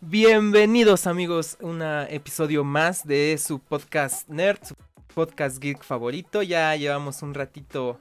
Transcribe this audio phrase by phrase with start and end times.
[0.00, 4.76] Bienvenidos amigos, un episodio más de su podcast nerd, su
[5.12, 6.40] podcast geek favorito.
[6.44, 7.98] Ya llevamos un ratito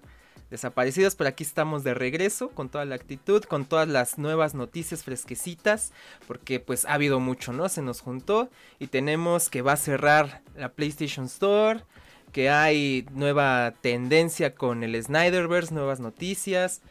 [0.51, 5.03] desaparecidos, pero aquí estamos de regreso con toda la actitud, con todas las nuevas noticias
[5.03, 5.91] fresquecitas,
[6.27, 7.67] porque pues ha habido mucho, ¿no?
[7.67, 11.83] Se nos juntó y tenemos que va a cerrar la PlayStation Store,
[12.31, 16.81] que hay nueva tendencia con el Snyderverse, nuevas noticias.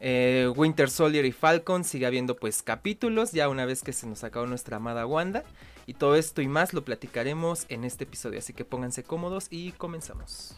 [0.00, 4.24] Eh, Winter Soldier y Falcon sigue habiendo pues capítulos ya una vez que se nos
[4.24, 5.42] acabó nuestra amada Wanda
[5.86, 9.72] y todo esto y más lo platicaremos en este episodio así que pónganse cómodos y
[9.72, 10.56] comenzamos.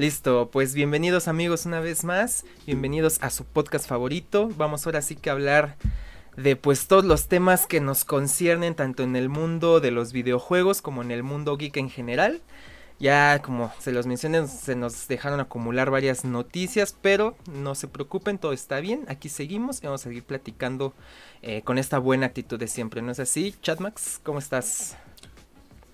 [0.00, 4.48] Listo, pues bienvenidos amigos una vez más, bienvenidos a su podcast favorito.
[4.56, 5.76] Vamos ahora sí que a hablar
[6.38, 10.80] de pues todos los temas que nos conciernen tanto en el mundo de los videojuegos
[10.80, 12.40] como en el mundo geek en general.
[12.98, 18.38] Ya como se los mencioné, se nos dejaron acumular varias noticias, pero no se preocupen,
[18.38, 19.04] todo está bien.
[19.06, 20.94] Aquí seguimos y vamos a seguir platicando
[21.42, 23.54] eh, con esta buena actitud de siempre, ¿no es así?
[23.60, 24.96] Chatmax, ¿cómo estás?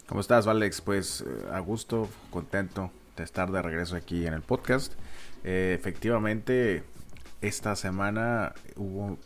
[0.06, 0.80] ¿Cómo estás, Alex?
[0.80, 4.92] Pues eh, a gusto, contento de estar de regreso aquí en el podcast.
[5.44, 6.82] Eh, efectivamente,
[7.40, 9.18] esta semana hubo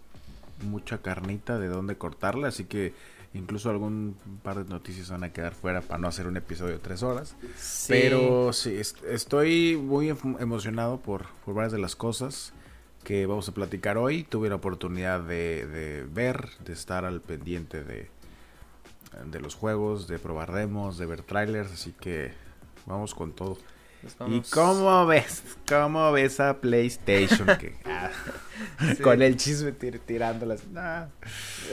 [0.63, 2.93] mucha carnita de dónde cortarla, así que
[3.33, 6.79] incluso algún par de noticias van a quedar fuera para no hacer un episodio de
[6.81, 7.37] tres horas.
[7.89, 12.53] Pero sí, estoy muy emocionado por, por varias de las cosas
[13.05, 14.25] que vamos a platicar hoy.
[14.25, 18.11] Tuve la oportunidad de, de ver, de estar al pendiente de,
[19.25, 22.33] de los juegos, de probar demos, de ver trailers, así que
[22.85, 23.57] vamos con todo.
[24.29, 25.43] ¿Y cómo ves?
[25.69, 27.47] ¿Cómo ves a PlayStation?
[27.85, 28.11] Ah,
[29.03, 30.63] con el chisme tirándolas.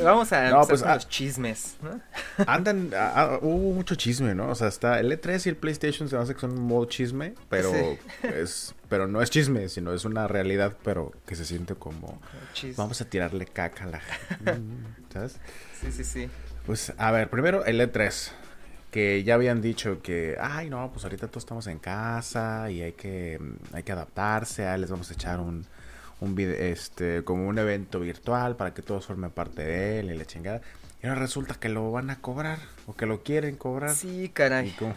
[0.04, 1.78] Vamos a no, pues, con ah, los chismes.
[2.48, 4.50] Andan, ah, hubo mucho chisme, ¿no?
[4.50, 7.34] O sea, está el E3 y el PlayStation se hacer que son un modo chisme,
[7.50, 7.72] pero
[8.22, 12.22] es, pero no es chisme, sino es una realidad, pero que se siente como
[12.76, 14.60] vamos a tirarle caca a la gente.
[15.14, 15.40] ¿Sabes?
[15.82, 16.30] Sí, sí, sí.
[16.66, 18.32] Pues a ver, primero el E3
[18.92, 22.94] que ya habían dicho que, ay, no, pues ahorita todos estamos en casa y hay
[22.94, 23.40] que,
[23.74, 25.66] hay que adaptarse, ah, les vamos a echar un,
[26.20, 30.18] un video, este, como un evento virtual para que todos formen parte de él y
[30.18, 30.62] la chingada.
[31.04, 33.94] Y ahora resulta que lo van a cobrar o que lo quieren cobrar.
[33.94, 34.72] Sí, caray.
[34.80, 34.96] Cómo,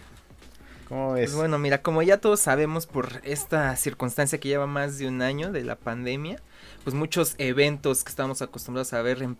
[0.89, 1.31] cómo ves?
[1.31, 5.21] Pues bueno, mira, como ya todos sabemos por esta circunstancia que lleva más de un
[5.21, 6.41] año de la pandemia,
[6.85, 9.37] pues muchos eventos que estamos acostumbrados a ver en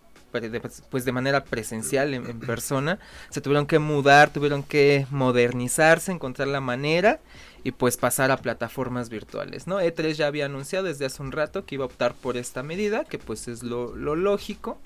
[0.89, 2.99] pues de manera presencial en, persona,
[3.29, 7.19] se tuvieron que mudar, tuvieron que modernizarse, encontrar la manera
[7.63, 9.79] y pues pasar a plataformas virtuales, ¿no?
[9.79, 13.03] E3 ya había anunciado desde hace un rato que iba a optar por esta medida,
[13.03, 14.79] que pues es lo, lógico,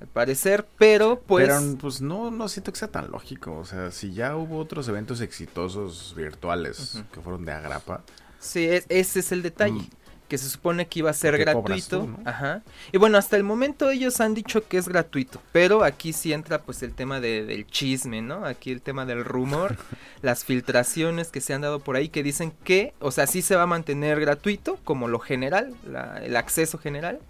[0.00, 1.48] al parecer, pero pues...
[1.48, 4.86] Pero pues no, no siento que sea tan lógico, o sea, si ya hubo otros
[4.88, 8.02] eventos exitosos virtuales que fueron de agrapa.
[8.38, 9.80] Sí, ese es el detalle.
[9.80, 12.08] Mm que se supone que iba a ser gratuito.
[12.24, 12.62] Ajá.
[12.92, 16.62] Y bueno, hasta el momento ellos han dicho que es gratuito, pero aquí sí entra
[16.62, 18.44] pues el tema del chisme, ¿no?
[18.44, 19.76] Aquí el tema del rumor,
[20.22, 23.56] las filtraciones que se han dado por ahí que dicen que, o sea, sí se
[23.56, 25.74] va a mantener gratuito como lo general,
[26.22, 27.20] el acceso general,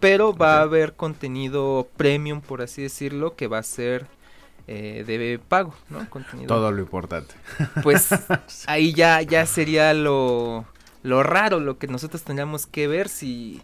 [0.00, 4.06] pero va a haber contenido premium, por así decirlo, que va a ser...
[4.66, 6.08] Eh, de pago, ¿no?
[6.08, 6.48] Contenido.
[6.48, 7.34] Todo lo importante.
[7.82, 8.08] Pues
[8.66, 10.64] ahí ya, ya sería lo,
[11.04, 13.60] lo raro, lo que nosotros tendríamos que ver si,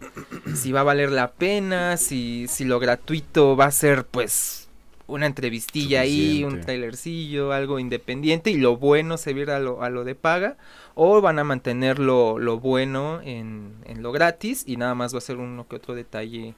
[0.54, 4.68] si va a valer la pena, si, si lo gratuito va a ser pues
[5.06, 9.88] una entrevistilla ahí, un trailercillo, algo independiente y lo bueno se viera a lo, a
[9.88, 10.58] lo de paga
[10.94, 15.18] o van a mantener lo, lo bueno en, en, lo gratis y nada más va
[15.18, 16.54] a ser uno que otro detalle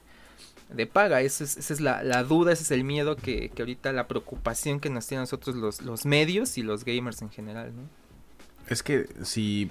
[0.69, 1.21] de paga.
[1.21, 4.09] Esa es, esa es la, la, duda, ese es el miedo que, que ahorita la
[4.09, 8.02] preocupación que nos tienen nosotros los, los medios y los gamers en general, ¿no?
[8.73, 9.69] Es que si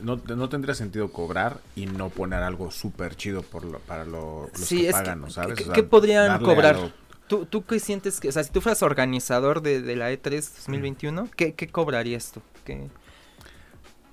[0.00, 4.48] no, no, tendría sentido cobrar y no poner algo súper chido por lo, para lo,
[4.56, 5.58] los que pagan, ¿no sabes?
[5.74, 6.92] ¿Qué, podrían cobrar?
[7.26, 10.40] ¿Tú, ¿Tú qué sientes que, o sea, si tú fueras organizador de, de la E3
[10.40, 12.42] 2021, ¿qué, qué cobrarías tú?
[12.64, 12.88] ¿Qué?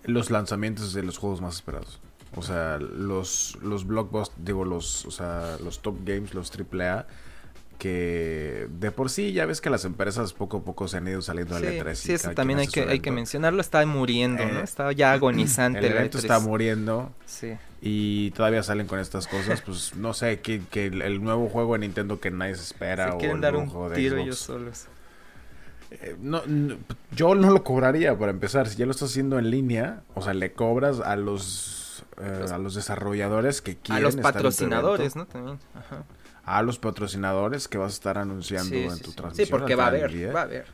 [0.05, 1.99] Los lanzamientos de los juegos más esperados.
[2.35, 7.05] O sea, los, los blockbusters, digo, los, o sea, los top games, los AAA
[7.81, 11.19] que de por sí ya ves que las empresas poco a poco se han ido
[11.23, 11.95] saliendo al E3.
[11.95, 14.59] Sí, eso también hay que, hay que mencionarlo, está muriendo, ¿no?
[14.59, 15.79] Eh, está ya agonizante.
[15.79, 17.11] El evento está muriendo.
[17.25, 17.57] Sí.
[17.81, 21.79] Y todavía salen con estas cosas, pues no sé, que, que el nuevo juego de
[21.79, 23.15] Nintendo que nadie se espera.
[23.15, 24.85] o quieren dar un tiro ellos solos.
[25.89, 26.43] Eh, no,
[27.15, 28.69] yo no lo cobraría para empezar.
[28.69, 31.81] Si ya lo estás haciendo en línea, o sea, le cobras a los
[32.15, 35.25] los, eh, a los desarrolladores que quieren A los patrocinadores, ¿no?
[35.25, 35.57] También.
[35.73, 36.03] Ajá.
[36.57, 39.15] A los patrocinadores que vas a estar anunciando Sí, en tu sí.
[39.15, 39.45] transmisión.
[39.47, 40.65] Sí, porque va a haber, va a haber.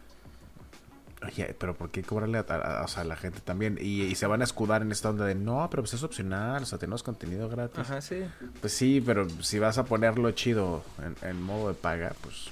[1.25, 3.79] Oye, pero ¿por qué cobrarle a, a- a- o sea, a la gente también?
[3.81, 6.61] Y, y se van a escudar en esta onda de, no, pero pues es opcional,
[6.61, 7.79] o sea, tenemos contenido gratis.
[7.79, 8.23] Ajá, sí.
[8.61, 12.51] Pues sí, pero si vas a ponerlo chido en, en modo de paga, pues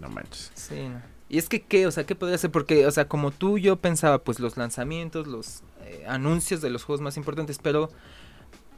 [0.00, 0.50] no manches.
[0.54, 1.00] Sí, no.
[1.28, 1.86] Y es que, ¿qué?
[1.86, 2.50] O sea, ¿qué podría ser?
[2.50, 6.82] Porque, o sea, como tú, yo pensaba, pues, los lanzamientos, los eh, anuncios de los
[6.82, 7.90] juegos más importantes, pero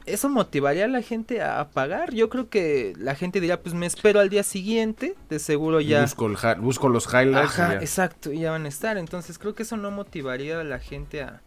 [0.05, 2.13] ¿eso motivaría a la gente a pagar?
[2.13, 6.01] Yo creo que la gente diría, pues, me espero al día siguiente, de seguro ya...
[6.01, 7.57] Busco, el busco los highlights.
[7.57, 7.79] y Ajá, ya.
[7.79, 8.97] exacto, y ya van a estar.
[8.97, 11.41] Entonces, creo que eso no motivaría a la gente a,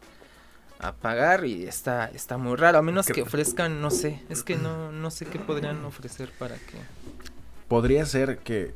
[0.79, 4.57] a pagar y está, está muy raro, a menos Que- ofrezcan, no sé, es que
[4.57, 6.79] no, no sé qué podrían ofrecer para que...
[7.69, 8.75] Podría ser que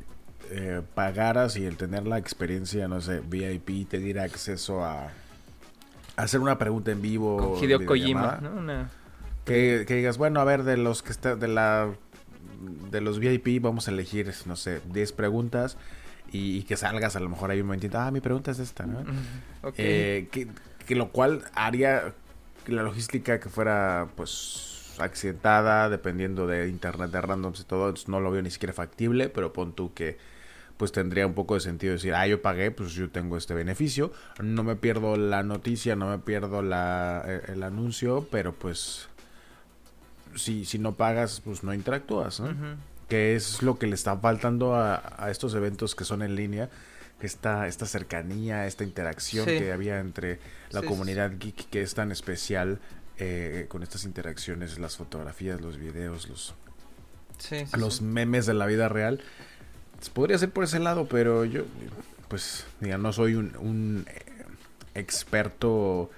[0.49, 5.11] eh, pagaras y el tener la experiencia, no sé, VIP te diera acceso a,
[6.17, 7.55] hacer una pregunta en vivo.
[7.55, 7.85] Con Hideo.
[7.85, 8.51] Kojima, ¿no?
[8.51, 8.89] Una...
[9.45, 11.89] Que, que digas, bueno, a ver, de los que está, de la
[12.91, 15.77] de los VIP vamos a elegir, no sé, 10 preguntas
[16.31, 18.85] y, y que salgas a lo mejor ahí un momentito, ah, mi pregunta es esta,
[18.85, 18.99] ¿no?
[18.99, 19.11] Ujú,
[19.63, 19.73] ok.
[19.77, 20.47] Eh, que,
[20.85, 22.13] que lo cual haría
[22.65, 28.07] que la logística que fuera pues accidentada dependiendo de internet de randoms y todo entonces
[28.09, 30.17] no lo veo ni siquiera factible pero pon tú que
[30.77, 34.11] pues tendría un poco de sentido decir ah yo pagué pues yo tengo este beneficio
[34.43, 39.07] no me pierdo la noticia no me pierdo la, eh, el anuncio pero pues
[40.35, 42.53] si, si no pagas pues no interactúas ¿no?
[43.09, 46.69] Que es lo que le está faltando a, a estos eventos que son en línea,
[47.21, 49.57] esta, esta cercanía, esta interacción Sí.
[49.59, 50.39] que había entre
[50.71, 52.79] la Sí, sí, comunidad geek que es tan especial
[53.17, 56.55] eh, con estas interacciones, las fotografías, los videos, los,
[57.77, 59.21] los memes de la vida real.
[59.97, 61.63] Pues, podría ser por ese lado, pero yo,
[62.29, 64.45] pues, diga, no soy un, un, eh,
[64.95, 66.09] experto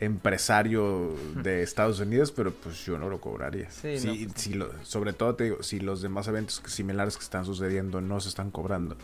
[0.00, 3.70] empresario de Estados Unidos, pero pues yo no lo cobraría.
[3.70, 7.16] Sí, Sí, no, pues, si lo- sobre todo te digo, si los demás eventos similares
[7.16, 8.96] que están sucediendo no se están cobrando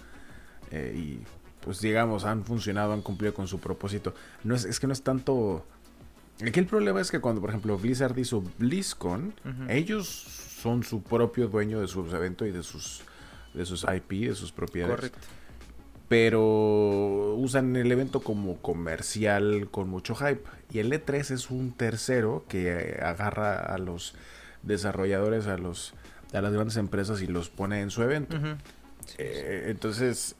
[0.70, 1.20] eh, y
[1.60, 4.14] pues digamos han funcionado, han cumplido con su propósito.
[4.44, 5.64] No es, es que no es tanto.
[6.46, 9.34] Aquí el problema es que cuando, por ejemplo, Blizzard hizo BlizzCon,
[9.68, 13.02] ellos son su propio dueño de sus eventos y de sus
[13.54, 14.96] de sus IP, de sus propiedades.
[14.96, 15.18] Correcto.
[16.08, 20.42] Pero usan el evento como comercial con mucho hype.
[20.70, 24.14] Y el E3 es un tercero que agarra a los
[24.62, 25.94] desarrolladores, a los
[26.32, 28.36] a las grandes empresas y los pone en su evento.
[29.06, 29.14] Sí.
[29.18, 30.36] Eh, entonces,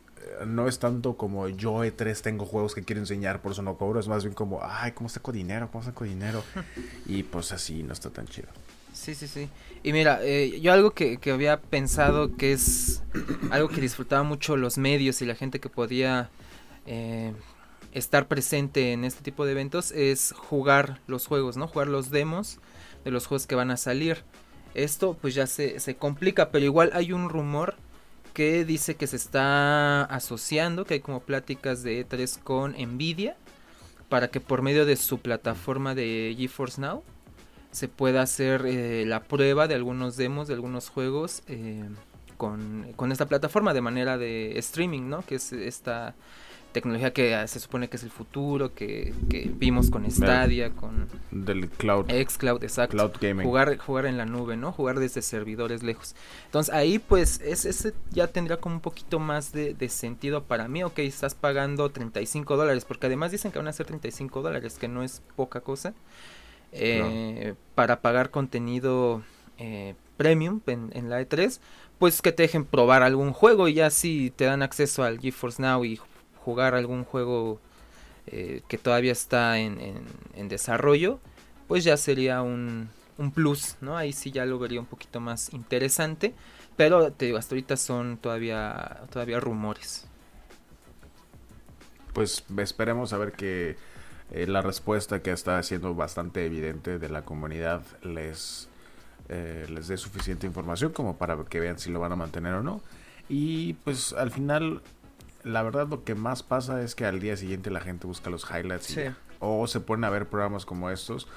[0.47, 4.01] no es tanto como yo E3 tengo juegos que quiero enseñar, por eso no cobro.
[4.01, 5.71] Es más bien como, ay, ¿cómo saco dinero?
[5.71, 6.43] ¿Cómo saco dinero?
[7.07, 8.49] y pues así no está tan chido.
[8.93, 9.49] Sí, sí, sí.
[9.87, 13.05] Y mira, eh, yo algo que, había pensado que es
[13.53, 16.29] algo que disfrutaba mucho los medios y la gente que podía
[16.87, 17.33] eh,
[17.93, 21.69] estar presente en este tipo de eventos es jugar los juegos, ¿no?
[21.69, 22.59] Jugar los demos
[23.05, 24.25] de los juegos que van a salir.
[24.75, 27.77] Esto pues ya se, se complica, pero igual hay un rumor
[28.35, 33.37] que dice que se está asociando, que hay como pláticas de E3 con Nvidia
[34.09, 37.05] para que por medio de su plataforma de GeForce Now
[37.77, 41.85] se pueda hacer eh, la prueba de algunos demos de algunos juegos eh,
[42.39, 45.21] con, con esta plataforma de manera de streaming, ¿no?
[45.27, 46.15] Que es esta
[46.73, 51.07] tecnología que ah, se supone que es el futuro, que, que vimos con Stadia, con
[51.31, 52.97] Del cloud, xCloud, exacto.
[52.97, 53.47] cloud gaming.
[53.47, 54.73] Jugar, jugar en la nube, ¿no?
[54.73, 56.17] Jugar desde servidores lejos.
[56.47, 60.67] Entonces ahí pues es, ese ya tendría como un poquito más de, de sentido para
[60.67, 60.83] mí.
[60.83, 64.89] Ok, estás pagando 35 dólares, porque además dicen que van a ser 35 dólares, que
[64.89, 65.93] no es poca cosa.
[66.73, 69.23] Eh, Para pagar contenido
[69.59, 71.61] eh, premium en, en la E3,
[71.99, 75.63] pues que te dejen probar algún juego y ya si te dan acceso al GeForce
[75.63, 76.01] Now y
[76.45, 77.61] jugar algún juego
[78.27, 80.05] eh, que todavía está en, en-
[80.35, 81.21] en desarrollo,
[81.69, 83.97] pues ya sería un, un plus, ¿no?
[83.97, 86.35] Ahí sí ya lo vería un poquito más interesante,
[86.77, 90.07] pero te digo, hasta ahorita son todavía, todavía rumores.
[92.13, 93.77] Pues esperemos a ver que
[94.31, 98.69] eh, la respuesta que está siendo bastante evidente de la comunidad les,
[99.29, 102.63] eh, les dé suficiente información como para que vean si lo van a mantener o
[102.63, 102.81] no.
[103.29, 104.83] Y pues al final,
[105.45, 108.45] la verdad lo que más pasa es que al día siguiente la gente busca los
[108.51, 109.01] highlights y Sí.
[109.03, 109.17] ya.
[109.41, 111.29] o se ponen a ver programas como estos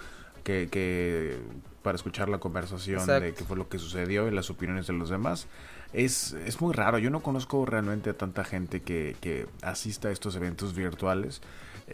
[0.44, 1.38] que, que
[1.84, 3.36] para escuchar la conversación de Exacto.
[3.38, 5.48] qué fue lo que sucedió y las opiniones de los demás.
[5.92, 10.12] Es, es muy raro, yo no conozco realmente a tanta gente que, que asista a
[10.12, 11.42] estos eventos virtuales.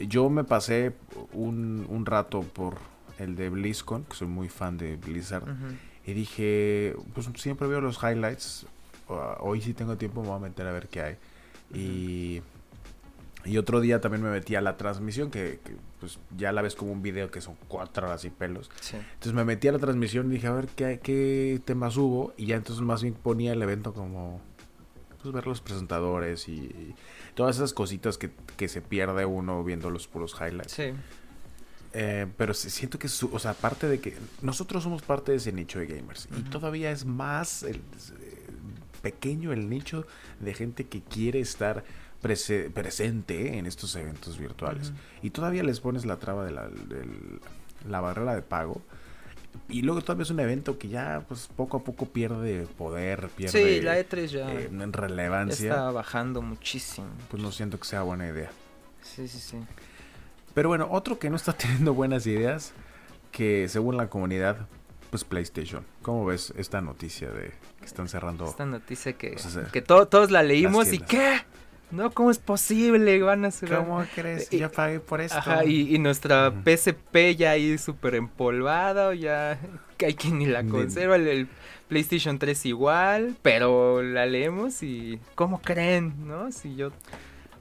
[0.01, 0.93] Yo me pasé
[1.33, 2.75] un, un rato por
[3.19, 5.45] el de BlizzCon, que soy muy fan de Blizzard,
[6.05, 8.65] y dije, pues siempre veo los highlights,
[9.09, 11.15] uh, hoy si tengo tiempo me voy a meter a ver qué hay.
[11.73, 12.41] Y
[13.45, 16.75] Y otro día también me metí a la transmisión, que, que, pues ya la ves
[16.75, 18.71] como un video que son cuatro horas y pelos.
[18.81, 18.97] Sí.
[18.97, 22.33] Entonces me metí a la transmisión y dije, a ver qué, qué temas hubo.
[22.37, 24.41] Y ya entonces más bien ponía el evento como,
[25.21, 26.95] pues ver los presentadores y, y
[27.35, 30.71] todas esas cositas que, que, se pierde uno viendo los puros highlights.
[30.71, 30.93] Sí.
[31.93, 35.51] Eh, pero siento que, su, o sea, aparte de que nosotros somos parte de ese
[35.51, 36.25] nicho de gamers.
[36.25, 36.39] Uh -huh.
[36.39, 37.81] Y todavía es más el, eh,
[39.01, 40.05] pequeño el nicho
[40.39, 41.83] de gente que quiere estar
[42.21, 44.89] prese presente en estos eventos virtuales.
[44.89, 45.25] Uh -huh.
[45.27, 47.05] Y todavía les pones la traba de la, de
[47.87, 48.81] la barrera de pago.
[49.69, 53.77] Y luego todavía es un evento que ya pues poco a poco pierde poder, pierde
[53.77, 55.69] sí, la E3 ya eh, en relevancia.
[55.69, 57.07] Está bajando muchísimo.
[57.29, 58.51] Pues no siento que sea buena idea.
[59.01, 59.57] Sí, sí, sí.
[60.53, 62.73] Pero bueno, otro que no está teniendo buenas ideas,
[63.31, 64.67] que según la comunidad,
[65.09, 65.85] pues PlayStation.
[66.01, 68.45] ¿Cómo ves esta noticia de que están cerrando?
[68.47, 71.41] Esta noticia que, o sea, que to todos la leímos y ¿qué?
[71.95, 73.21] No, ¿cómo es posible?
[73.21, 73.85] Van a cerrar.
[73.85, 74.51] ¿Cómo crees?
[74.51, 75.37] Y, ya pagué por esto.
[75.37, 76.63] Ajá, y, y nuestra uh -huh.
[76.63, 79.59] PSP ya ahí súper empolvada, ya
[80.05, 81.15] hay quien ni la conserva.
[81.15, 81.47] El, el,
[81.87, 86.27] PlayStation 3 igual, pero la leemos y ¿cómo creen?
[86.27, 86.51] ¿No?
[86.51, 86.91] Si yo...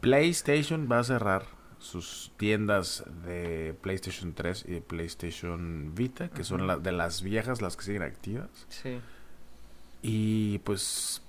[0.00, 1.44] PlayStation va a cerrar
[1.78, 6.48] sus tiendas de PlayStation 3 y de PlayStation Vita, que uh -huh.
[6.48, 8.48] son la, de las viejas, las que siguen activas.
[8.68, 8.98] Sí.
[10.02, 11.22] Y pues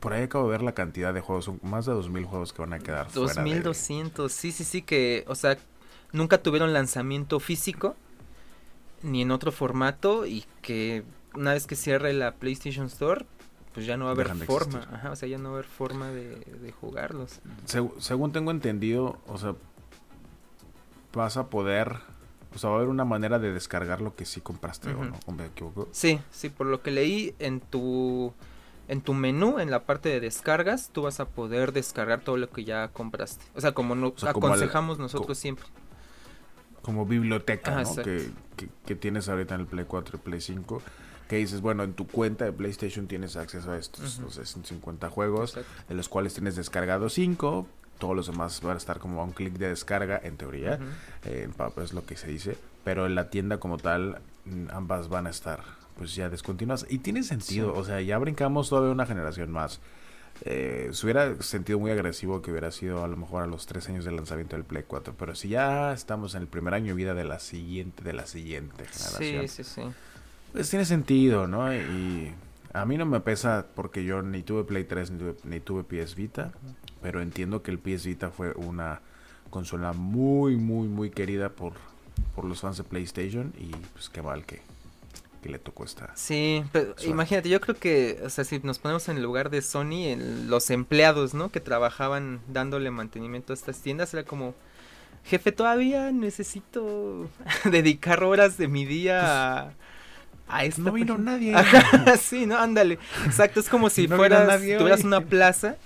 [0.00, 2.60] por ahí acabo de ver la cantidad de juegos, son más de 2000 juegos que
[2.62, 4.38] van a quedar 2200, de...
[4.38, 5.56] sí, sí, sí, que, o sea,
[6.12, 7.96] nunca tuvieron lanzamiento físico
[9.02, 13.24] ni en otro formato y que una vez que cierre la PlayStation Store,
[13.72, 15.58] pues ya no va a haber Dejan forma, Ajá, o sea, ya no va a
[15.58, 17.40] haber forma de, de jugarlos.
[17.64, 19.54] Se, según tengo entendido, o sea,
[21.14, 21.96] vas a poder,
[22.54, 25.00] o sea, va a haber una manera de descargar lo que sí compraste uh -huh.
[25.00, 25.88] o no, ¿o me equivoco?
[25.92, 28.34] Sí, sí, por lo que leí en tu
[28.88, 32.50] en tu menú, en la parte de descargas, tú vas a poder descargar todo lo
[32.50, 33.44] que ya compraste.
[33.54, 35.66] O sea, como, no, o sea, aconsejamos como al, nosotros siempre.
[36.82, 38.02] Como biblioteca, ah, ¿no?
[38.02, 40.82] Que, que, que, tienes ahorita en el Play 4 y Play 5.
[41.28, 44.44] Que dices, bueno, en tu cuenta de PlayStation tienes acceso a estos uh -huh.
[44.44, 45.84] 150 juegos, Exacto.
[45.88, 47.66] de los cuales tienes descargado 5.
[47.98, 50.78] Todos los demás van a estar como a un clic de descarga, en teoría.
[50.80, 51.30] Uh -huh.
[51.30, 52.58] eh, en papel es lo que se dice.
[52.84, 55.62] Pero en la tienda como tal, mm, ambas van a estar
[55.96, 56.86] pues ya descontinuas.
[56.88, 57.80] Y tiene sentido, sí.
[57.80, 59.80] o sea, ya brincamos todavía una generación más.
[60.44, 63.88] Eh, se hubiera sentido muy agresivo que hubiera sido a lo mejor a los tres
[63.88, 66.94] años del lanzamiento del Play 4, pero si ya estamos en el primer año de
[66.94, 69.48] vida de la siguiente, de la siguiente generación.
[69.48, 69.82] Sí, sí, sí.
[70.52, 71.72] Pues tiene sentido, ¿no?
[71.72, 72.32] Y
[72.72, 75.84] a mí no me pesa porque yo ni tuve Play 3 ni tuve, ni tuve
[75.84, 76.52] PS Vita,
[77.00, 79.00] pero entiendo que el PS Vita fue una
[79.50, 81.74] consola muy, muy, muy querida por,
[82.34, 84.62] por los fans de PlayStation y pues qué mal que,
[85.42, 86.12] que le tocó esta.
[86.14, 87.06] Sí, pero suerte.
[87.08, 90.48] imagínate, yo creo que, o sea, si nos ponemos en el lugar de Sony, el,
[90.48, 91.50] los empleados, ¿no?
[91.50, 94.54] Que trabajaban dándole mantenimiento a estas tiendas, era como,
[95.24, 97.28] jefe, todavía necesito
[97.70, 99.72] dedicar horas de mi día a,
[100.48, 100.82] a esta.
[100.82, 101.54] No vino nadie.
[101.56, 102.98] Ajá, sí, no, ándale.
[103.26, 105.76] Exacto, es como si no fueras, tuvieras una plaza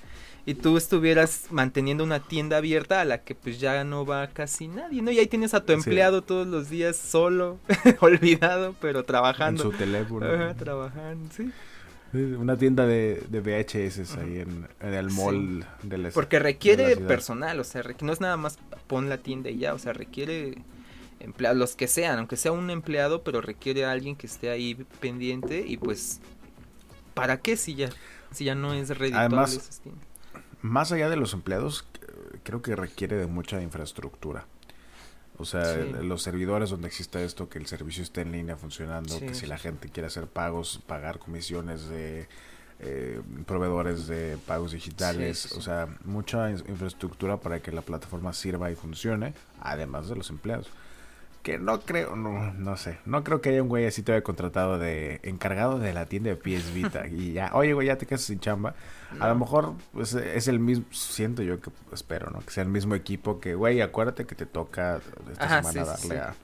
[0.48, 4.68] y tú estuvieras manteniendo una tienda abierta a la que pues ya no va casi
[4.68, 5.10] nadie, ¿no?
[5.10, 6.24] Y ahí tienes a tu empleado sí.
[6.28, 7.58] todos los días solo,
[8.00, 9.64] olvidado, pero trabajando.
[9.64, 10.24] En su teléfono.
[10.24, 11.50] Ajá, trabajando, sí.
[12.12, 15.88] Una tienda de, de VHS ahí en, en, el mall sí.
[15.88, 19.58] de la Porque requiere personal, o sea, no es nada más pon la tienda y
[19.58, 20.58] ya, o sea, requiere
[21.18, 24.76] empleados, los que sean, aunque sea un empleado, pero requiere a alguien que esté ahí
[25.00, 26.20] pendiente y pues,
[27.14, 27.90] ¿para qué si ya,
[28.30, 30.15] si ya no es redituable Además, esas tiendas?
[30.66, 31.86] Más allá de los empleados,
[32.42, 34.46] creo que requiere de mucha infraestructura.
[35.38, 35.92] O sea, sí.
[36.02, 39.46] los servidores donde exista esto, que el servicio esté en línea funcionando, sí, que si
[39.46, 42.26] la gente quiere hacer pagos, pagar comisiones de
[42.80, 48.74] eh, proveedores de pagos digitales, o sea, mucha infraestructura para que la plataforma sirva y
[48.74, 50.70] funcione, además de los empleados
[51.46, 54.22] que no creo, no, no sé, no creo que haya un güey así te haya
[54.24, 58.04] contratado de encargado de la tienda de PS Vita y ya, oye güey, ya te
[58.04, 58.74] quedas sin chamba.
[59.20, 62.40] A lo mejor pues, es el mismo, siento yo que espero, ¿no?
[62.40, 65.00] Que sea el mismo equipo que, güey, acuérdate que te toca
[65.30, 66.30] esta Ajá, semana sí, darle sí.
[66.30, 66.34] a...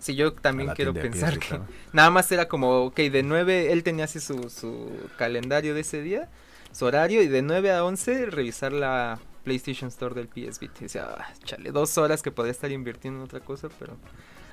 [0.00, 1.60] Sí, yo también quiero pensar que
[1.92, 6.02] nada más era como, ok, de 9, él tenía así su, su calendario de ese
[6.02, 6.28] día,
[6.72, 10.74] su horario, y de 9 a 11 revisar la PlayStation Store del PS Vita.
[10.80, 13.96] Y decía, ah, chale, dos horas que podría estar invirtiendo en otra cosa, pero...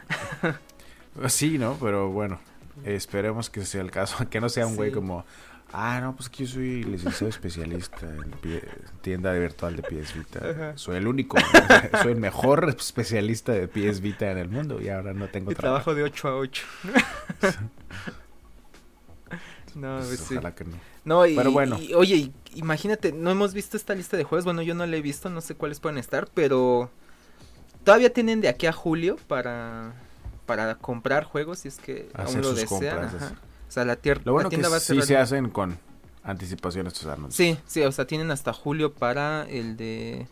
[1.27, 1.77] sí, ¿no?
[1.79, 2.39] Pero bueno,
[2.83, 5.25] esperemos que sea el caso, que no sea un güey como,
[5.71, 8.63] ah, no, pues que yo soy licenciado especialista en pie,
[9.01, 10.39] tienda virtual de PS Vita.
[10.49, 10.77] Ajá.
[10.77, 11.37] Soy el único,
[12.01, 15.55] soy el mejor especialista de PS Vita en el mundo y ahora no tengo y
[15.55, 15.83] trabajo.
[15.83, 16.63] trabajo de 8 a 8.
[19.75, 20.33] No, Pues, pues sí.
[20.35, 20.77] ojalá que no.
[21.05, 21.77] No, y, Pero bueno.
[21.79, 25.01] y, oye, imagínate, no hemos visto esta lista de juegos, bueno, yo no la he
[25.01, 26.89] visto, no sé cuáles pueden estar, pero
[27.88, 29.94] todavía tienen de aquí a julio para
[30.46, 33.06] para comprar juegos si es que Hacer aún lo desean.
[33.67, 35.03] O sea, la, tier- Lo bueno la que tienda va a sí cerrar.
[35.06, 35.77] se hacen con
[36.24, 37.36] anticipación estos anuncios.
[37.36, 40.27] Sí, sí, o sea, tienen hasta julio para el de...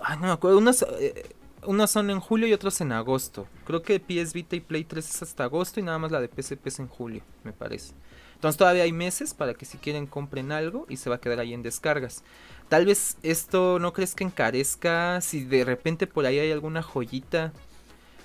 [0.00, 1.34] Ay, no me acuerdo, unos, eh,
[1.66, 3.46] unos son en julio y otros en agosto.
[3.66, 6.28] Creo que PS Vita y Play 3 es hasta agosto y nada más la de
[6.28, 7.92] PSP es en julio, me parece.
[8.34, 11.40] Entonces todavía hay meses para que si quieren compren algo y se va a quedar
[11.40, 12.22] ahí en descargas.
[12.68, 17.52] Tal vez esto no crees que encarezca si de repente por ahí hay alguna joyita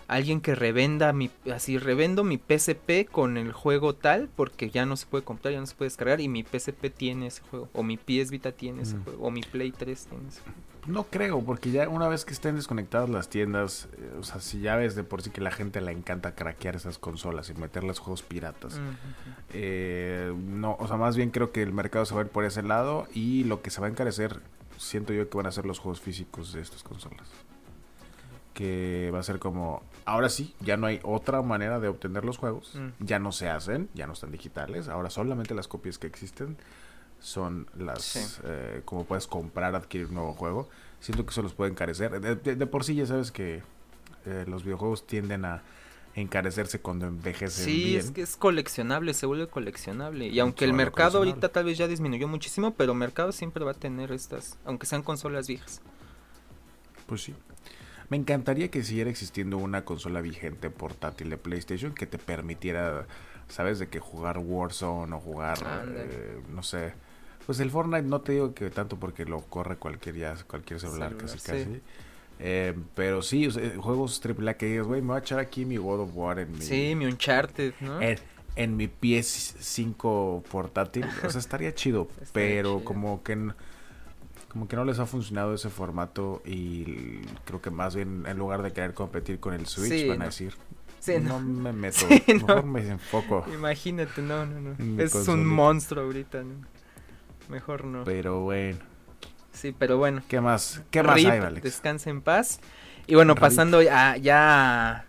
[0.09, 4.97] alguien que revenda mi así revendo mi PSP con el juego tal porque ya no
[4.97, 7.83] se puede comprar, ya no se puede descargar y mi PSP tiene ese juego o
[7.83, 9.03] mi PS Vita tiene ese Mm.
[9.05, 10.57] juego o mi Play 3 tiene ese juego.
[10.85, 14.59] No creo, porque ya una vez que estén desconectadas las tiendas, eh, o sea, si
[14.59, 17.99] ya ves de por sí que la gente le encanta craquear esas consolas y meterles
[17.99, 18.79] juegos piratas.
[19.53, 22.43] Eh, no, o sea, más bien creo que el mercado se va a ir por
[22.45, 24.41] ese lado y lo que se va a encarecer,
[24.77, 27.27] siento yo que van a ser los juegos físicos de estas consolas.
[28.53, 32.37] Que va a ser como, ahora sí, ya no hay otra manera de obtener los
[32.37, 32.89] juegos, Mm.
[33.05, 36.55] ya no se hacen, ya no están digitales, ahora solamente las copias que existen
[37.23, 38.19] son las, Sí.
[38.43, 40.67] eh, como puedes comprar, adquirir un nuevo juego.
[40.99, 42.19] Siento que eso los puede encarecer.
[42.19, 43.63] De, de- de por sí ya sabes que
[44.25, 45.63] eh, los videojuegos tienden a
[46.15, 47.99] encarecerse cuando envejecen Sí, bien.
[47.99, 50.27] es que es coleccionable, se vuelve coleccionable.
[50.27, 53.71] Y aunque el mercado ahorita tal vez ya disminuyó muchísimo, pero el mercado siempre va
[53.71, 55.81] a tener estas, aunque sean consolas viejas.
[57.07, 57.33] Pues sí.
[58.09, 63.07] Me encantaría que siguiera existiendo una consola vigente portátil de PlayStation que te permitiera,
[63.47, 63.79] ¿sabes?
[63.79, 65.57] De que jugar Warzone o jugar,
[65.95, 66.93] eh, no sé.
[67.45, 71.09] Pues el Fortnite no te digo que tanto porque lo corre cualquier ya, cualquier celular,
[71.09, 71.45] Celular, casi sí.
[71.51, 71.81] casi.
[72.39, 75.65] Eh, pero sí, o sea, juegos AAA que digas, güey, me voy a echar aquí
[75.65, 78.01] mi God of War en mi, Sí, mi Uncharted, ¿no?
[78.01, 78.17] en,
[78.55, 81.05] en mi PS5 portátil.
[81.25, 82.85] O sea, estaría chido, Estaría pero chido.
[82.85, 83.53] como que n-
[84.49, 88.61] como que no les ha funcionado ese formato y creo que más bien en lugar
[88.61, 90.25] de querer competir con el Switch Sí, van a no.
[90.25, 90.53] decir,
[90.99, 91.39] Sí, no, no.
[91.39, 92.63] me meto, Sí, mejor no.
[92.63, 93.45] me enfoco.
[93.53, 95.01] Imagínate, no, no, no.
[95.01, 96.53] Es un monstruo ahorita, ¿no?
[97.53, 98.03] Mejor no.
[98.03, 98.79] Pero bueno,
[99.51, 100.23] Sí, pero bueno.
[100.27, 100.81] ¿qué más?
[100.89, 101.63] ¿Qué más Rip, hay, Alex?
[101.63, 102.59] Descansa en paz.
[103.05, 103.41] Y bueno, Rip.
[103.41, 105.05] pasando ya, ya a,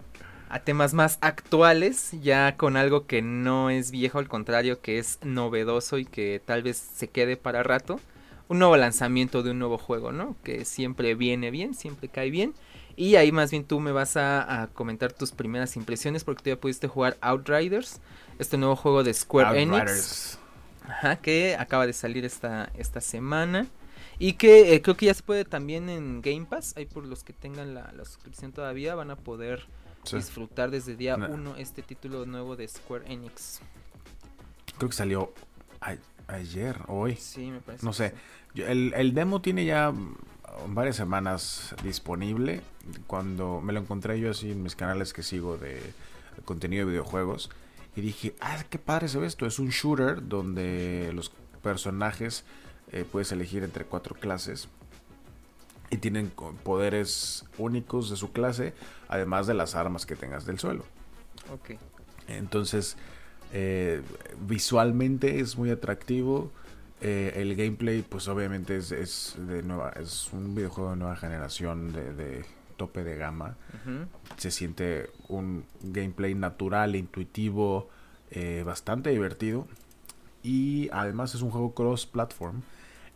[0.51, 5.19] a temas más actuales, ya con algo que no es viejo, al contrario, que es
[5.23, 8.01] novedoso y que tal vez se quede para rato.
[8.49, 10.37] Un nuevo lanzamiento de un nuevo juego, ¿no?
[10.45, 12.55] Que siempre viene bien, siempre cae bien.
[12.97, 16.51] Y ahí más bien tú me vas a, a comentar tus primeras impresiones porque tú
[16.51, 18.01] ya pudiste jugar Outriders,
[18.39, 20.39] este nuevo juego de Square Enix.
[20.85, 23.67] Ajá, que acaba de salir esta, esta semana.
[24.19, 26.75] Y que eh, creo que ya se puede también en Game Pass.
[26.77, 29.67] Ahí por los que tengan la, la suscripción todavía van a poder
[30.05, 30.17] Sí.
[30.17, 33.61] disfrutar desde día Na- 1 este título nuevo de Square Enix.
[34.77, 35.33] Creo que salió
[35.81, 35.97] a-
[36.29, 37.17] ayer, hoy.
[37.17, 37.87] Sí, me parece.
[37.87, 38.13] No sé.
[38.55, 38.61] sí.
[38.63, 39.93] El, el demo tiene ya
[40.69, 42.61] varias semanas disponible.
[43.07, 45.81] Cuando me lo encontré yo así en mis canales que sigo de
[46.45, 47.49] contenido de videojuegos.
[47.97, 49.47] Y dije, ah, qué padre se ve esto.
[49.47, 51.31] Es un shooter donde los
[51.63, 52.45] personajes
[52.93, 54.69] eh, puedes elegir entre cuatro clases.
[55.91, 56.31] Y tienen
[56.65, 58.75] poderes únicos de su clase.
[59.09, 60.85] Además de las armas que tengas del suelo.
[61.53, 61.79] Ok.
[62.27, 62.97] Entonces,
[63.53, 64.03] eh,
[64.41, 66.51] visualmente es muy atractivo.
[67.01, 71.93] Eh, el gameplay, pues obviamente es, es de nueva, es un videojuego de nueva generación
[71.93, 73.57] de, de tope de gama.
[74.37, 77.89] Se siente un gameplay natural, intuitivo,
[78.31, 79.67] eh, bastante divertido.
[80.43, 82.63] Y además es un juego cross-platform.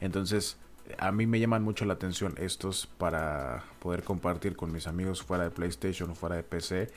[0.01, 0.57] Entonces,
[0.99, 5.45] a mí me llaman mucho la atención estos para poder compartir con mis amigos fuera
[5.45, 6.91] de PlayStation o fuera de PC.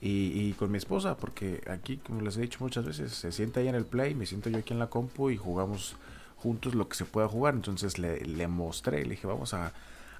[0.00, 3.60] Y, y con mi esposa, porque aquí, como les he dicho muchas veces, se sienta
[3.60, 5.96] ella en el play, me siento yo aquí en la compu y jugamos
[6.36, 7.54] juntos lo que se pueda jugar.
[7.54, 9.72] Entonces le, le mostré, le dije, vamos a,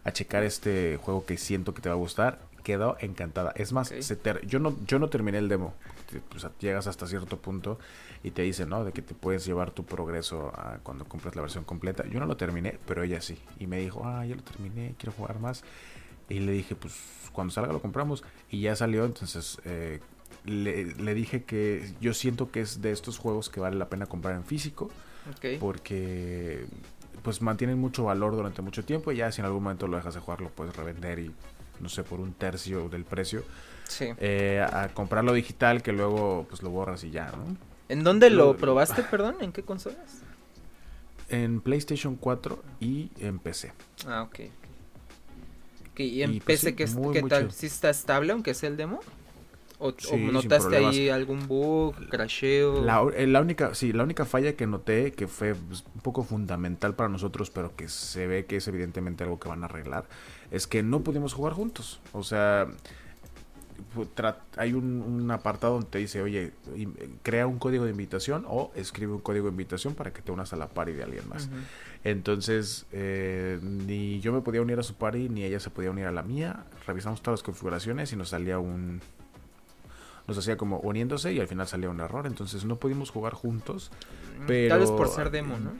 [0.07, 2.38] a checar este juego que siento que te va a gustar.
[2.62, 3.53] Quedó encantada.
[3.55, 5.75] Es más, se ter- yo, no, yo no terminé el demo.
[6.35, 7.79] O sea, llegas hasta cierto punto
[8.25, 8.85] y te dice, ¿no?
[8.85, 12.05] De que te puedes llevar tu progreso a cuando compras la versión completa.
[12.09, 13.38] Yo no lo terminé, pero ella sí.
[13.61, 15.62] Y me dijo, ah, ya lo terminé, quiero jugar más.
[16.29, 16.95] Y le dije, pues
[17.33, 18.25] cuando salga lo compramos.
[18.51, 20.01] Y ya salió, entonces eh,
[20.45, 24.07] le, le dije que yo siento que es de estos juegos que vale la pena
[24.07, 24.90] comprar en físico.
[25.37, 25.59] Ok.
[25.61, 26.66] Porque
[27.22, 29.12] pues mantienen mucho valor durante mucho tiempo.
[29.12, 31.33] Y ya si en algún momento lo dejas de jugar, lo puedes revender y
[31.81, 33.42] no sé, por un tercio del precio.
[33.88, 34.07] Sí.
[34.18, 37.57] Eh, a comprarlo digital que luego pues lo borras y ya, ¿no?
[37.88, 39.37] ¿En dónde lo lo- probaste, perdón?
[39.40, 40.22] ¿En qué consolas?
[41.29, 43.72] En PlayStation 4 y en PC.
[44.07, 44.40] Ah, ok.
[45.98, 47.42] ¿Y en Y, pues, PC sí, qué, es- muy, qué muy tal?
[47.48, 47.52] chido.
[47.52, 49.00] ¿Sí está estable aunque sea el demo?
[49.79, 49.93] ¿O,
[50.33, 52.79] notaste ahí algún bug, crasheo?
[53.12, 56.95] Eh, la, única, sí, la única falla que noté, que fue pues, un poco fundamental
[56.95, 60.07] para nosotros, pero que se ve que es evidentemente algo que van a arreglar,
[60.51, 62.01] es que no pudimos jugar juntos.
[62.12, 62.69] O sea,
[64.57, 66.53] hay un, apartado donde te dice, oye,
[67.23, 70.53] crea un código de invitación o escribe un código de invitación para que te unas
[70.53, 71.49] a la party de alguien más.
[72.05, 76.07] Entonces, eh, ni yo me podía unir a su party, ni ella se podía unir
[76.07, 76.65] a la mía.
[76.87, 79.01] Revisamos todas las configuraciones y nos salía un...
[80.27, 82.27] Nos hacía como uniéndose y al final salía un error.
[82.27, 83.91] Entonces no pudimos jugar juntos.
[84.41, 84.69] Mm, pero...
[84.71, 85.73] Tal vez por ser demo, ¿no?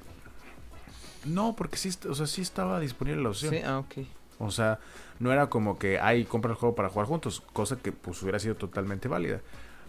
[1.25, 3.53] No, porque sí, o sea, sí estaba disponible la opción.
[3.53, 4.07] Sí, ah, ok.
[4.39, 4.79] O sea,
[5.19, 8.39] no era como que, ay, compra el juego para jugar juntos, cosa que pues hubiera
[8.39, 9.41] sido totalmente válida.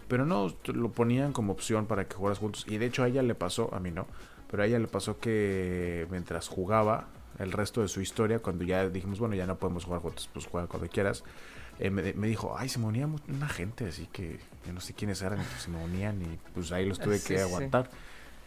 [0.08, 2.64] Pero no, lo ponían como opción para que jugaras juntos.
[2.66, 4.06] Y de hecho a ella le pasó, a mí no,
[4.50, 8.88] pero a ella le pasó que mientras jugaba el resto de su historia, cuando ya
[8.88, 11.24] dijimos, bueno, ya no podemos jugar juntos, pues juega cuando quieras,
[11.78, 15.22] eh, me, dijo, ay, se me unía una gente, así que yo no sé quiénes
[15.22, 17.90] eran, se me unían y pues ahí los tuve que aguantar.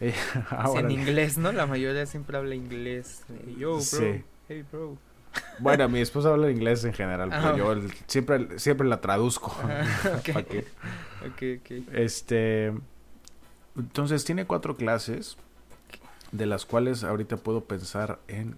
[0.00, 1.52] en inglés, ¿no?
[1.52, 3.22] La mayoría siempre habla inglés.
[3.58, 4.22] Yo, bro.
[4.48, 4.98] Hey, bro.
[5.58, 9.54] Bueno, mi esposa habla inglés en general, pero ah, yo siempre, siempre la traduzco.
[11.92, 12.72] Este.
[13.76, 15.38] Entonces tiene cuatro clases,
[16.32, 18.56] de las cuales ahorita puedo pensar en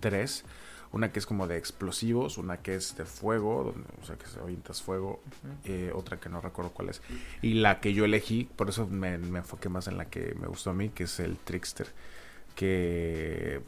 [0.00, 0.44] tres.
[0.92, 4.38] Una que es como de explosivos, una que es de fuego, o sea que se
[4.38, 5.20] avientas fuego,
[5.64, 7.00] eh, otra que no recuerdo cuál es.
[7.40, 10.46] Y la que yo elegí, por eso me, me enfoqué más en la que me
[10.46, 11.88] gustó a mí, que es el Trickster.
[12.54, 13.62] Que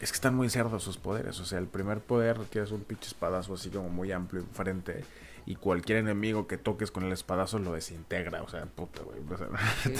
[0.00, 1.40] es que están muy cerdos sus poderes.
[1.40, 5.04] O sea, el primer poder tienes un pinche espadazo así como muy amplio enfrente.
[5.44, 8.42] Y cualquier enemigo que toques con el espadazo lo desintegra.
[8.42, 9.18] O sea, puta, güey.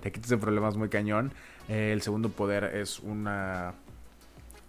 [0.00, 1.32] te quitas de problemas muy cañón.
[1.68, 3.74] Eh, el segundo poder es una.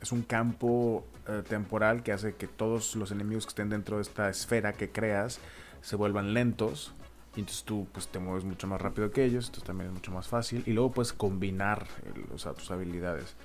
[0.01, 4.03] Es un campo eh, temporal que hace que todos los enemigos que estén dentro de
[4.03, 5.39] esta esfera que creas
[5.81, 6.93] se vuelvan lentos.
[7.35, 9.45] Y entonces tú pues te mueves mucho más rápido que ellos.
[9.45, 10.63] Entonces también es mucho más fácil.
[10.65, 11.87] Y luego puedes combinar
[12.33, 13.35] o sea, tus habilidades.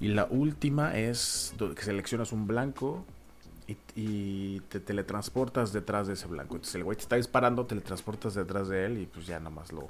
[0.00, 3.04] Y la última es que seleccionas un blanco
[3.94, 6.56] y, te teletransportas detrás de ese blanco.
[6.56, 9.72] Entonces el güey te está disparando, teletransportas detrás de él y pues ya nada más
[9.72, 9.88] lo,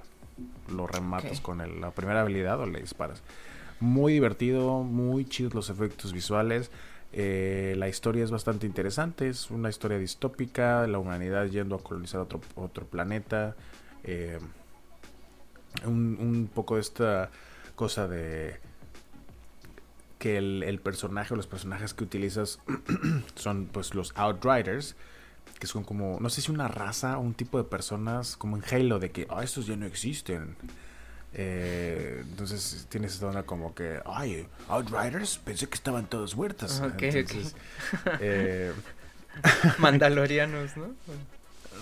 [0.75, 3.23] lo rematas con la primera habilidad o le disparas.
[3.83, 6.71] Muy divertido, muy chidos los efectos visuales.
[7.13, 12.21] Eh, la historia es bastante interesante, es una historia distópica, la humanidad yendo a colonizar
[12.21, 13.57] otro, otro planeta.
[14.05, 14.39] Eh,
[15.85, 17.31] un, un poco esta
[17.75, 18.61] cosa de
[20.21, 22.61] que el, personaje o los personajes que utilizas
[23.35, 24.95] son pues los Outriders,
[25.59, 28.63] que son como, no sé si una raza o un tipo de personas como en
[28.71, 30.55] Halo, de que, ah, estos ya no existen.
[31.35, 36.83] Eh, entonces tienes esta onda como que, ay, Outriders, pensé que estaban todos muertos.
[38.21, 38.73] Eh,
[39.79, 40.95] Mandalorianos, ¿no?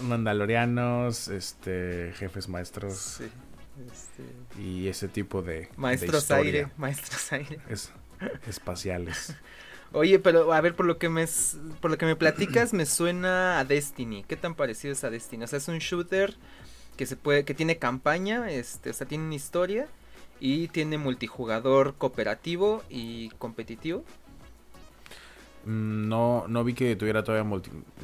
[0.02, 3.20] Mandalorianos, este, jefes maestros.
[3.20, 4.60] Este...
[4.60, 5.68] Y ese tipo de.
[5.76, 7.58] Maestros aire, maestros aire.
[7.68, 7.90] Es,
[8.46, 9.34] espaciales.
[9.92, 11.26] Oye, pero a ver, por lo que me
[11.80, 14.24] por lo que me platicas, me suena a Destiny.
[14.28, 15.44] ¿Qué tan parecido es a Destiny?
[15.44, 16.36] O sea, es un shooter
[17.00, 19.86] que se puede, que tiene campaña, este, o sea, tiene una historia
[20.38, 24.04] y tiene multijugador cooperativo y competitivo.
[25.64, 27.50] Mm, no, no vi que tuviera todavía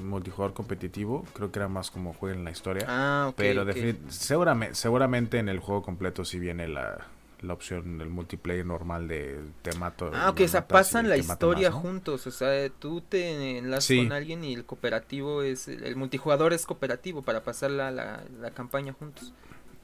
[0.03, 1.27] multijugador competitivo.
[1.35, 2.87] Creo que era más como juega en la historia.
[2.89, 3.67] Ah, Pero
[4.09, 7.07] seguramente, seguramente en el juego completo sí viene la,
[7.41, 10.11] la opción del multiplayer normal de te mato.
[10.15, 14.45] Ah, ok, o sea, pasan la historia juntos, o sea, tú te enlazas con alguien
[14.45, 19.33] y el cooperativo es, el multijugador es cooperativo para pasar la, la, campaña juntos.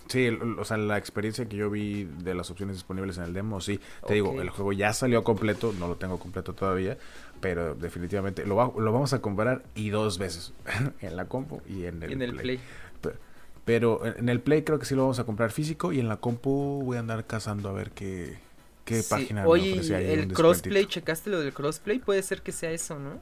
[0.09, 3.61] Sí, o sea, la experiencia que yo vi de las opciones disponibles en el demo,
[3.61, 6.99] sí, te digo, el juego ya salió completo, no lo tengo completo todavía,
[7.41, 10.53] pero definitivamente lo, lo vamos a comprar y dos veces,
[11.01, 12.61] en la compu y en el, en el play.
[13.65, 16.17] Pero en el Play creo que sí lo vamos a comprar físico y en la
[16.17, 18.39] compu voy a andar cazando a ver qué,
[18.85, 19.79] qué página Oye,
[20.13, 22.01] el crossplay, ¿checaste lo del crossplay?
[22.01, 23.21] Puede ser que sea eso, ¿no?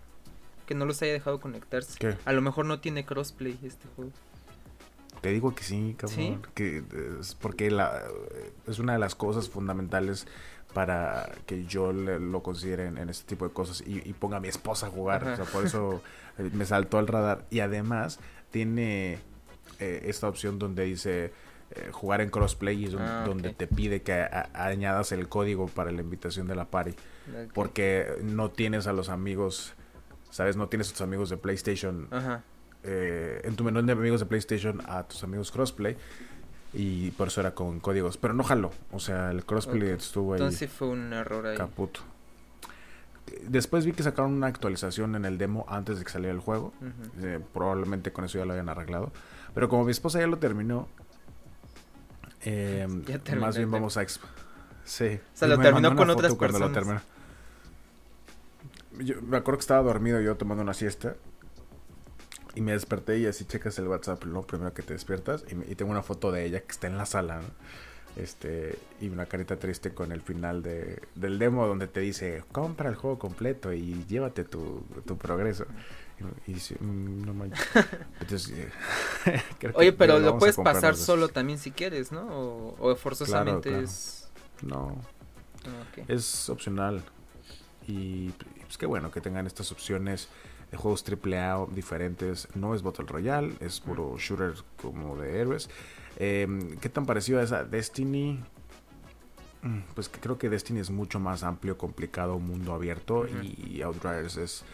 [0.67, 2.17] Que no los haya dejado conectarse.
[2.25, 4.13] A lo mejor no tiene crossplay este juego.
[5.21, 6.47] Te digo que sí, cabrón.
[6.55, 6.83] Que
[7.21, 8.03] es porque la,
[8.67, 10.27] es una de las cosas fundamentales
[10.73, 14.87] para que yo lo considere en, este tipo de cosas y, ponga a mi esposa
[14.87, 15.27] a jugar.
[15.27, 16.01] O sea, por eso
[16.39, 17.45] me saltó al radar.
[17.51, 18.19] Y además
[18.51, 19.19] tiene
[19.81, 21.33] eh, esta opción donde dice
[21.73, 26.01] eh, jugar en crossplay y ah, donde te pide que añadas el código para la
[26.01, 26.95] invitación de la party.
[27.55, 29.75] Porque no tienes a los amigos,
[30.31, 30.57] ¿sabes?
[30.57, 32.09] No tienes a tus amigos de PlayStation.
[32.83, 35.97] Eh, en tu menú de amigos de PlayStation a tus amigos crossplay.
[36.73, 38.17] Y por eso era con códigos.
[38.17, 38.73] Pero no jalo.
[38.91, 40.41] O sea, el crossplay estuvo ahí.
[40.41, 41.57] Entonces fue un error ahí.
[41.57, 42.01] Caputo.
[43.43, 46.73] Después vi que sacaron una actualización en el demo antes de que saliera el juego.
[47.23, 49.13] Eh, probablemente con eso ya lo habían arreglado.
[49.55, 50.89] Pero como mi esposa ya lo terminó,
[52.43, 52.87] eh,
[53.39, 54.07] más bien vamos a...
[54.85, 55.21] Sí.
[55.35, 57.03] O sea, lo terminó con otras personas.
[58.99, 61.17] Yo me acuerdo que estaba dormido yo tomando una siesta.
[62.57, 65.45] Y me desperté y así checas el WhatsApp, lo primero que te despiertas.
[65.49, 67.49] Y, y tengo una foto de ella que está en la sala, ¿no?
[68.17, 72.89] Este, y una carita triste con el final de, del demo donde te dice, compra
[72.89, 75.67] el juego completo y llévate tu, tu progreso.
[76.47, 77.63] Y, dice, mm, no manches.
[79.75, 82.27] Oye, pero lo puedes pasar solo también si quieres, ¿no?
[82.79, 84.29] O, forzosamente es...
[84.63, 84.97] No.
[85.65, 87.03] Ah, es opcional.
[87.87, 88.31] Y
[88.63, 90.29] pues qué bueno que tengan estas opciones
[90.71, 92.49] de juegos AAA diferentes.
[92.55, 95.71] No es Battle Royale, es puro shooter como de héroes.
[96.23, 98.39] Em, ¿Qué tan parecido a esa Destiny?
[99.63, 104.37] Mm, pues que creo que Destiny es mucho más amplio, complicado, mundo abierto y Outriders
[104.37, 104.65] es,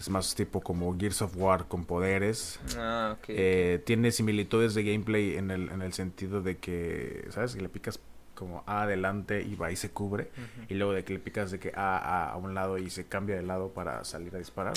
[0.00, 2.58] es más tipo como Gears of War con poderes.
[2.76, 7.54] Ah, eh, tiene similitudes de gameplay en el, en el sentido de que, ¿sabes?
[7.54, 8.00] Que le picas
[8.34, 10.28] como A adelante y va y se cubre.
[10.68, 13.06] Y luego de que le picas de que A, a, a un lado y se
[13.06, 14.74] cambia de lado para salir a disparar.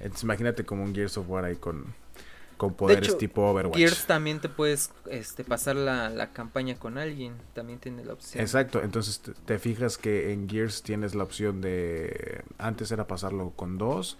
[0.00, 1.94] Entonces imagínate como un Gears of War ahí con,
[2.62, 3.76] con poderes tipo Overwatch.
[3.76, 8.40] Gears también te puedes este, pasar la, campaña con alguien, también tiene la opción.
[8.40, 12.44] Exacto, entonces te, fijas que en Gears tienes la opción de...
[12.58, 14.16] Antes era pasarlo con dos,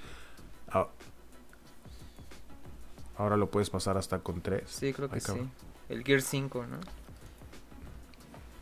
[3.16, 4.64] ahora lo puedes pasar hasta con tres.
[4.66, 5.48] Sí, creo que sí.
[5.88, 6.78] El Gears 5, ¿no?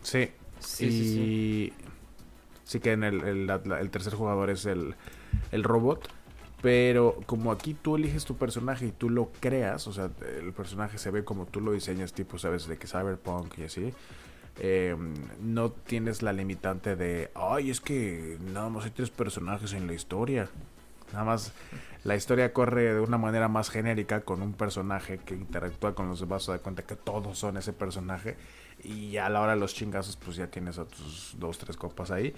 [0.02, 0.30] Sí.
[0.58, 0.90] Sí, y...
[0.90, 1.72] sí,
[2.64, 2.80] sí.
[2.80, 4.94] que en el, el, tercer jugador es el,
[5.52, 6.06] el robot
[6.62, 10.98] pero como aquí tú eliges tu personaje y tú lo creas, o sea, el personaje
[10.98, 13.94] se ve como tú lo diseñas, tipo, sabes, de que Cyberpunk y así.
[14.58, 14.94] Eh,
[15.40, 19.94] no tienes la limitante de, ay, es que nada más hay tres personajes en la
[19.94, 20.50] historia.
[21.12, 21.52] Nada más
[22.04, 26.20] la historia corre de una manera más genérica con un personaje que interactúa con los
[26.20, 28.36] demás, se da cuenta que todos son ese personaje.
[28.84, 32.10] Y a la hora de los chingazos, pues ya tienes a tus dos, tres copas
[32.10, 32.34] ahí.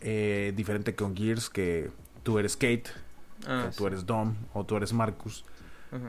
[0.00, 1.90] Eh, diferente con Gears, que
[2.24, 2.90] tú eres Kate
[3.46, 5.44] Ah, tú eres Dom o tú eres Marcus.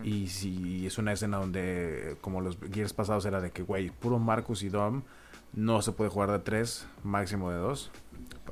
[0.04, 4.20] Y si es una escena donde, como los Gears pasados, era de que, güey, puro
[4.20, 5.04] Marcus y Dom,
[5.54, 7.90] no se puede jugar de tres, máximo de dos.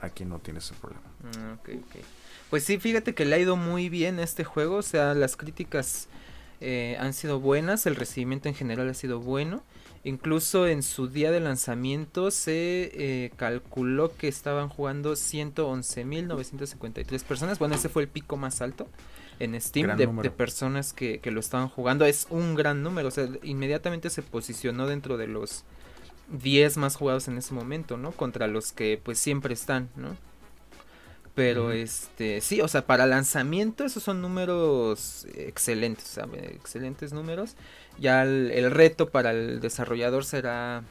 [0.02, 1.04] Aquí no tienes ese problema.
[1.38, 1.58] Ah,
[2.50, 4.78] pues sí, fíjate que le ha ido muy bien este juego.
[4.78, 6.08] O sea, las críticas
[6.62, 9.64] eh, han sido buenas, el recibimiento en general ha sido bueno.
[10.04, 17.58] Incluso en su día de lanzamiento se eh, calculó que estaban jugando 111.953 personas.
[17.58, 18.88] Bueno, ese fue el pico más alto
[19.40, 22.06] en Steam de, personas que, que, lo estaban jugando.
[22.06, 23.08] Es un gran número.
[23.08, 25.64] O sea, inmediatamente se posicionó dentro de los
[26.30, 28.12] 10 más jugados en ese momento, ¿no?
[28.12, 30.16] Contra los que pues siempre están, ¿no?
[31.36, 36.56] Pero este, sí, o sea, para lanzamiento esos son números excelentes, ¿sabe?
[36.56, 37.56] excelentes números.
[38.00, 40.84] Ya el, reto para el desarrollador será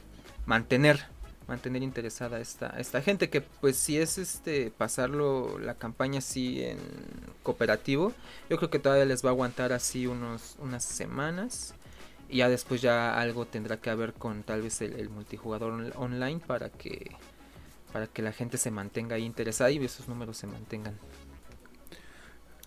[0.45, 1.07] mantener,
[1.47, 6.63] mantener interesada a esta, esta gente que pues si es este pasarlo la campaña así
[6.63, 6.77] en
[7.41, 8.13] cooperativo,
[8.47, 11.73] yo creo que todavía les va a aguantar así unos unas semanas
[12.29, 16.69] y ya después ya algo tendrá que haber con tal vez el multijugador online para
[16.69, 17.15] que
[17.95, 20.95] para que la gente se mantenga ahí interesada y esos números se mantengan.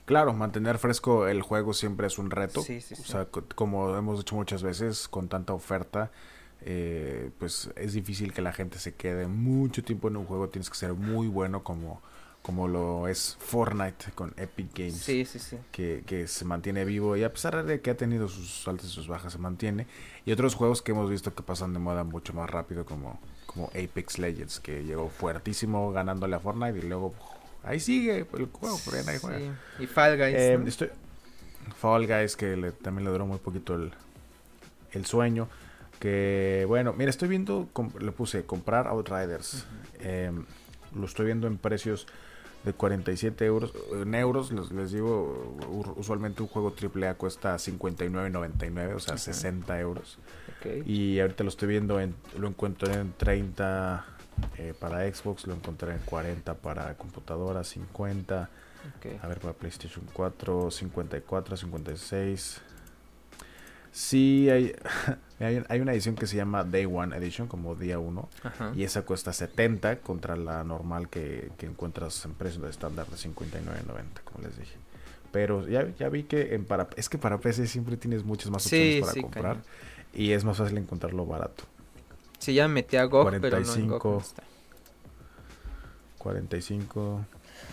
[0.06, 2.62] Claro, mantener fresco el juego siempre es un reto.
[2.62, 6.10] Sí, sí, O sea, como hemos dicho muchas veces, con tanta oferta,
[6.62, 10.48] eh, pues es difícil que la gente se quede mucho tiempo en un juego.
[10.48, 12.00] Tienes que ser muy bueno como,
[12.40, 14.96] como lo es Fortnite con Epic Games.
[14.96, 15.58] Sí, sí, sí.
[15.72, 18.92] Que, que se mantiene vivo y a pesar de que ha tenido sus altas y
[18.92, 19.86] sus bajas, se mantiene.
[20.24, 23.66] Y otros juegos que hemos visto que pasan de moda mucho más rápido como como
[23.68, 27.14] Apex Legends, que llegó fuertísimo ganándole a Fortnite y luego
[27.64, 29.56] ahí sigue el juego, por ahí juega.
[29.80, 30.34] Y Fall Guys.
[30.36, 30.90] Eh,
[31.80, 33.92] Fall Guys, que también le duró muy poquito el,
[34.92, 35.48] el sueño.
[35.98, 39.64] Que bueno, mira, estoy viendo, le puse comprar Outriders.
[40.00, 40.44] Em,
[40.94, 42.06] lo estoy viendo en precios
[42.64, 43.72] de 47 euros.
[43.92, 45.56] En euros, les, digo,
[45.96, 50.18] usualmente un juego AAA cuesta 59.99, o sea, 60 euros.
[50.86, 54.04] Y ahorita lo estoy viendo, en, lo encuentro en 30
[54.58, 58.50] eh, para Xbox, lo encontré en 40 para computadora, 50.
[59.22, 62.60] A ver, para PlayStation 4, 54, 56.
[63.90, 64.74] Sí, hay,
[65.40, 68.28] hay, una edición que se llama Day One Edition, como día 1.
[68.74, 73.16] Y esa cuesta 70 contra la normal que, que encuentras en precio de estándar de
[73.16, 74.76] 59.90, como les dije.
[75.32, 78.64] Pero ya, ya vi que en para es que para PC siempre tienes muchas más
[78.64, 79.56] opciones para comprar.
[80.14, 81.64] Y es más fácil encontrarlo barato.
[82.38, 84.22] Sí, ya metí a GOG, 45, pero no
[86.18, 87.24] 45.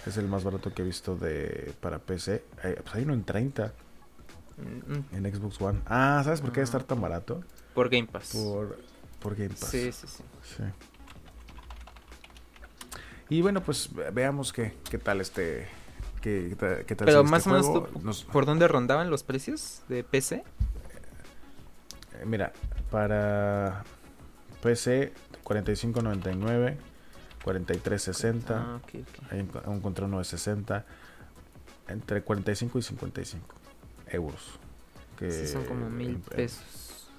[0.06, 2.44] Es el más barato que he visto de para PC.
[2.64, 3.74] Eh, pues hay uno en 30
[4.58, 5.82] Mm, mm, en Xbox One.
[5.86, 6.72] Ah, ¿sabes por qué debe Ah.
[6.72, 7.44] estar tan barato?
[7.74, 8.30] Por Game Pass.
[8.32, 8.80] Por,
[9.20, 9.68] por Game Pass.
[9.70, 10.24] Sí, sí, sí.
[10.56, 10.64] Sí.
[13.28, 15.68] Y bueno, pues ve- veamos qué, qué tal este.
[16.22, 16.56] Qué,
[16.88, 19.82] qué tal, Pero sigue más este o menos, tú- Nos- ¿por dónde rondaban los precios
[19.90, 20.46] de PC?
[22.26, 22.52] Eh, mira,
[22.92, 23.84] para
[24.62, 26.78] PC 45.99,
[27.44, 28.44] 43.60.
[28.50, 29.32] Ah, ok, ok.
[29.32, 30.86] Ahí enco- encontré uno de 60.
[31.88, 33.56] Entre 45 y 55
[34.08, 34.60] euros.
[35.20, 37.10] Que Sí, son como mil en- en- pesos.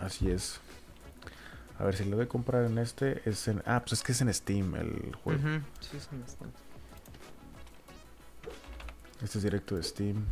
[0.00, 0.60] Así es.
[1.78, 3.28] A ver si lo voy a comprar en este.
[3.28, 5.40] Es en, ah, pues es que es en Steam el juego.
[5.40, 6.56] Ujú, Sí, son bastante.
[9.22, 10.24] Este es directo de Steam.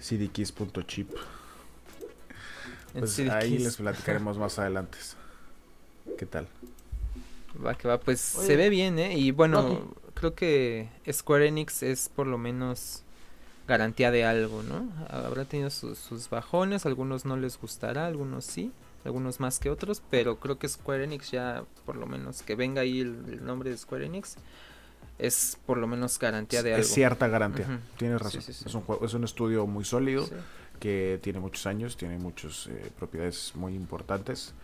[0.00, 1.10] cdkeys.chip.
[2.98, 3.62] Pues CD ahí Keys.
[3.62, 4.98] les platicaremos más adelante.
[6.16, 6.48] ¿Qué tal?
[7.64, 8.46] Va que va, pues Oye.
[8.46, 9.18] se ve bien, ¿eh?
[9.18, 13.02] Y bueno, No, creo que Square Enix es por lo menos
[13.66, 14.90] garantía de algo, ¿no?
[15.08, 18.72] Habrá tenido sus, sus bajones, algunos no les gustará, algunos sí,
[19.04, 22.82] algunos más que otros, pero creo que Square Enix ya, por lo menos que venga
[22.82, 24.36] ahí el, el nombre de Square Enix,
[25.18, 26.82] es por lo menos garantía de algo.
[26.82, 27.80] Es cierta garantía.
[27.96, 28.42] Tienes razón.
[28.42, 28.64] sí, sí.
[28.66, 30.28] Es, un juego, es un estudio muy sólido
[30.80, 34.54] que tiene muchos años, tiene muchas propiedades muy importantes.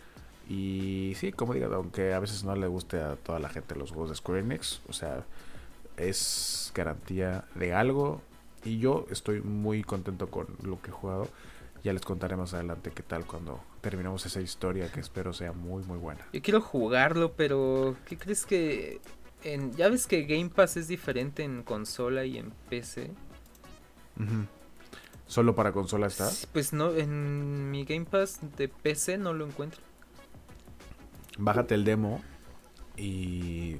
[0.48, 3.90] Y sí, como digo, aunque a veces no le guste a toda la gente los
[3.90, 5.24] juegos de Square Enix, o sea,
[5.96, 8.20] es garantía de algo.
[8.64, 11.28] Y yo estoy muy contento con lo que he jugado.
[11.82, 15.82] Ya les contaré más adelante qué tal cuando terminemos esa historia que espero sea muy,
[15.84, 16.26] muy buena.
[16.32, 19.00] Yo quiero jugarlo, pero ¿qué crees que
[19.44, 23.10] en, ya ves que Game Pass es diferente en consola y en PC?
[25.26, 26.30] ¿Solo para consola está?
[26.52, 29.80] Pues no, en mi Game Pass de PC no lo encuentro.
[31.38, 32.22] Bájate el demo
[32.96, 33.76] y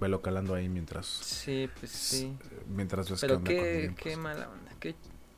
[0.00, 2.36] velo calando ahí mientras, Sí, pues sí.
[2.68, 4.94] mientras ves Pero qué, qué mala onda, qué,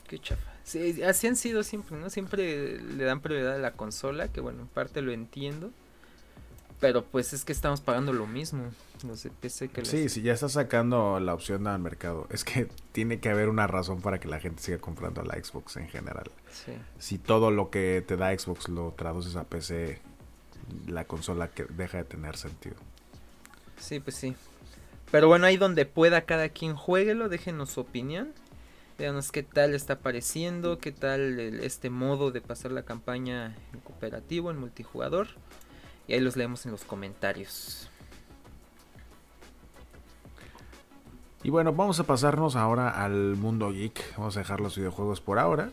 [0.08, 0.50] qué chafa.
[0.64, 2.10] Sí, así han sido siempre, ¿no?
[2.10, 5.70] Siempre le dan prioridad a la consola, que bueno, en parte lo entiendo.
[6.80, 8.70] Pero pues es que estamos pagando lo mismo,
[9.02, 12.26] de PC que Sí, sí, ya está sacando la opción al mercado.
[12.30, 15.76] Es que tiene que haber una razón para que la gente siga comprando la Xbox
[15.76, 16.30] en general.
[16.50, 16.72] Sí.
[16.98, 20.00] Si todo lo que te da Xbox lo traduces a PC,
[20.86, 22.76] la consola que deja de tener sentido.
[23.78, 24.34] Sí, pues sí.
[25.10, 28.32] Pero bueno, ahí donde pueda cada quien jueguelo, déjenos su opinión.
[28.98, 33.80] Díganos qué tal está pareciendo, qué tal el- este modo de pasar la campaña en
[33.80, 35.28] cooperativo, en multijugador.
[36.10, 37.88] Y ahí los leemos en los comentarios.
[41.44, 44.16] Y bueno, vamos a pasarnos ahora al mundo geek.
[44.16, 45.70] Vamos a dejar los videojuegos por ahora.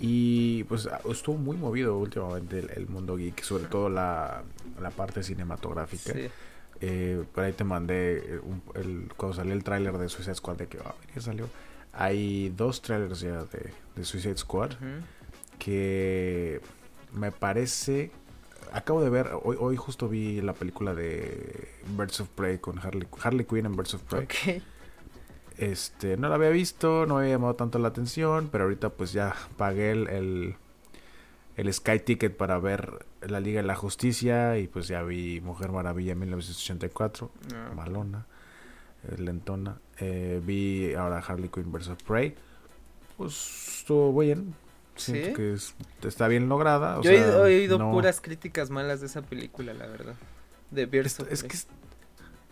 [0.00, 4.42] Y pues estuvo muy movido últimamente el, el mundo geek, sobre todo la,
[4.80, 6.14] la parte cinematográfica.
[6.14, 6.28] Sí.
[6.80, 10.66] Eh, por ahí te mandé un- el, cuando salió el tráiler de Suicide Squad de
[10.66, 11.46] que ah, ya salió.
[11.92, 14.70] Hay dos trailers ya de, de Suicide Squad
[15.58, 16.62] que
[17.12, 18.10] me parece...
[18.72, 23.06] Acabo de ver, hoy, hoy justo vi la película de Birds of Prey con Harley,
[23.22, 24.26] Harley Quinn en Birds of Prey.
[25.56, 29.12] Este, no la había visto, no me había llamado tanto la atención, pero ahorita pues
[29.12, 30.56] ya pagué el, el,
[31.56, 35.70] el Sky Ticket para ver la Liga de la Justicia y pues ya vi Mujer
[35.70, 37.74] Maravilla en 1984, No.
[37.76, 38.26] malona,
[39.08, 39.78] eh, lentona.
[40.00, 41.90] Eh, vi ahora Harley Quinn vs.
[42.04, 42.34] Prey,
[43.16, 44.56] pues estuvo bien.
[44.96, 45.34] Siento ¿Sí?
[45.34, 46.98] que es- está bien lograda.
[46.98, 49.86] o Yo he sea, oído, he oído no- puras críticas malas de esa película, la
[49.86, 50.14] verdad.
[50.70, 51.66] De Birds es que es-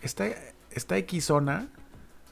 [0.02, 0.26] está,
[0.70, 1.68] está Xona.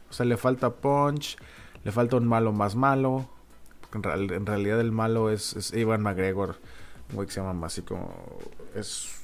[0.09, 1.37] O sea, le falta punch.
[1.85, 3.29] Le falta un malo más malo.
[3.93, 6.57] en realidad el malo es, es Ivan McGregor.
[7.11, 8.39] Un güey que se llama así como...
[8.75, 9.17] Es...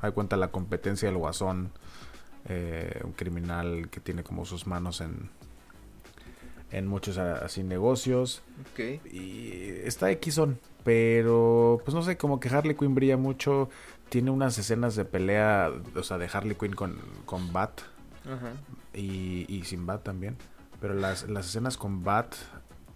[0.00, 1.70] Hay cuenta la competencia del guasón.
[2.46, 5.30] eh, un criminal que tiene como sus manos en...
[6.72, 8.42] En muchos así negocios.
[8.72, 9.04] Ok.
[9.12, 13.68] Y está Xon, pero pues no sé, como que Harley Quinn brilla mucho.
[14.08, 17.82] Tiene unas escenas de pelea, o sea, de Harley Quinn con, con Bat
[18.24, 18.52] Ajá.
[18.94, 20.36] y, y sin Bat también.
[20.80, 22.34] Pero las, las escenas con Bat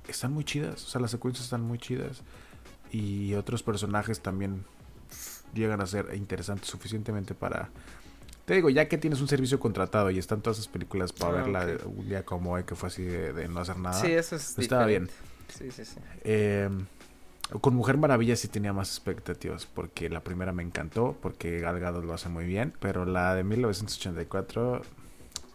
[0.08, 2.22] están muy chidas, o sea, las secuencias están muy chidas.
[2.90, 4.64] Y otros personajes también
[5.54, 7.70] llegan a ser interesantes suficientemente para...
[8.46, 11.42] Te digo, ya que tienes un servicio contratado y están todas esas películas para Ah,
[11.42, 11.98] verla ok.
[11.98, 14.00] un día como hoy que fue así de, de no hacer nada.
[14.00, 15.10] Sí, eso es estaba bien.
[15.48, 15.96] Sí, sí, sí.
[16.22, 16.70] Eh,
[17.60, 22.04] con Mujer Maravilla sí tenía más expectativas, porque la primera me encantó, porque Gal Gadot
[22.04, 24.82] lo hace muy bien, pero la de 1984,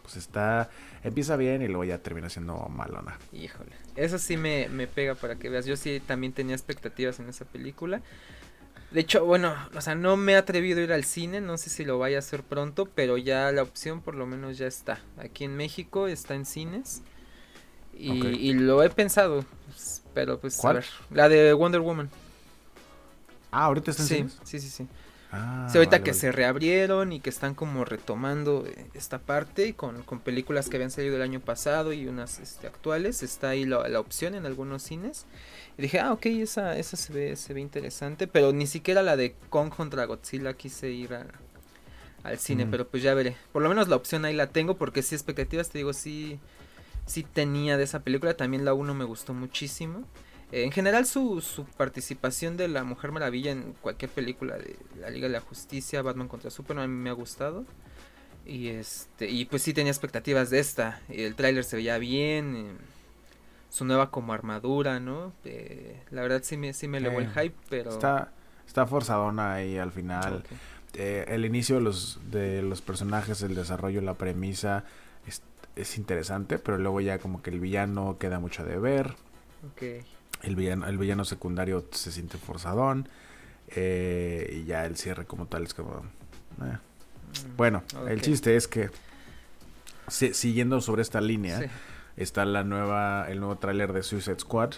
[0.02, 0.68] pues está,
[1.02, 3.18] empieza bien y luego ya termina siendo malona.
[3.32, 3.72] Híjole.
[3.96, 5.64] Eso sí me, me pega para que veas.
[5.66, 8.02] Yo sí también tenía expectativas en esa película.
[8.92, 11.70] De hecho, bueno, o sea, no me he atrevido a ir al cine, no sé
[11.70, 15.00] si lo vaya a hacer pronto, pero ya la opción por lo menos ya está.
[15.16, 17.02] Aquí en México está en cines.
[17.92, 20.76] Y, y lo he pensado, pues, pero pues ¿Cuál?
[20.76, 20.86] a ver.
[21.10, 22.10] La de Wonder Woman.
[23.50, 24.40] Ah, ahorita está en Sí, cines?
[24.42, 24.88] sí, sí, sí.
[25.30, 26.14] Ah, Sí, ahorita vale, que vale.
[26.14, 30.90] se reabrieron y que están como retomando eh, esta parte con, con películas que habían
[30.92, 34.82] salido el año pasado y unas este, actuales, está ahí la, la opción en algunos
[34.82, 35.26] cines.
[35.78, 39.16] Y dije, ah, ok, esa, esa se ve, se ve interesante, pero ni siquiera la
[39.16, 41.26] de Kong contra Godzilla quise ir a-
[42.22, 42.70] al cine, Mm.
[42.70, 43.36] pero pues ya veré.
[43.52, 46.38] Por lo menos la opción ahí la tengo porque sí, expectativas, te digo, sí,
[47.06, 50.04] sí tenía de esa película, también la 1 me gustó muchísimo.
[50.52, 55.08] Eh, en general su, su participación de la Mujer Maravilla en cualquier película de la
[55.10, 57.64] Liga de la Justicia, Batman contra Superman, a mí me ha gustado.
[58.44, 61.00] Y este y pues sí tenía expectativas de esta.
[61.08, 62.72] El tráiler se veía bien, eh,
[63.72, 65.32] su nueva como armadura, ¿no?
[65.44, 68.30] Eh, la verdad sí me sí me elevó el Eh, hype, pero Está,
[68.66, 70.44] está forzadona ahí al final.
[70.94, 74.84] Eh, el inicio de los, de los personajes, el desarrollo, la premisa
[75.26, 75.42] es,
[75.74, 79.14] es interesante, pero luego ya como que el villano queda mucho a deber.
[79.66, 80.04] ok.
[80.42, 83.08] El villano, el villano secundario se siente forzadón.
[83.74, 86.02] eh, y ya el cierre como tal es como...
[86.58, 88.90] Mm, Bueno, el chiste es que
[90.08, 91.66] si- siguiendo sobre esta línea, Sí.
[92.16, 94.74] Está la nueva, el nuevo tráiler de Suicide Squad,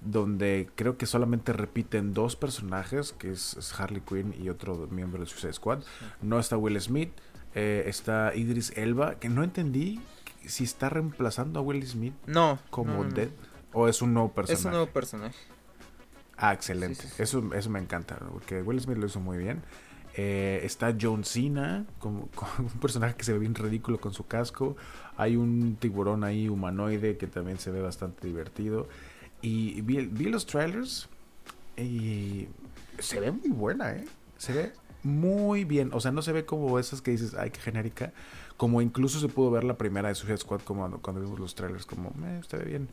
[0.00, 5.20] donde creo que solamente repiten dos personajes, que es, es Harley Quinn y otro miembro
[5.20, 5.82] de Suicide Squad.
[6.20, 7.12] No está Will Smith,
[7.54, 10.00] eh, está Idris Elba, que no entendí
[10.46, 13.14] si está reemplazando a Will Smith No, como no, no, no.
[13.14, 13.30] Dead
[13.72, 14.60] o es un nuevo personaje.
[14.60, 15.38] Es un nuevo personaje.
[16.36, 17.02] Ah, excelente.
[17.02, 17.22] Sí, sí, sí.
[17.22, 19.62] Eso, eso me encanta, porque Will Smith lo hizo muy bien.
[20.14, 24.26] Eh, está John Cena, como, como un personaje que se ve bien ridículo con su
[24.26, 24.76] casco.
[25.16, 28.88] Hay un tiburón ahí humanoide que también se ve bastante divertido.
[29.40, 31.08] Y vi, vi los trailers
[31.76, 32.48] y
[32.98, 34.04] se ve muy buena, ¿eh?
[34.38, 35.90] Se ve muy bien.
[35.92, 38.12] O sea, no se ve como esas que dices, ay, qué genérica.
[38.56, 41.54] Como incluso se pudo ver la primera de Suicide Squad como cuando, cuando vimos los
[41.54, 42.88] trailers, como, eh, se ve bien.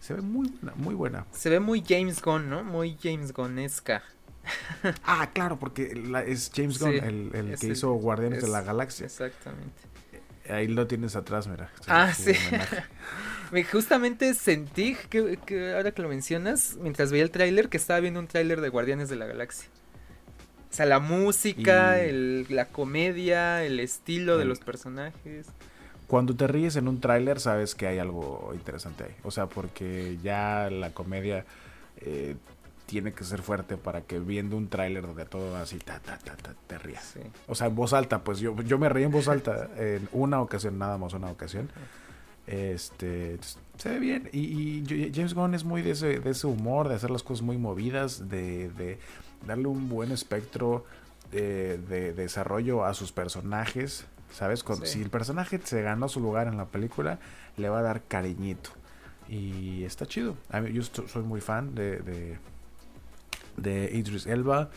[0.00, 1.26] Se ve muy buena, muy buena.
[1.32, 2.62] Se ve muy James Gunn, ¿no?
[2.62, 4.02] Muy James Gunnesca.
[5.04, 8.62] Ah, claro, porque la- es James Gunn, Sí, el, que el- hizo Guardianes de la
[8.62, 9.06] Galaxia.
[9.06, 9.72] Exactamente.
[10.50, 11.70] Ahí lo tienes atrás, mira.
[11.86, 12.32] Ah, sí.
[13.72, 18.20] Justamente sentí que, que ahora que lo mencionas, mientras veía el tráiler, que estaba viendo
[18.20, 19.68] un tráiler de Guardianes de la Galaxia.
[20.70, 25.46] O sea, la música, Y- el, la comedia, el estilo de los personajes.
[26.08, 29.14] Cuando te ríes en un tráiler, sabes que hay algo interesante ahí.
[29.22, 31.46] O sea, porque ya la comedia
[31.98, 32.34] eh,
[32.94, 36.36] tiene que ser fuerte para que viendo un tráiler donde todo así, ta, ta, ta,
[36.36, 37.02] ta, te rías.
[37.14, 37.20] Sí.
[37.48, 40.40] O sea, en voz alta, pues yo, yo me reí en voz alta en una
[40.40, 41.68] ocasión, nada más una ocasión.
[42.46, 43.36] Este,
[43.78, 44.28] se ve bien.
[44.32, 47.58] Y, James Gunn es muy de ese, de ese humor, de hacer las cosas muy
[47.58, 48.98] movidas, de, de
[49.44, 50.84] darle un buen espectro
[51.32, 54.06] de, de desarrollo a sus personajes.
[54.32, 54.62] ¿Sabes?
[54.62, 54.86] Con- Sí.
[54.86, 57.18] Si el personaje se ganó su lugar en la película,
[57.56, 58.70] le va a dar cariñito.
[59.28, 60.36] Y está chido.
[60.50, 62.38] A mí- yo soy muy fan de, de,
[63.56, 64.70] de Idris Elba,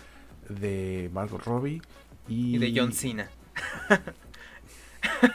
[0.50, 1.82] de Margot Robbie
[2.28, 3.30] y, Y de John Cena.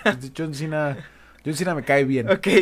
[0.05, 0.97] pues, John Cena.
[1.45, 2.31] John Cena me cae bien.
[2.31, 2.49] Ok.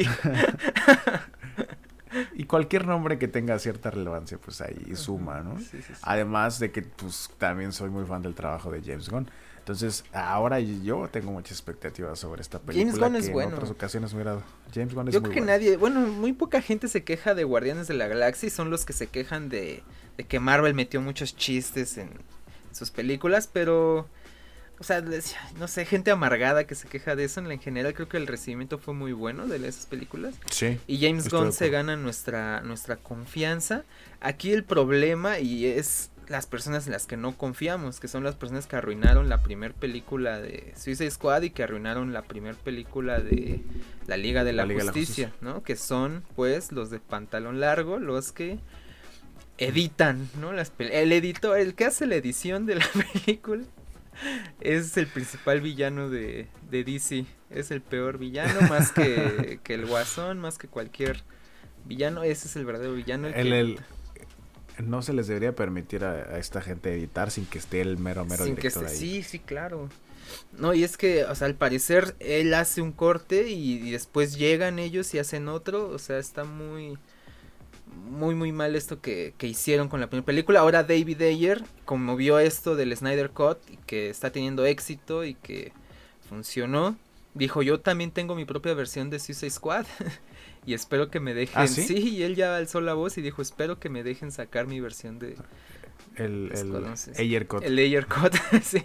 [2.35, 5.59] Y cualquier nombre que tenga cierta relevancia, pues ahí suma, ¿no?
[5.59, 5.93] Sí, sí, sí.
[6.03, 9.31] Además de que, pues, también soy muy fan del trabajo de James Gunn.
[9.71, 13.07] Entonces, ahora yo tengo muchas expectativas sobre esta película.
[13.07, 13.51] Gunn es que bueno.
[13.51, 14.43] En otras ocasiones dado.
[14.75, 15.53] James Gunn es Yo muy creo que bueno.
[15.53, 18.85] nadie, bueno, muy poca gente se queja de Guardianes de la Galaxia y son los
[18.85, 19.85] que se quejan de,
[20.16, 22.11] de que Marvel metió muchos chistes en
[22.73, 24.09] sus películas, pero,
[24.81, 25.05] o sea,
[25.59, 28.79] no sé, gente amargada que se queja de eso, en general creo que el recibimiento
[28.79, 30.35] fue muy bueno de esas películas.
[30.51, 30.81] Sí.
[30.89, 33.85] Y James Gunn se gana nuestra, nuestra confianza.
[34.21, 38.37] Aquí el problema, y es las personas en las que no confiamos, que son las
[38.37, 43.18] personas que arruinaron la primer película de Suicide Squad y que arruinaron la primer película
[43.20, 43.61] de
[44.07, 45.62] la Liga de la, La Liga de la Justicia, ¿no?
[45.62, 48.59] Que son, pues, los de pantalón largo, los que
[49.59, 50.53] editan, ¿no?
[50.53, 52.87] Las el editor, el que hace la edición de la
[53.24, 53.64] película
[54.61, 57.24] es el principal villano de, de DC.
[57.51, 61.22] Es el peor villano, más que, que el Guasón, más que cualquier
[61.85, 62.22] villano.
[62.22, 63.26] Ese es el verdadero villano.
[63.28, 63.81] el El, que- el-
[64.83, 68.24] no se les debería permitir a, a esta gente editar sin que esté el mero,
[68.24, 68.97] mero sin que director se- ahí.
[68.99, 69.89] Sí, sí, claro.
[70.53, 74.37] No, y es que, o sea, al parecer él hace un corte y, y después
[74.37, 75.89] llegan ellos y hacen otro.
[75.91, 76.99] O sea, está muy,
[77.87, 80.61] muy, muy mal esto que, que hicieron con la primera película.
[80.61, 85.35] Ahora David Ayer, como vio esto del Snyder Cut y que está teniendo éxito y
[85.35, 85.72] que
[86.28, 86.97] funcionó,
[87.35, 89.87] dijo, yo también tengo mi propia versión de Suicide Squad.
[90.67, 91.57] y espero que me dejen.
[91.59, 91.97] ¿Ah, sí?
[91.99, 95.19] y él ya alzó la voz y dijo, espero que me dejen sacar mi versión
[95.19, 95.37] de,
[96.17, 97.21] El, el Suicida.
[97.21, 97.63] Ayer Cut.
[97.65, 98.83] El Layer Cut, sí.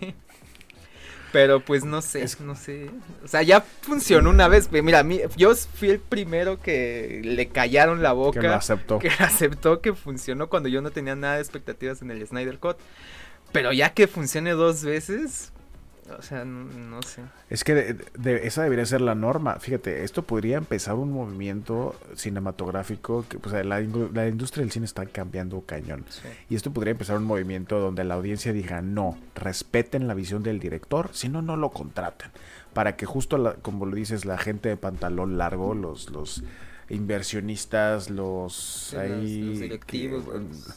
[1.32, 2.90] Pero pues no sé, Es- no sé.
[3.24, 4.72] O sea, ya funcionó una vez.
[4.72, 8.40] ve, Mira, a mí, yo fui el primero que le callaron la boca.
[8.40, 9.00] que lo aceptó.
[9.00, 12.78] que aceptó que funcionó cuando yo no tenía nada de expectativas en el Snyder Cut.
[13.52, 15.52] Pero ya que funcione dos veces,
[16.10, 17.22] o sea, no, no sé.
[17.50, 19.56] Es que de- de- esa debería ser la norma.
[19.60, 25.06] Fíjate, esto podría empezar un movimiento cinematográfico que, pues, la, la industria del cine está
[25.06, 26.06] cambiando cañón.
[26.50, 30.60] Y esto podría empezar un movimiento donde la audiencia diga, no, respeten la visión del
[30.60, 32.32] director, si no, no lo contratan.
[32.74, 36.44] Para que justo, la- como lo dices, la gente de pantalón largo, los, los
[36.90, 38.54] inversionistas, los,
[38.90, 40.76] Sí, los- ahí, los directivos, que- los-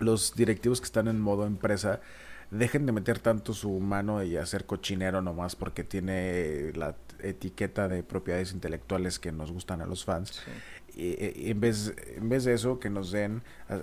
[0.00, 2.00] los directivos que están en modo empresa
[2.58, 8.02] dejen de meter tanto su mano y hacer cochinero nomás porque tiene la etiqueta de
[8.02, 10.42] propiedades intelectuales que nos gustan a los fans.
[10.44, 10.50] sí.
[10.96, 13.80] Y, y en, vez, en vez de eso, que nos den ah,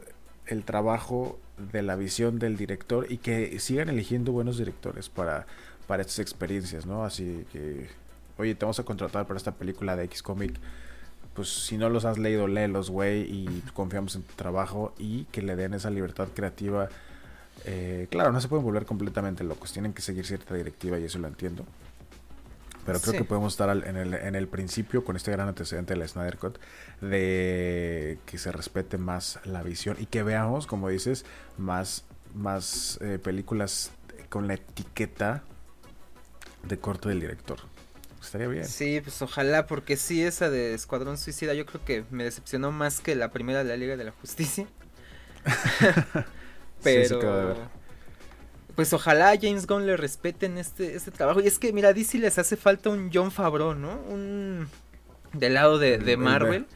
[0.48, 1.40] el trabajo
[1.72, 5.46] de la visión del director y que sigan eligiendo buenos directores para,
[5.88, 7.04] para estas experiencias, ¿no?
[7.04, 7.90] Así que,
[8.38, 10.60] oye, te vamos a contratar para esta película de X-Comic.
[11.34, 15.42] Pues si no los has leído, léelos, güey, y confiamos en tu trabajo y que
[15.42, 16.90] le den esa libertad creativa.
[17.66, 21.20] Eh, claro, no se pueden volver completamente locos, tienen que seguir cierta directiva y eso
[21.20, 21.66] lo entiendo.
[22.86, 23.18] Pero creo Sí.
[23.20, 26.08] que podemos estar al- en, el, en el principio con este gran antecedente de la
[26.08, 26.58] Snyder Cut
[27.00, 31.24] de que se respete más la visión y que veamos, como dices,
[31.60, 33.92] más, más eh, películas
[34.30, 35.44] con la etiqueta
[36.64, 37.60] de corte del director.
[38.20, 38.66] Estaría bien.
[38.66, 43.00] Sí, pues ojalá, porque sí, esa de Escuadrón Suicida yo creo que me decepcionó más
[43.00, 44.66] que la primera de la Liga de la Justicia.
[46.82, 47.20] Sí Pero...
[47.20, 47.58] quedó de ver.
[48.76, 51.42] Pues ojalá a James Gunn le respeten este, este trabajo.
[51.42, 54.00] Y es que, mira, DC les hace falta un John Favreau, ¿no?
[54.08, 54.70] Un...
[55.34, 56.68] Del lado de, de el Marvel,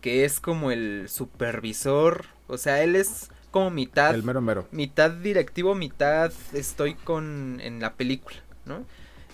[0.00, 2.26] que es como el supervisor.
[2.48, 4.68] O sea, él es como mitad El mero mero.
[4.72, 8.84] mitad directivo, mitad estoy con en la película, ¿no?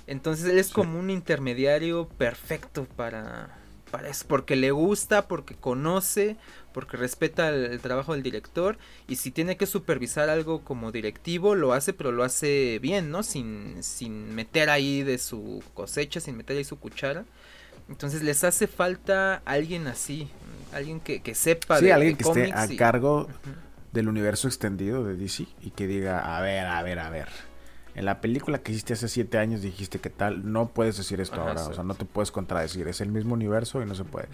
[0.06, 0.72] Entonces él es Sí.
[0.72, 3.56] como un intermediario perfecto para
[3.90, 6.36] para eso, porque le gusta, porque conoce,
[6.72, 11.54] porque respeta el, el trabajo del director y si tiene que supervisar algo como directivo
[11.54, 13.22] lo hace, pero lo hace bien, ¿no?
[13.22, 17.24] Sin sin meter ahí de su cosecha, sin meter ahí su cuchara.
[17.88, 20.28] Entonces les hace falta alguien así,
[20.72, 23.28] alguien que, que sepa Sí, de, alguien de que esté a y- cargo
[23.92, 27.28] del universo extendido de DC y que diga, a ver, a ver, a ver.
[27.94, 31.40] En la película que hiciste hace siete años dijiste que tal, no puedes decir esto
[31.40, 34.04] Ajá, ahora, o sea, no te puedes contradecir, es el mismo universo y no se
[34.04, 34.28] puede.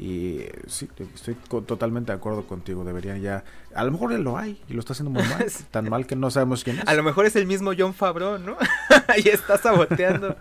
[0.00, 1.34] Y sí, estoy
[1.66, 3.44] totalmente de acuerdo contigo, deberían ya,
[3.74, 6.16] a lo mejor él lo hay y lo está haciendo muy mal, tan mal que
[6.16, 6.88] no sabemos quién es.
[6.88, 8.56] A lo mejor es el mismo John Favreau, ¿no?
[9.22, 10.36] y está saboteando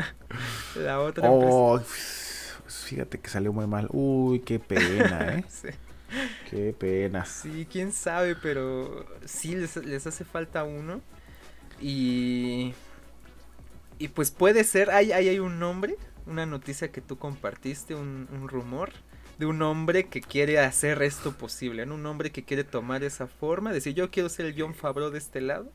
[0.74, 1.78] la otra Oh,
[2.66, 5.68] fíjate que salió muy mal, uy, qué pena, eh, empresa.
[5.68, 5.68] Sí.
[6.48, 7.26] qué pena.
[7.26, 11.02] Sí, quién sabe, pero sí les, les hace falta uno.
[11.78, 12.72] Y.
[13.98, 15.96] Y pues puede ser, hay, hay, hay un nombre,
[16.28, 18.90] una noticia que tú compartiste, un, un rumor
[19.38, 21.94] de un hombre que quiere hacer esto posible, ¿no?
[21.94, 25.18] Un hombre que quiere tomar esa forma, decir yo quiero ser el John Favreau de
[25.18, 25.70] este lado.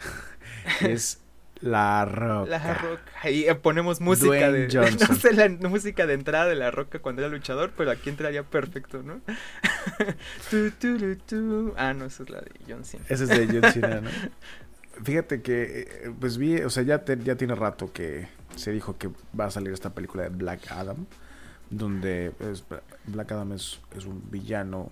[0.80, 1.20] Es
[1.60, 2.50] La Roca.
[2.50, 3.02] La Roca.
[3.22, 4.68] Ahí ponemos música Dwayne de.
[4.78, 5.08] Johnson.
[5.08, 8.42] No sé la música de entrada de La Roca cuando era luchador, pero aquí entraría
[8.42, 9.20] perfecto, ¿no?
[10.50, 11.74] Tu, tu, tu.
[11.76, 13.04] Ah, no, esa es la de John Cena.
[13.08, 14.10] Ese es de John Cena, ¿no?
[15.04, 15.62] Fíjate que,
[16.04, 19.46] eh, pues vi, o sea, ya, te- ya tiene rato que se dijo que va
[19.46, 21.06] a salir esta película de Black Adam,
[21.70, 22.32] donde
[23.06, 24.90] Black Adam es, es un villano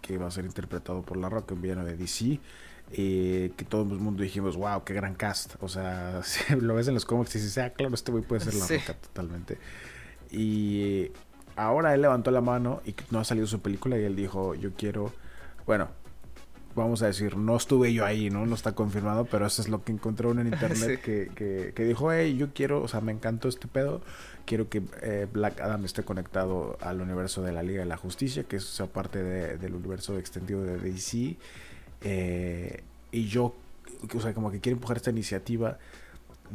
[0.00, 2.40] que va a ser interpretado por La Roca, un villano de DC,
[2.92, 5.56] eh, que todo el mundo dijimos, wow, qué gran cast.
[5.60, 8.40] O sea, si lo ves en los cómics y dices, ah, claro, este güey puede
[8.40, 8.78] ser La Sí.
[8.78, 9.58] Roca totalmente.
[10.30, 11.10] Y
[11.56, 14.72] ahora él levantó la mano y no ha salido su película y él dijo, yo
[14.72, 15.12] quiero,
[15.66, 15.88] bueno,
[16.78, 18.46] vamos a decir, no estuve yo ahí, ¿no?
[18.46, 21.02] No está confirmado, pero eso es lo que encontré uno en internet Sí.
[21.02, 24.00] que, que, que dijo, hey, yo quiero, o sea, me encantó este pedo,
[24.46, 28.44] quiero que eh, Black Adam esté conectado al universo de la Liga de la Justicia,
[28.44, 31.36] que es esa parte de- del universo extendido de DC,
[32.02, 33.54] eh, y yo,
[34.14, 35.78] o sea, como que quiero empujar esta iniciativa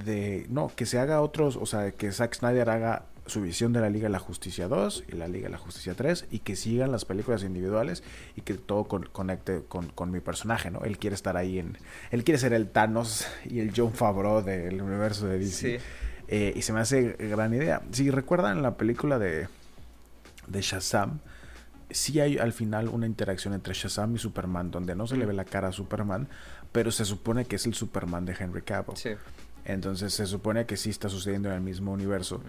[0.06, 3.80] de, no, que se haga otros, o sea, que Zack Snyder haga su visión de
[3.82, 6.56] la Liga de la Justicia 2 y la Liga de la Justicia 3 y que
[6.56, 8.04] sigan las películas individuales
[8.36, 10.82] y que todo con- conecte con, con mi personaje, ¿no?
[10.84, 11.78] Él quiere estar ahí en...
[12.12, 15.80] Él quiere ser el Thanos y el John Favreau del universo de DC.
[15.80, 15.86] Sí.
[16.28, 17.82] Eh, y se me hace gran idea.
[17.92, 19.48] Si recuerdan la película de,
[20.48, 21.20] de Shazam,
[21.90, 25.34] sí hay al final una interacción entre Shazam y Superman, donde no se le ve
[25.34, 26.28] la cara a Superman,
[26.72, 28.98] pero se supone que es el Superman de Henry Cavill.
[28.98, 29.12] Sí.
[29.66, 32.42] Entonces se supone que sí está sucediendo en el mismo universo.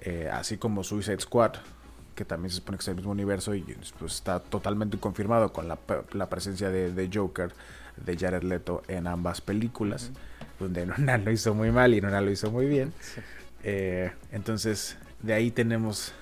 [0.00, 1.52] Eh, así como Suicide Squad,
[2.14, 3.62] que también se supone que es el mismo universo y
[3.98, 5.78] pues está totalmente confirmado con la,
[6.12, 7.52] la presencia de, de, Joker
[7.96, 10.10] de Jared Leto en ambas películas,
[10.58, 12.92] donde una lo hizo muy mal y una lo hizo muy bien.
[13.62, 16.12] Eh, entonces, de ahí tenemos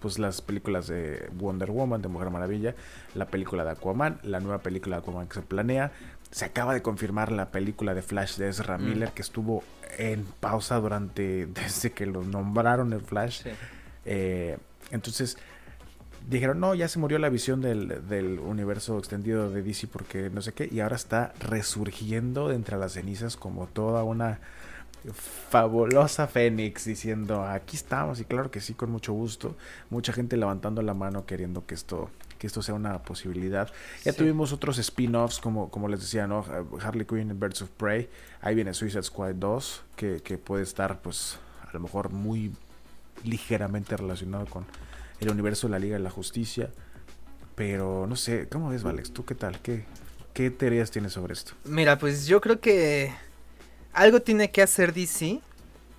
[0.00, 2.74] pues las películas de Wonder Woman, de Mujer Maravilla,
[3.14, 5.92] la película de Aquaman, la nueva película de Aquaman que se planea.
[6.30, 8.84] Se acaba de confirmar la película de Flash de Ezra mm.
[8.84, 9.62] Miller que estuvo
[9.98, 13.42] en pausa durante desde que lo nombraron el Flash.
[14.04, 14.58] Eh,
[14.90, 15.36] entonces
[16.28, 20.42] dijeron, no, ya se murió la visión del, del, universo extendido de DC porque no
[20.42, 24.40] sé qué, y ahora está resurgiendo de entre las cenizas como toda una
[25.12, 29.56] fabulosa Fénix diciendo aquí estamos y claro que sí con mucho gusto
[29.90, 33.70] mucha gente levantando la mano queriendo que esto que esto sea una posibilidad.
[34.04, 36.44] Ya tuvimos otros spin-offs como como les decía no
[36.82, 38.08] Harley Quinn and Birds of Prey.
[38.40, 42.52] Ahí viene Suicide Squad 2 que, que puede estar pues a lo mejor muy
[43.24, 44.66] ligeramente relacionado con
[45.20, 46.70] el universo de la Liga de la Justicia.
[47.54, 49.84] Pero no sé cómo ves Valex tú qué tal qué
[50.34, 53.10] qué teorías tienes sobre esto mira pues yo creo que
[53.96, 55.40] algo tiene que hacer DC.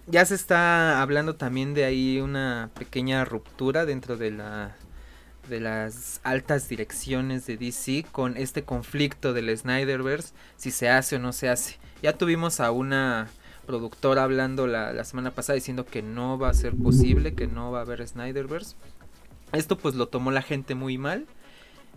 [0.05, 4.75] Ya se está hablando también de ahí una pequeña ruptura dentro de la
[5.47, 11.19] de las altas direcciones de DC con este conflicto del Snyderverse, si se hace o
[11.19, 11.77] no se hace.
[12.01, 13.27] Ya tuvimos a una
[13.65, 17.71] productora hablando la, la semana pasada diciendo que no va a ser posible, que no
[17.71, 18.75] va a haber Snyderverse.
[19.51, 21.25] Esto pues lo tomó la gente muy mal.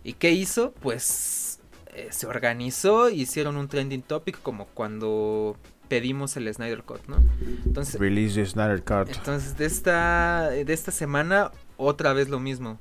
[0.03, 0.73] ¿Y qué hizo?
[0.81, 1.61] Pues
[1.95, 5.57] eh, se organizó, hicieron un trending topic como cuando
[5.89, 7.17] pedimos el Snyder Cut, ¿no?
[7.67, 9.15] Entonces, Release the Snyder Cut.
[9.15, 12.79] Entonces, de esta, de esta semana, otra vez lo mismo.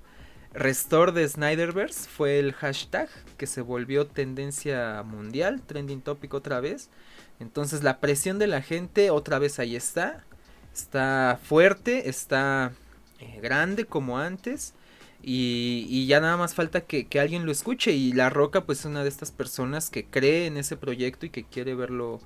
[0.53, 6.89] Restore de Snyderverse fue el hashtag que se volvió tendencia mundial, trending topic otra vez.
[7.39, 10.23] Entonces, la presión de la gente otra vez ahí está.
[10.73, 12.73] Está fuerte, está
[13.19, 14.73] eh, grande como antes.
[15.21, 17.91] Y, y, ya nada más falta que, que, alguien lo escuche.
[17.91, 21.29] Y La Roca, pues, es una de estas personas que cree en ese proyecto y
[21.29, 22.19] que quiere verlo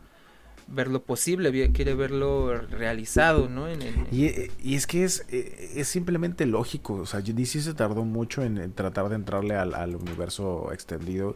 [0.67, 3.71] verlo posible, quiere verlo realizado, ¿no?
[4.11, 8.43] Y, y, es que es, eh, es simplemente lógico, o sea, DC se tardó mucho
[8.43, 11.35] en, tratar de entrarle al, universo extendido.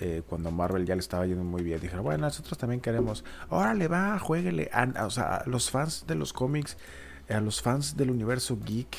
[0.00, 3.88] Eh, cuando Marvel ya le estaba yendo muy bien, dijeron, bueno, nosotros también queremos, órale,
[3.88, 4.70] va, jueguele.
[5.04, 6.76] o sea, a los fans de los cómics,
[7.28, 8.96] a los fans del universo geek,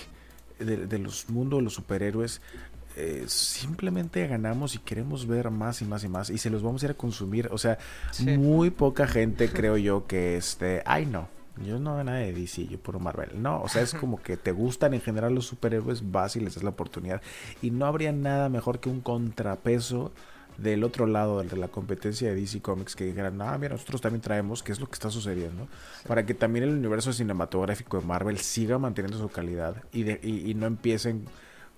[0.60, 2.42] de, de los mundos de los superhéroes,
[2.96, 6.82] eh, simplemente ganamos y queremos ver más y más y más y se los vamos
[6.82, 7.50] a ir a consumir.
[7.52, 7.78] O sea,
[8.38, 11.28] muy poca gente creo yo que este, ay no,
[11.66, 13.42] yo no veo nada de DC, yo puro Marvel.
[13.42, 16.56] No, o sea, es como que te gustan en general los superhéroes, vas y les
[16.56, 17.22] das la oportunidad.
[17.62, 20.12] Y no habría nada mejor que un contrapeso
[20.58, 24.22] del otro lado de la competencia de DC Comics que dijeran, ah, mira, nosotros también
[24.22, 25.70] traemos, qué es lo que está sucediendo,
[26.06, 30.54] para que también el universo cinematográfico de Marvel siga manteniendo su calidad y, de, y
[30.56, 31.26] no empiecen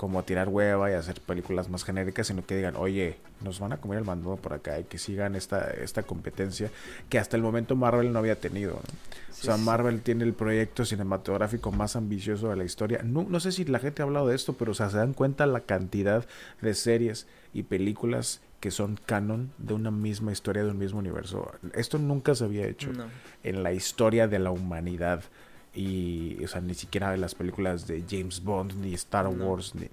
[0.02, 3.74] como a tirar hueva y hacer películas más genéricas, sino que digan, oye, nos van
[3.74, 6.72] a comer el mando por acá y que sigan esta, esta competencia
[7.08, 8.78] que hasta el momento Marvel no había tenido.
[9.30, 13.02] o sea, Marvel tiene el proyecto cinematográfico más ambicioso de la historia.
[13.04, 15.14] No, no sé si la gente ha hablado de esto, pero o sea, se dan
[15.14, 16.26] cuenta la cantidad
[16.62, 21.52] de series y películas que son canon de una misma historia, de un mismo universo.
[21.76, 22.90] Esto nunca se había hecho
[23.44, 25.22] en la historia de la humanidad
[25.74, 29.88] y o sea ni siquiera de las películas de James Bond ni Star Wars ni...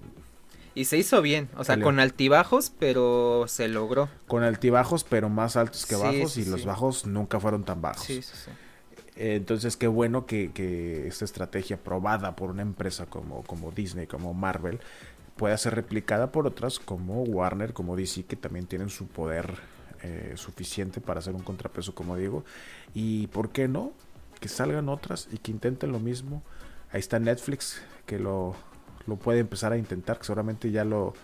[0.75, 4.09] y se hizo bien o sea con altibajos pero se logró.
[4.27, 8.09] Con altibajos pero más altos que bajos y los bajos nunca fueron tan bajos.
[9.21, 14.33] Entonces qué bueno que, que, esta estrategia probada por una empresa como, como Disney como
[14.35, 14.81] Marvel
[15.37, 19.55] pueda ser replicada por otras como Warner como DC que también tienen su poder
[20.03, 22.45] eh, suficiente para hacer un contrapeso como digo.
[22.95, 23.93] Y por qué no
[24.41, 26.43] que salgan otras y que intenten lo mismo.
[26.91, 28.55] Ahí está Netflix, que lo,
[29.07, 31.15] lo puede empezar a intentar, que seguramente ya lo,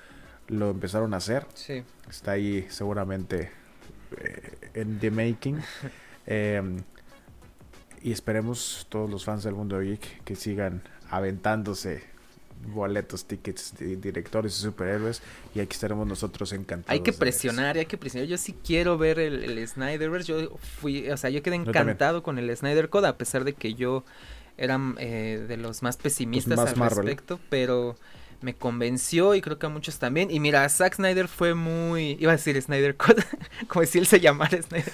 [0.49, 1.47] lo empezaron a hacer.
[1.55, 1.85] Sí.
[2.09, 3.51] Está ahí seguramente
[4.19, 5.61] eh, en the making.
[6.27, 6.79] Em,
[8.01, 12.03] y esperemos todos los fans del mundo geek que sigan aventándose
[12.67, 15.23] boletos, tickets, directores y superhéroes.
[15.55, 16.91] Y aquí estaremos nosotros encantados.
[16.91, 18.29] Hay que presionar, hay que presionar.
[18.29, 20.29] Yo sí quiero ver el, el Snyderverse.
[20.29, 23.75] Yo fui, o sea, yo quedé encantado con el Snyder Code, a pesar de que
[23.75, 24.05] yo
[24.57, 27.97] era eh, de los más pesimistas al respecto, pero
[28.41, 30.31] me convenció y creo que a muchos también.
[30.31, 32.17] Y mira, Zack Snyder fue muy.
[32.21, 33.25] Iba a decir Snyder Code,
[33.69, 34.93] como si él se llamara Snyder.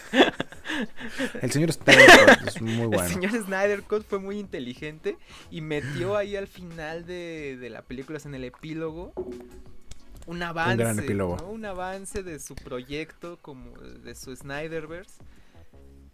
[1.43, 3.03] El señor Snyder es muy bueno.
[3.03, 5.17] El señor Snyder fue muy inteligente
[5.51, 9.13] y metió ahí al final de, de la película, en el epílogo,
[10.27, 10.73] un avance.
[10.73, 11.37] Un gran epílogo.
[11.49, 15.15] Un avance de su proyecto, como de su Snyderverse.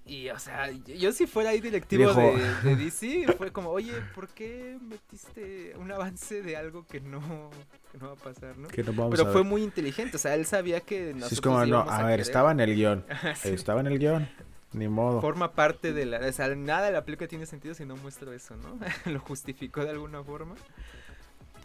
[0.06, 4.28] Y, o sea, yo si fuera ahí directivo de, de, DC, fue como, oye, ¿por
[4.28, 7.50] qué metiste un avance de algo que no,
[7.90, 8.68] que no va a pasar, no?
[8.68, 12.20] Pero fue muy inteligente, o sea, él sabía que nosotros Es como, no, a, ver,
[12.20, 13.04] estaba en el guion,
[13.44, 14.28] estaba en el guion,
[14.74, 15.20] ni modo.
[15.20, 18.32] Forma parte de la, o sea, nada de la película tiene sentido si no muestro
[18.32, 18.78] eso, ¿no?
[19.12, 20.54] Lo justificó de alguna forma.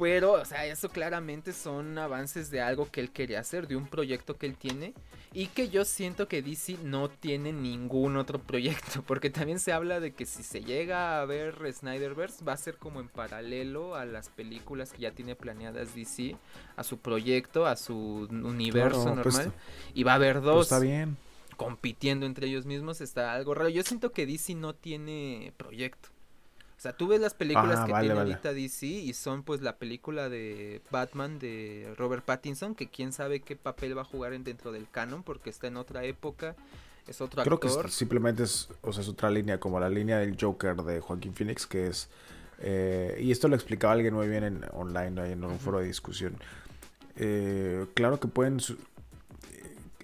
[0.01, 3.85] Pero, o sea, eso claramente son avances de algo que él quería hacer, de un
[3.85, 4.95] proyecto que él tiene.
[5.31, 9.03] Y que yo siento que DC no tiene ningún otro proyecto.
[9.07, 12.77] Porque también se habla de que si se llega a ver Snyderverse, va a ser
[12.77, 16.35] como en paralelo a las películas que ya tiene planeadas DC,
[16.75, 19.53] a su proyecto, a su universo pues, normal.
[19.93, 20.65] y va a haber pues, dos.
[20.65, 21.15] está bien.
[21.57, 23.69] Compitiendo entre ellos mismos, está algo raro.
[23.69, 26.09] Yo siento que DC no tiene proyecto.
[26.81, 29.77] O sea, tú ves las películas ah, que tiene ahorita DC y son pues la
[29.77, 34.71] película de Batman de Robert Pattinson, que quién sabe qué papel va a jugar dentro
[34.71, 36.55] del canon porque está en otra época,
[37.05, 37.85] es otro Creo actor.
[37.85, 41.35] que simplemente es, o sea, es otra línea, como la línea del Joker de Joaquín
[41.35, 42.09] Phoenix, que es...
[42.61, 45.85] Eh, y esto lo explicaba alguien muy bien en online, ahí en un foro de
[45.85, 46.35] discusión.
[47.15, 48.57] Eh, claro que pueden...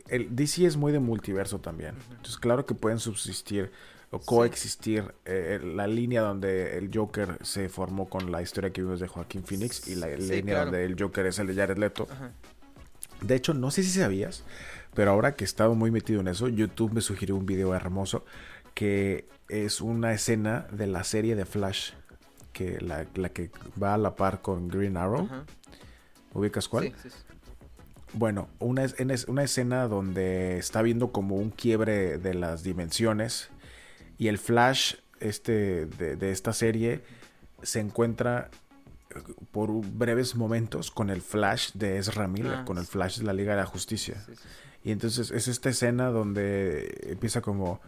[0.10, 1.96] El DC es muy de multiverso también.
[2.12, 3.72] Entonces, claro que pueden subsistir
[4.10, 9.00] o coexistir eh, la línea donde el Joker se formó con la historia que vimos
[9.00, 12.08] de Joaquín Phoenix y la línea donde el Joker es el de Jared Leto.
[13.22, 14.44] De hecho, no sé si sabías,
[14.94, 18.24] pero ahora que he estado muy metido en eso, YouTube me sugirió un video hermoso
[18.74, 21.92] que es una escena de la serie de Flash,
[22.54, 23.50] que la, que
[23.82, 25.28] va a la par con Green Arrow.
[26.34, 26.94] ¿Ubicas cuál?
[27.02, 27.16] Sí, sí,
[28.14, 28.86] Bueno, una,
[29.28, 33.50] una escena donde está viendo como un quiebre de las dimensiones
[34.18, 37.02] y el Flash este, de, esta serie
[37.62, 38.50] se encuentra
[39.10, 39.20] eh,
[39.52, 43.34] por breves momentos con el Flash de Ezra Miller, ah, con el Flash de la
[43.34, 44.24] Liga de la Justicia.
[44.84, 47.82] Y entonces es esta escena donde empieza como...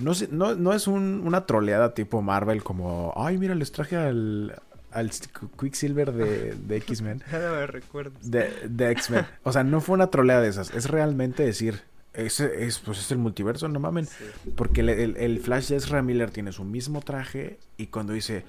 [0.00, 4.62] No, no, no es una troleada tipo Marvel como, ay, mira, les traje al,
[4.92, 5.10] al
[5.58, 7.24] Quicksilver de, de X-Men.
[8.22, 9.26] de, de X-Men.
[9.42, 10.70] O sea, no fue una troleada de esas.
[10.70, 11.82] Es realmente decir,
[12.12, 14.08] ese es, pues es el multiverso, no mamen.
[14.56, 18.44] Porque el, Flash de Ezra Miller tiene su mismo traje y cuando dice,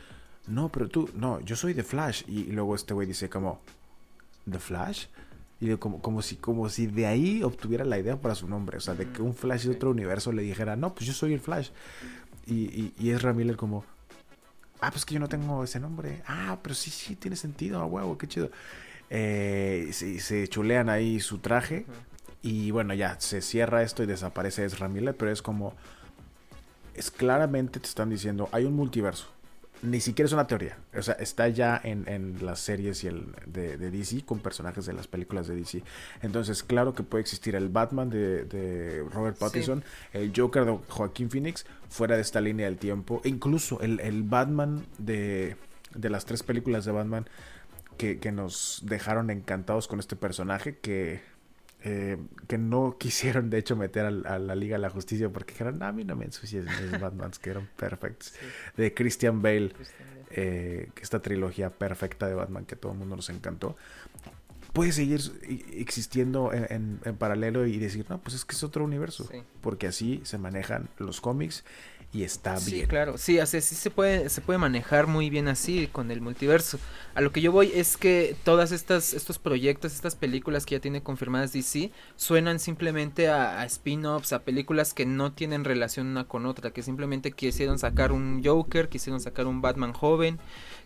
[0.47, 2.23] no, pero tú, no, yo soy de Flash.
[2.27, 3.61] Y, luego este güey dice como,
[4.49, 5.05] ¿The Flash?
[5.59, 8.77] Y como, como, si, como si de ahí obtuviera la idea para su nombre.
[8.77, 11.33] O sea, de que un Flash de otro universo le dijera, no, pues yo soy
[11.33, 11.69] el Flash.
[12.47, 13.85] Y, y, y Ezra Miller como,
[14.79, 16.23] ah, pues que yo no tengo ese nombre.
[16.25, 18.49] Ah, pero sí, sí, tiene sentido, a huevo, qué chido.
[19.11, 21.85] Eh, se, se chulean ahí su traje.
[22.41, 25.73] Y bueno, ya se cierra esto y desaparece Ezra Miller, pero es como.
[26.93, 29.27] Es claramente te están diciendo, hay un multiverso.
[29.83, 30.77] Ni siquiera es una teoría.
[30.95, 35.07] O sea, está ya en, las series y el de, DC con personajes de las
[35.07, 35.83] películas de DC.
[36.21, 39.83] Entonces, claro que puede existir el Batman de, Robert Pattinson,
[40.13, 43.21] el Joker de Joaquín Phoenix, fuera de esta línea del tiempo.
[43.23, 45.55] E incluso el, el Batman de,
[45.95, 47.27] de las tres películas de Batman
[47.97, 51.30] que, que nos dejaron encantados con este personaje que
[51.83, 52.17] eh,
[52.47, 55.91] que no quisieron de hecho meter a, la Liga de la Justicia porque dijeron, a
[55.91, 58.33] mí no me ensucies los Batmans que eran perfectos.
[58.77, 59.73] De Christian Bale,
[60.31, 63.75] eh, que esta trilogía perfecta de Batman que todo el mundo nos encantó,
[64.73, 65.21] puede seguir
[65.73, 69.29] existiendo en, paralelo y decir, no, pues es que es otro universo,
[69.59, 71.65] porque así se manejan los cómics
[72.13, 72.81] y está bien.
[72.81, 76.19] Sí, claro, sí, así, sí se puede, se puede manejar muy bien así con el
[76.19, 76.77] multiverso.
[77.15, 80.81] A lo que yo voy es que todas estas, estos proyectos, estas películas que ya
[80.81, 86.45] tiene confirmadas DC, suenan simplemente a, spin-offs, a películas que no tienen relación una con
[86.45, 90.37] otra, que simplemente quisieron sacar un Joker, quisieron sacar un Batman joven,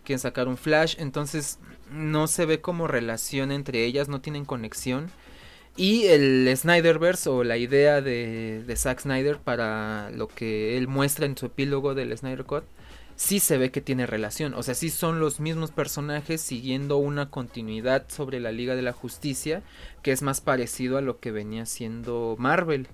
[0.04, 1.58] quieren sacar un Flash, entonces
[1.90, 5.10] no se ve como relación entre ellas, no tienen conexión.
[5.76, 11.26] Y el Snyderverse o la idea de, de Zack Snyder para lo que él muestra
[11.26, 12.64] en su epílogo del Snyder Cut,
[13.16, 14.54] sí se ve que tiene relación.
[14.54, 18.92] O sea, sí son los mismos personajes siguiendo una continuidad sobre la Liga de la
[18.92, 19.62] Justicia,
[20.02, 22.88] que es más parecido a lo que venía siendo Marvel.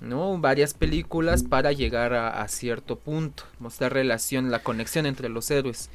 [0.00, 0.38] ¿no?
[0.38, 5.88] Varias películas para llegar a, cierto punto, mostrar relación, la conexión entre los héroes.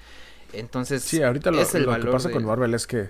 [0.54, 3.10] Entonces, sí, ahorita lo, lo que pasa con Marvel es que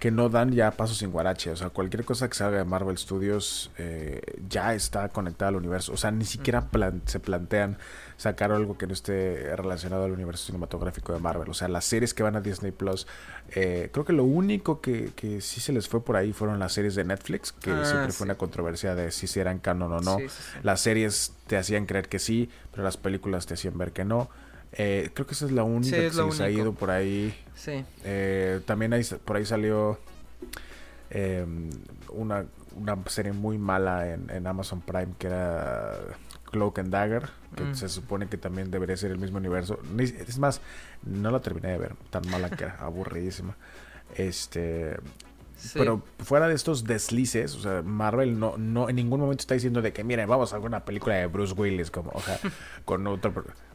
[0.00, 1.50] que no dan ya pasos sin guarache.
[1.50, 5.92] O sea, cualquier cosa que salga de Marvel Studios eh, ya está conectada al universo.
[5.92, 6.66] O sea, ni siquiera
[7.04, 7.76] se plantean
[8.16, 11.50] sacar algo que no esté relacionado al universo cinematográfico de Marvel.
[11.50, 13.06] O sea, las series que van a Disney Plus,
[13.50, 16.72] eh, creo que lo único que, que, sí se les fue por ahí fueron las
[16.72, 20.16] series de Netflix, que ah, siempre fue una controversia de si eran canon o no.
[20.62, 24.30] las series te hacían creer que sí, pero las películas te hacían ver que no.
[24.72, 27.34] Eh, creo que esa es la única que se les ha ido por ahí.
[27.54, 27.84] Sí.
[28.04, 28.92] Eh, también
[29.24, 29.98] por ahí salió
[31.10, 31.70] em,
[32.10, 32.46] una,
[32.76, 35.96] una, serie muy mala en, Amazon Prime que era
[36.52, 37.74] Cloak and Dagger, que Mm.
[37.74, 39.80] se supone que también debería ser el mismo universo.
[39.94, 40.60] Ni- Es más,
[41.04, 43.56] no la terminé de ver, tan mala que era, aburridísima.
[44.16, 44.96] Este,
[45.60, 45.78] Sí.
[45.78, 49.82] pero fuera de estos deslices, o sea, Marvel no, no en ningún momento está diciendo
[49.82, 52.38] de que miren, vamos a hacer una película de Bruce Willis, como, o sea,
[52.84, 53.32] con otro,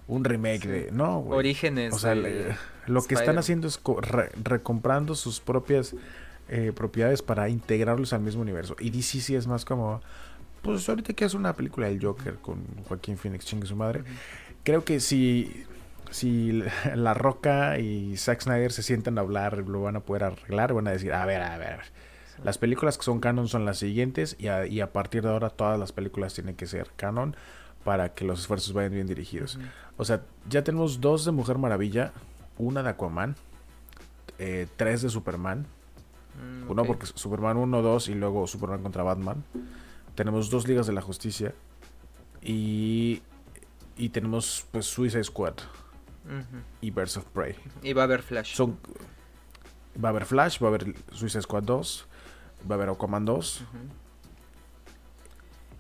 [0.08, 0.68] un remake Sí.
[0.68, 1.40] de, no, güey.
[1.40, 1.94] Orígenes.
[1.94, 2.56] O sea, le-
[2.88, 5.96] lo que están haciendo es co- re- recomprando sus propias
[6.48, 8.76] eh, propiedades para integrarlos al mismo universo.
[8.80, 10.02] Y DC sí es más como,
[10.62, 14.04] pues ahorita que hace una película del Joker con Joaquín Phoenix, chingue su madre.
[14.64, 15.64] Creo que si,
[16.16, 16.64] si
[16.96, 20.88] La Roca y Zack Snyder se sientan a hablar, lo van a poder arreglar, van
[20.88, 21.86] a decir, a ver, a ver, a ver.
[21.86, 22.42] Sí.
[22.44, 25.50] Las películas que son canon son las siguientes y a, y a partir de ahora
[25.50, 27.36] todas las películas tienen que ser canon
[27.84, 29.60] para que los esfuerzos vayan bien dirigidos.
[29.98, 32.12] O sea, ya tenemos dos de Mujer Maravilla,
[32.58, 33.36] una de Aquaman,
[34.40, 35.68] eh, tres de Superman,
[36.36, 36.88] Mm, uno ok.
[36.90, 39.44] porque Superman 1, 2 y luego Superman contra Batman.
[40.16, 41.54] Tenemos dos Ligas de la Justicia
[42.42, 43.22] y,
[43.98, 45.54] y tenemos pues Suicide Squad
[46.82, 47.56] Y Birds of Prey.
[47.84, 48.56] Y va a haber Flash.
[48.56, 48.78] Son,
[50.04, 52.08] va a haber Flash, va a haber Suicide Squad 2,
[52.70, 53.62] va a haber Aquaman 2.
[53.62, 53.78] Ujú.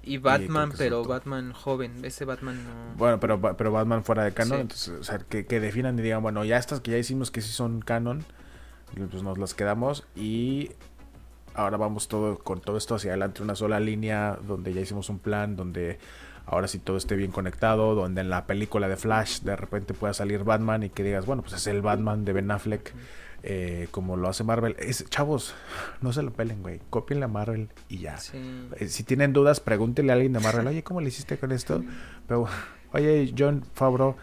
[0.03, 1.03] Y Batman, pero.
[1.03, 2.05] Batman joven.
[2.05, 2.95] Ese Batman no.
[2.95, 4.61] Bueno, pero, pero Batman fuera de canon, Sí.
[4.61, 7.41] entonces, o sea, que, que definan y digan, bueno, ya estas que ya hicimos que
[7.41, 8.23] sí son canon,
[9.09, 10.71] pues nos las quedamos y
[11.55, 15.17] ahora vamos todo con todo esto hacia adelante, una sola línea donde ya hicimos un
[15.17, 15.97] plan, donde
[16.45, 20.13] ahora sí todo esté bien conectado, donde en la película de Flash de repente pueda
[20.13, 22.93] salir Batman y que digas, bueno, pues es el Batman de Ben Affleck,
[23.43, 24.75] eh, como lo hace Marvel.
[24.79, 25.53] Es, chavos,
[26.01, 28.17] no se lo pelen, güey, copienle a Marvel y ya.
[28.17, 28.37] Sí.
[28.77, 31.83] Eh, Si tienen dudas, pregúntenle a alguien de Marvel, oye, ¿cómo le hiciste con esto?
[32.27, 32.47] Pero,
[32.91, 34.15] oye, John Favreau,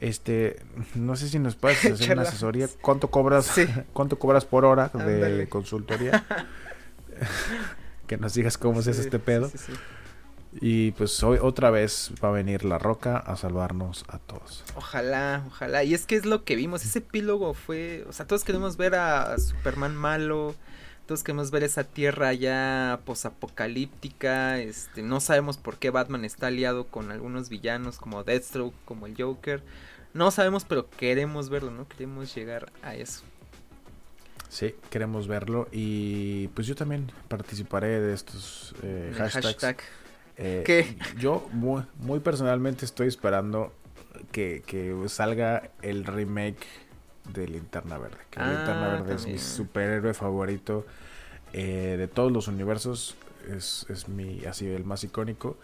[0.00, 0.60] este,
[0.94, 2.68] no sé si nos puedes hacer una asesoría.
[2.80, 3.46] ¿Cuánto cobras?
[3.46, 3.66] Sí.
[3.92, 6.24] ¿Cuánto cobras por hora de consultoría?
[8.06, 9.48] que nos digas cómo se hace Sí, este pedo.
[9.48, 9.78] sí, sí, sí.
[10.60, 14.64] Y pues hoy otra vez va a venir La Roca a salvarnos a todos.
[14.74, 15.84] Ojalá, ojalá.
[15.84, 16.84] Y es que es lo que vimos.
[16.84, 18.04] Ese epílogo fue.
[18.08, 20.54] O sea, todos queremos ver a Superman malo.
[21.06, 24.58] Todos queremos ver esa tierra ya posapocalíptica.
[24.58, 29.14] Este, no sabemos por qué Batman está aliado con algunos villanos como Deathstroke, como el
[29.16, 29.62] Joker.
[30.12, 31.88] No sabemos, pero queremos verlo, ¿no?
[31.88, 33.22] Queremos llegar a eso.
[34.48, 39.46] Sí, queremos verlo y pues yo también participaré de estos eh, hashtags.
[39.46, 39.78] hashtag.
[40.38, 40.96] Eh, ¿Qué?
[41.18, 43.72] Yo muy, muy personalmente estoy esperando
[44.32, 46.64] que, que salga el remake
[47.32, 48.18] de Linterna Verde.
[48.30, 49.38] Que Ah, Linterna Verde es mi también.
[49.38, 50.86] superhéroe favorito
[51.52, 53.16] eh, de todos los universos.
[53.50, 55.58] Es, es mi, así el más icónico.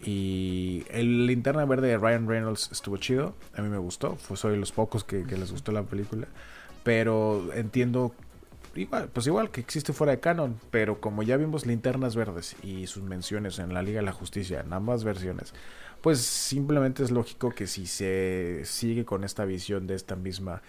[0.00, 3.34] Y el Linterna Verde de Ryan Reynolds estuvo chido.
[3.54, 4.16] A mí me gustó.
[4.16, 6.28] Fue, soy de los pocos que, que les gustó la película.
[6.84, 8.14] Pero entiendo
[8.78, 12.86] igual, pues igual que existe fuera de canon, pero como ya vimos linternas verdes y
[12.86, 15.52] sus menciones en la Liga de la Justicia, en ambas versiones,
[16.00, 20.62] pues simplemente es lógico que si se sigue con esta visión de esta misma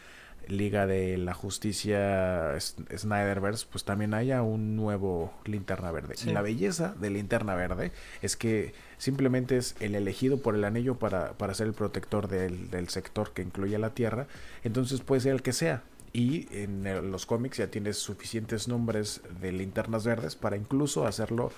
[0.48, 6.16] Liga de la Justicia Snyderverse, pues también haya un nuevo linterna verde.
[6.18, 6.30] Sí.
[6.30, 7.92] Y la belleza de linterna verde
[8.24, 12.72] es que simplemente es el elegido por el anillo para, para ser el protector del,
[12.72, 14.26] del sector que incluye a la Tierra,
[14.64, 15.84] entonces puede ser el que sea.
[16.12, 21.52] Y en los cómics ya tienes suficientes nombres de linternas verdes para incluso hacerlo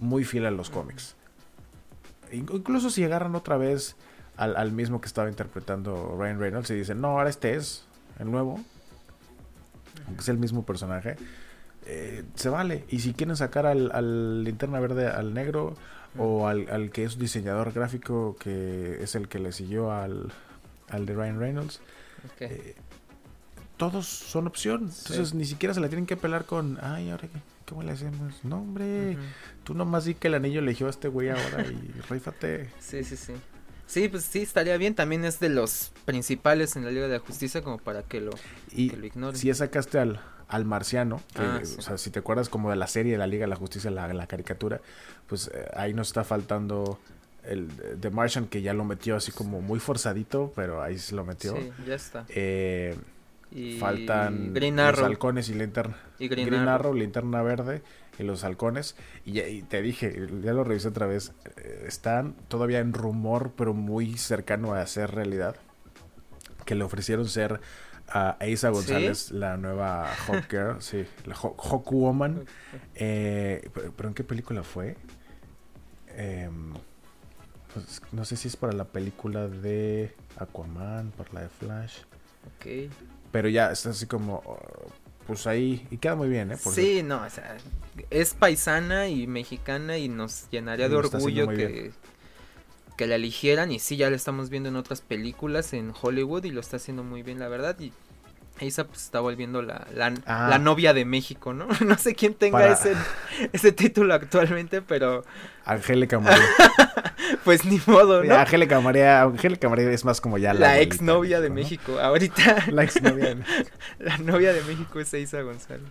[0.00, 1.14] muy fiel a los cómics.
[2.32, 3.94] In- Incluso si agarran otra vez
[4.36, 7.84] al, al mismo que estaba interpretando Ryan Reynolds y dicen, no, ahora este es
[8.18, 8.60] el nuevo,
[10.06, 11.16] aunque sea el mismo personaje,
[11.86, 12.84] eh, se vale.
[12.88, 15.76] Y si quieren sacar al, al linterna verde al negro
[16.18, 20.32] o al, al que es diseñador gráfico, que es el que le siguió al,
[20.88, 21.80] al de Ryan Reynolds,
[22.40, 22.74] eh,
[23.76, 24.82] todos son opción.
[24.82, 28.44] Entonces ni siquiera se la tienen que pelar con, ay, ahora qué, ¿cómo le hacemos?
[28.44, 29.20] No, hombre, Ujú.
[29.64, 32.70] tú nomás di que el anillo eligió a este güey ahora y rífate.
[32.80, 33.32] Sí, sí, sí.
[33.86, 34.94] Sí, pues sí, estaría bien.
[34.94, 38.30] También es de los principales en la Liga de la Justicia como para que lo,
[38.70, 39.38] Y que lo ignoren.
[39.38, 41.76] si ya sacaste al, al marciano, que, Ah, sí.
[41.78, 43.90] o sea, si te acuerdas como de la serie de la Liga de la Justicia,
[43.90, 44.80] la, la caricatura,
[45.26, 46.98] pues eh, ahí nos está faltando
[47.44, 47.68] el
[48.00, 51.54] The Martian que ya lo metió así como muy forzadito, pero ahí se lo metió.
[51.56, 52.24] Sí, ya está.
[52.30, 52.96] Eh,
[53.54, 55.96] Y faltan Green los halcones y linterna.
[56.18, 56.74] y Green, Green, Arrow.
[56.74, 57.82] Arrow, linterna verde
[58.18, 58.96] y los halcones.
[59.24, 64.16] Y, te dije, ya lo revisé otra vez, eh, están todavía en rumor, pero muy
[64.16, 65.56] cercano a ser realidad.
[66.64, 67.60] Que le ofrecieron ser
[68.08, 72.44] a Asa González, la nueva Hawk Girl, sí, la Hawk, Hawk Woman.
[72.94, 74.96] Eh, pero, pero ¿en qué película fue?
[76.16, 76.72] Em,
[77.72, 81.98] pues, no sé si es para la película de Aquaman, para la de Flash.
[82.56, 82.90] Ok.
[83.32, 84.60] Pero ya está así como, oh,
[85.26, 86.56] pues ahí, y queda muy bien, ¿eh?
[86.62, 86.74] Por.
[86.74, 87.56] Sí, no, o sea,
[88.10, 91.92] es paisana y mexicana y nos llenaría Y de orgullo que,
[92.96, 96.50] que la eligieran y sí, ya la estamos viendo en otras películas en Hollywood y
[96.50, 97.78] lo está haciendo muy bien, la verdad.
[97.80, 97.92] Y
[98.64, 100.48] Isa pues está volviendo la, la, Ah.
[100.50, 101.66] la novia de México, ¿no?
[101.86, 102.94] No sé quién tenga Para- ese,
[103.52, 105.24] ese título actualmente, pero
[105.64, 106.42] Angélica María.
[107.44, 108.34] pues ni modo, ¿no?
[108.34, 111.54] Angélica María, Angélica María es más como ya la, la abuelita ex novia de ¿no?
[111.56, 111.98] México.
[112.00, 113.36] Ahorita La ex novia.
[113.98, 115.90] la novia de México es Isa González.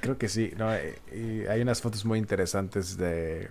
[0.00, 3.48] Creo que sí, no, eh, y hay unas fotos muy interesantes de,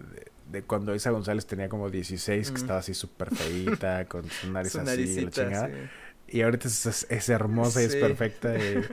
[0.00, 2.54] de, de cuando Isa González tenía como 16, Mm.
[2.54, 5.66] que estaba así súper feita, con su nariz Su así, la chingada.
[5.68, 5.72] sí.
[6.30, 8.54] Y ahorita es, es- es hermosa y es perfecta.
[8.56, 8.84] Y,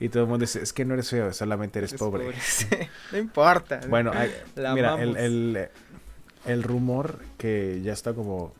[0.04, 2.32] y todo el mundo dice, es que no eres feo, solamente eres Es pobre.
[2.40, 2.66] sí.
[3.12, 3.80] No importa.
[3.88, 5.68] Bueno, hay- La mira, el, el,
[6.46, 8.52] el rumor que ya está como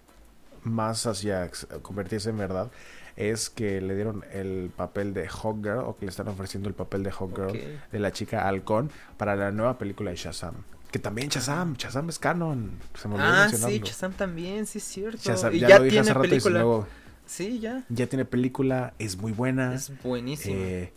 [0.63, 1.51] más hacia
[1.83, 2.71] convertirse en verdad
[3.17, 7.03] es que le dieron el papel de Hawkgirl o que le están ofreciendo el papel
[7.05, 7.57] de Hawkgirl Ok.
[7.93, 10.55] de la chica halcón para la nueva película de Shazam.
[10.91, 12.73] Que también Shazam, Shazam es canon.
[13.01, 13.81] Se me olvidó Ah, sí.
[13.85, 15.19] Shazam también, sí es cierto.
[15.23, 16.59] Shazam, y ya, ya, lo dije hace rato y película.
[16.61, 16.87] luego
[17.27, 17.85] Sí, ya.
[17.89, 19.75] ya tiene película, es muy buena.
[19.75, 20.57] Es buenísimo.
[20.59, 20.93] Eh,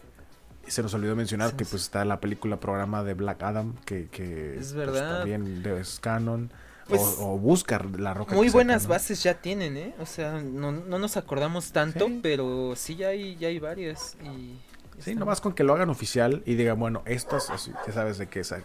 [0.67, 4.57] se nos olvidó mencionar que pues está la película programa de Black Adam que, que
[4.59, 6.51] Es pues, también es canon
[6.89, 9.95] Pues, o, o busca la roca Muy buenas bases ya tienen, ¿eh?
[10.01, 12.19] O sea, no, no nos acordamos tanto, Sí.
[12.21, 14.17] pero sí ya hay, ya hay varias.
[14.21, 14.57] Y
[14.99, 18.43] Sí, nomás con que lo hagan oficial y digan, bueno, estas, así, ya sabes de
[18.43, 18.61] sa-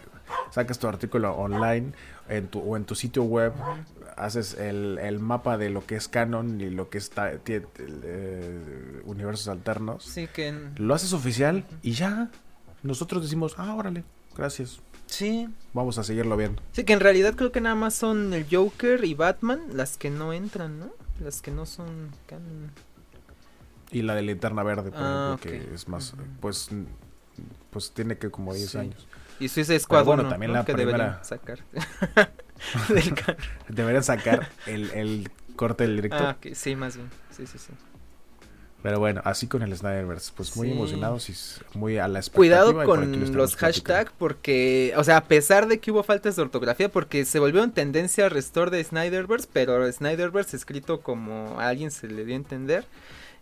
[0.49, 1.93] sacas tu artículo online
[2.27, 3.53] en tu, o en tu sitio web,
[4.17, 6.97] haces el, el mapa de lo que es canon y lo que
[7.77, 10.03] eh, universos alternos.
[10.03, 10.53] Sí, que.
[10.77, 12.29] Lo haces oficial y ya.
[12.83, 14.03] Nosotros decimos, ah, órale,
[14.35, 14.79] gracias.
[15.05, 15.47] Sí.
[15.73, 16.61] Vamos a seguirlo viendo.
[16.71, 20.09] Sí, que en realidad creo que nada más son el Joker y Batman las que
[20.09, 20.91] no entran, ¿no?
[21.19, 22.71] Las que no son canon.
[23.91, 26.69] Y la de linterna verde, por Ah, ejemplo, que es más, pues,
[27.69, 28.77] pues tiene que como 10 Sí.
[28.79, 29.07] años.
[29.39, 30.57] Y Suicide Squad bueno, también ¿no?
[30.59, 31.59] la que primera- sacar.
[32.89, 33.13] Del.
[33.69, 36.21] Deberían sacar el, el corte del director.
[36.21, 37.09] Ah, sí, más bien.
[37.35, 37.73] Sí, sí, sí.
[38.81, 40.73] Pero bueno, así con el Snyderverse, pues muy Sí.
[40.73, 41.33] emocionados y
[41.77, 42.35] muy a la expectativa.
[42.65, 46.41] Cuidado lo con los hashtags porque, o sea, a pesar de que hubo faltas de
[46.41, 51.91] ortografía, porque se volvió en tendencia restore de Snyderverse, pero Snyderverse escrito como a alguien
[51.91, 52.83] se le dio a entender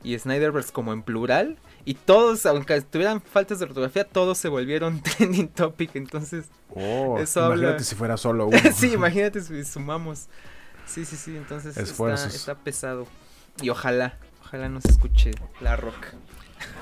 [0.04, 5.02] y Snyderverse como en plural y todos, aunque tuvieran faltas de ortografía, todos se volvieron
[5.18, 8.58] trending topic, entonces, Oh, Eso imagínate habla- si fuera solo uno.
[8.74, 10.28] sí, imagínate si sumamos.
[10.86, 13.08] Sí, sí, sí, entonces está, está pesado
[13.62, 16.08] y ojalá, ojalá nos escuche la rock.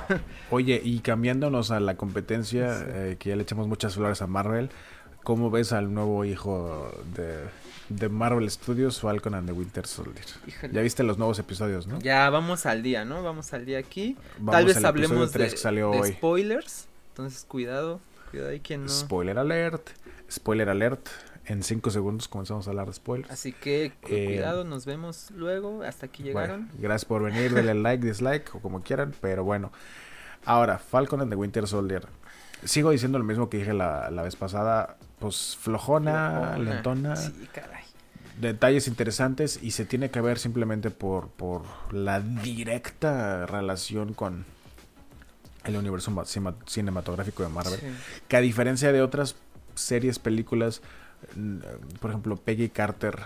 [0.52, 2.84] Oye, y cambiándonos a la competencia, Sí.
[2.88, 4.70] eh, que ya le echamos muchas flores a Marvel,
[5.24, 7.45] ¿cómo ves al nuevo hijo de,
[7.89, 10.25] de Marvel Studios, Falcon and the Winter Soldier?
[10.47, 10.73] Híjole.
[10.73, 11.99] Ya viste los nuevos episodios, ¿no?
[11.99, 13.23] Ya vamos al día, ¿no?
[13.23, 14.15] Vamos al día aquí.
[14.37, 16.11] Vamos Tal vez hablemos de, que salió de hoy.
[16.13, 16.87] spoilers.
[17.09, 17.99] Entonces, cuidado.
[18.31, 18.89] Cuidado ahí quien no.
[18.89, 19.89] Spoiler alert,
[20.31, 21.07] spoiler alert.
[21.45, 23.31] En cinco segundos comenzamos a hablar de spoilers.
[23.31, 25.81] Así que cu- Eh, cuidado, nos vemos luego.
[25.81, 26.67] Hasta aquí llegaron.
[26.67, 29.71] Bueno, gracias por venir, denle like, dislike o como quieran, pero bueno.
[30.45, 32.05] Ahora, Falcon and the Winter Soldier.
[32.63, 34.97] Sigo diciendo lo mismo que dije la, la vez pasada.
[35.20, 36.57] Pues flojona, Flojona.
[36.57, 37.15] lentona.
[37.15, 37.84] Sí, caray.
[38.39, 44.45] Detalles interesantes y se tiene que ver simplemente por, por la directa relación con
[45.65, 46.13] el universo
[46.65, 47.80] cinematográfico de Marvel.
[47.80, 47.88] Sí.
[48.30, 49.36] Que a diferencia de otras
[49.76, 50.82] series, películas,
[51.99, 53.20] por ejemplo, Peggy Carter,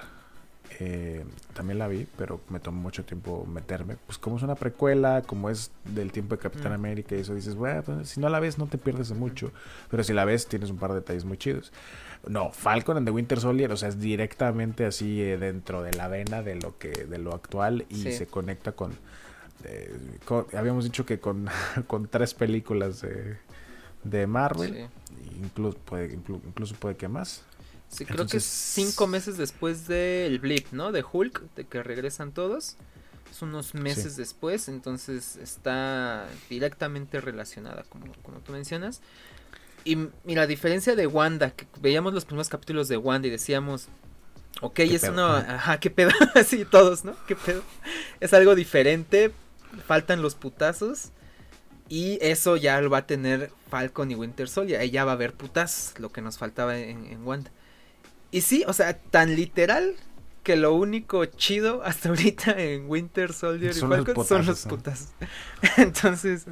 [0.85, 1.23] eh,
[1.53, 3.95] también la vi, pero me tomó mucho tiempo meterme.
[4.05, 6.75] Pues como es una precuela, como es del tiempo de Capitán Mm.
[6.75, 9.51] América y eso, dices, bueno, pues, si no la ves no te pierdes de mucho.
[9.89, 11.71] Pero si la ves tienes un par de detalles muy chidos.
[12.27, 16.07] No, Falcon and the Winter Soldier, o sea, es directamente así eh, dentro de la
[16.07, 18.11] vena de lo que de lo actual y Sí.
[18.13, 18.91] se conecta con,
[19.65, 21.47] eh, con- habíamos dicho que con,
[21.87, 23.37] con tres películas de,
[24.03, 25.35] de Marvel, Sí.
[25.43, 27.43] incluso puede inclu- incluso puede que más.
[27.93, 30.91] Sí, creo que es cinco meses después del blip, ¿no?
[30.91, 32.75] De Hulk, de que regresan todos.
[33.29, 39.01] Es unos meses después, entonces está directamente relacionada, como, como tú mencionas.
[39.85, 43.87] Y mira, a diferencia de Wanda, que veíamos los primeros capítulos de Wanda y decíamos,
[44.61, 45.13] ok, ¿Qué es pedo?
[45.13, 45.55] una...
[45.55, 47.15] Ajá, qué pedo, así todos, ¿no?
[47.27, 47.63] ¿Qué pedo?
[48.19, 49.31] Es algo diferente,
[49.87, 51.09] faltan los putazos.
[51.89, 54.79] Y eso ya lo va a tener Falcon y Winter Soldier.
[54.79, 57.51] Ahí ya va a haber putazos, lo que nos faltaba en, en Wanda.
[58.33, 59.95] Y sí, o sea, tan literal
[60.41, 64.65] que lo único chido hasta ahorita en Winter Soldier Son y los Falcon son los
[64.65, 65.27] putazos, ¿no?
[65.27, 65.77] putazos.
[65.77, 66.45] Entonces,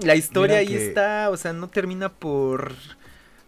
[0.00, 2.74] la historia ahí está, o sea, no termina por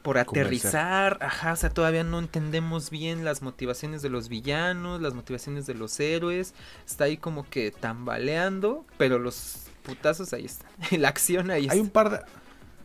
[0.03, 5.14] por aterrizar, ajá, o sea, todavía no entendemos bien las motivaciones de los villanos, las
[5.14, 6.55] motivaciones de los héroes,
[6.87, 10.70] está ahí como que tambaleando, pero los putazos ahí están,
[11.01, 11.74] la acción ahí está.
[11.74, 12.20] Hay un par de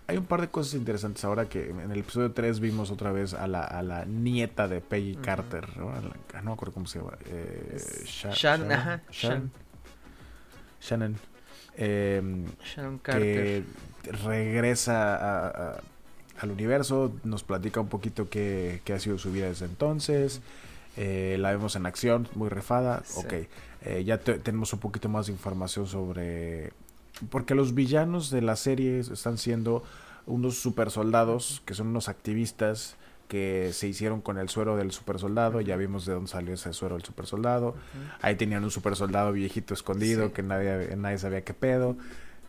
[0.07, 3.33] hay un par de cosas interesantes ahora que en el episodio 3 vimos otra vez
[3.33, 5.91] a la, a la nieta de Peggy Carter, ¿no?
[5.91, 7.17] No me acuerdo cómo se llama.
[7.25, 9.51] Eh, Shannon, ajá, Shannon.
[10.81, 11.15] Shannon.
[11.77, 13.63] Em, Shannon Carter.
[14.03, 15.79] Que regresa
[16.39, 20.41] al universo, nos platica un poquito qué, qué, ha sido su vida desde entonces.
[20.97, 23.03] Eh, la vemos en acción, muy refada.
[23.15, 23.33] Ok,
[23.85, 26.71] eh, ya tenemos un poquito más de información sobre
[27.29, 29.83] porque los villanos de la serie están siendo
[30.25, 32.95] unos super soldados, que son unos activistas
[33.27, 36.71] que se hicieron con el suero del super soldado, ya vimos de dónde salió ese
[36.73, 37.75] suero del super soldado,
[38.21, 41.97] ahí tenían un super soldado viejito escondido que nadie, nadie sabía qué pedo,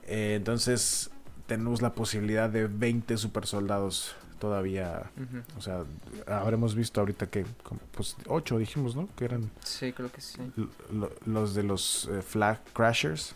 [0.07, 1.11] eh, entonces
[1.47, 5.11] tenemos la posibilidad de 20 super soldados todavía,
[5.57, 5.85] o sea,
[6.27, 7.47] habremos visto ahorita que,
[7.93, 9.09] pues 8 dijimos, ¿no?
[9.17, 9.51] Que eran...
[9.63, 10.39] Sí, creo que sí.
[11.25, 13.35] los de los eh, Flag Crashers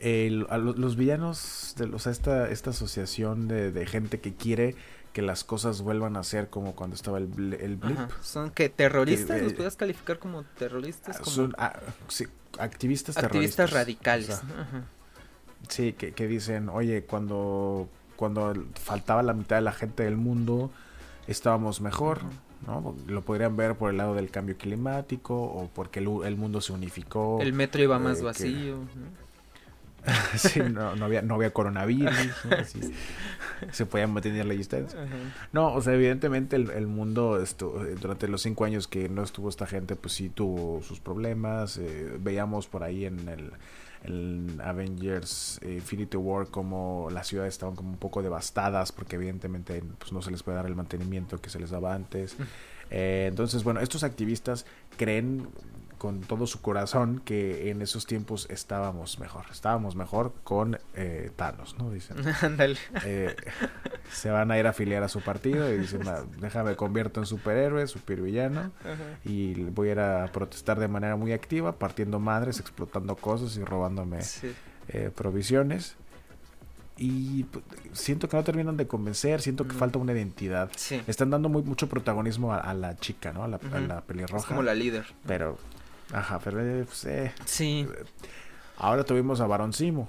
[0.00, 4.74] los villanos, de, o sea, esta, esta asociación de, gente que quiere
[5.12, 7.98] que las cosas vuelvan a ser como cuando estaba el, el blip.
[8.22, 9.42] ¿Son que terroristas?
[9.42, 11.18] ¿Los puedes calificar como terroristas?
[11.18, 11.30] Como...
[11.30, 11.80] Son ah,
[12.58, 14.40] activistas Activistas radicales.
[15.68, 20.70] sí, que, que dicen, oye, cuando, cuando faltaba la mitad de la gente del mundo,
[21.26, 22.20] estábamos mejor.
[22.66, 22.94] ¿No?
[23.06, 27.38] Lo podrían ver por el lado del cambio climático o porque el, mundo se unificó.
[27.40, 28.78] El metro iba más eh, vacío.
[30.36, 32.14] sí, no, no, había, no había coronavirus,
[33.70, 34.98] se podían mantener la distancia.
[35.52, 39.66] No, o sea, evidentemente el, mundo esto, durante los cinco años que no estuvo esta
[39.66, 41.76] gente, pues sí tuvo sus problemas.
[41.76, 43.52] Eh, veíamos por ahí en el,
[44.62, 50.22] Avengers Infinity War como las ciudades estaban como un poco devastadas porque evidentemente pues, no
[50.22, 52.36] se les puede dar el mantenimiento que se les daba antes.
[52.90, 55.46] Eh, entonces, bueno, estos activistas creen
[56.00, 59.44] con todo su corazón que en esos tiempos estábamos mejor.
[59.52, 61.90] Estábamos mejor con eh, Thanos, ¿no?
[61.90, 62.16] Dicen.
[63.04, 63.34] Eh,
[64.12, 66.02] se van a ir a afiliar a su partido y dicen,
[66.38, 68.70] déjame convierto en superhéroe, supervillano
[69.24, 73.64] y voy a ir a protestar de manera muy activa, partiendo madres, explotando cosas y
[73.64, 74.20] robándome
[74.88, 75.96] eh, provisiones
[76.96, 80.70] y pues, siento que no terminan de convencer, siento que falta una identidad.
[81.06, 83.44] Están dando muy, mucho protagonismo a, la chica, ¿no?
[83.44, 83.58] A la,
[84.02, 84.38] pelirroja.
[84.38, 85.06] Es como la líder.
[85.26, 85.58] Pero
[86.12, 87.86] Ajá, pero eh, pues, eh, Sí.
[88.76, 90.08] Ahora tuvimos a Barón Simo.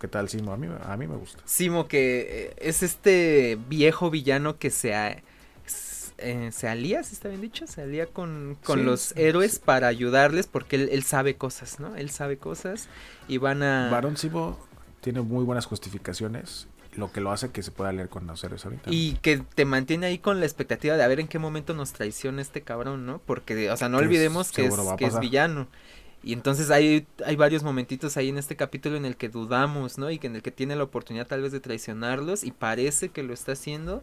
[0.00, 0.52] ¿Qué tal Simo?
[0.52, 1.40] A mí, a mí me gusta.
[1.44, 5.22] Simo, que eh, es este viejo villano que se,
[6.16, 10.76] se alía, si está bien dicho, se alía con, con los héroes para ayudarles porque
[10.76, 11.94] él, él, sabe cosas, ¿no?
[11.94, 12.88] Él sabe cosas
[13.28, 13.88] y van a...
[13.90, 14.58] Barón Simo
[15.00, 16.66] tiene muy buenas justificaciones
[16.98, 18.90] lo que lo hace que se pueda leer con los héroes ahorita.
[18.92, 21.92] Y que te mantiene ahí con la expectativa de a ver en qué momento nos
[21.92, 23.20] traiciona este cabrón, ¿no?
[23.24, 25.68] Porque, o sea, no olvidemos que, es, que es villano.
[26.22, 30.10] Y entonces hay, hay varios momentitos ahí en este capítulo en el que dudamos, ¿no?
[30.10, 33.22] Y que en el que tiene la oportunidad tal vez de traicionarlos y parece que
[33.22, 34.02] lo está haciendo,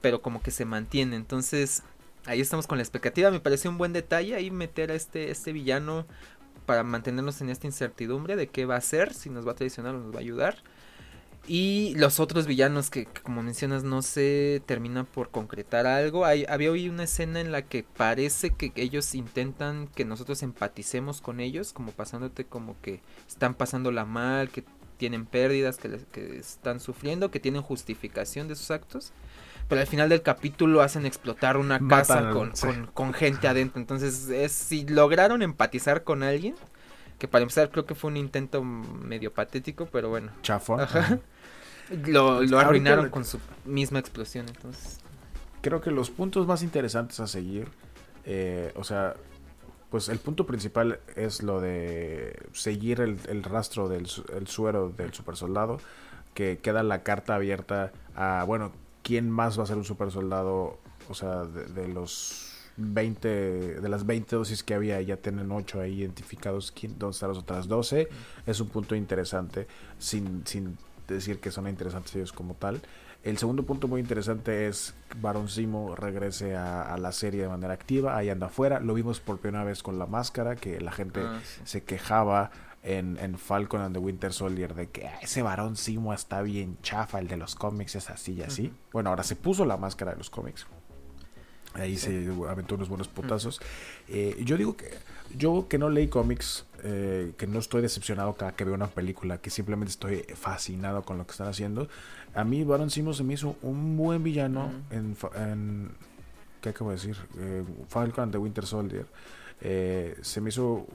[0.00, 1.16] pero como que se mantiene.
[1.16, 1.82] Entonces,
[2.26, 3.30] ahí estamos con la expectativa.
[3.32, 6.06] Me parece un buen detalle ahí meter a este, este villano
[6.66, 9.96] para mantenernos en esta incertidumbre de qué va a hacer, si nos va a traicionar
[9.96, 10.62] o nos va a ayudar.
[11.46, 16.24] Y los otros villanos que, como mencionas, no se terminan por concretar algo.
[16.24, 21.20] Hay, había hoy una escena en la que parece que ellos intentan que nosotros empaticemos
[21.20, 24.64] con ellos, como pasándote como que están pasándola mal, que
[24.96, 29.12] tienen pérdidas, que, que están sufriendo, que tienen justificación de sus actos.
[29.66, 32.52] Pero al final del capítulo hacen explotar una casa con,
[32.92, 33.80] con, gente adentro.
[33.80, 36.54] Entonces, es, si lograron empatizar con alguien,
[37.20, 40.32] que para empezar creo que fue un intento medio patético, pero bueno.
[40.42, 40.80] Chafón.
[42.06, 45.00] Lo, lo arruinaron con su misma explosión, entonces.
[45.60, 47.66] Creo que los puntos más interesantes a seguir,
[48.24, 49.16] eh, o sea,
[49.90, 55.78] pues el punto principal es lo de seguir el, rastro del suero del super soldado,
[56.32, 58.70] que queda la carta abierta a, bueno,
[59.02, 60.78] ¿quién más va a ser un super soldado?
[61.08, 62.49] O sea, de los
[62.80, 63.28] 20,
[63.80, 66.72] de las 20 dosis que había, ya tienen 8 ahí identificados.
[66.72, 68.08] ¿Quién, ¿Dónde están las otras 12?
[68.46, 69.66] Es un punto interesante,
[69.98, 70.76] sin, sin
[71.06, 72.80] decir que son interesantes ellos como tal.
[73.22, 78.16] El segundo punto muy interesante es Baron Simo regrese a, la serie de manera activa,
[78.16, 78.80] ahí anda afuera.
[78.80, 82.50] Lo vimos por primera vez con la máscara, que la gente ah, se quejaba
[82.82, 86.78] en, en, Falcon and the Winter Soldier de que ah, ese Barón Simo está bien
[86.80, 88.72] chafa, el de los cómics es así y así.
[88.90, 90.66] Bueno, ahora se puso la máscara de los cómics.
[91.74, 93.60] Ahí se aventó unos buenos potazos.
[94.08, 94.90] Eh, yo digo que
[95.36, 99.38] yo que no leí cómics, eh, que no estoy decepcionado cada que veo una película,
[99.38, 101.88] que simplemente estoy fascinado con lo que están haciendo.
[102.34, 105.90] A mí Baron Simo se me hizo un buen villano en, en,
[106.60, 107.16] ¿Qué acabo de decir?
[107.38, 109.06] Eh, Falcon and the Winter Soldier.
[109.60, 110.86] se me hizo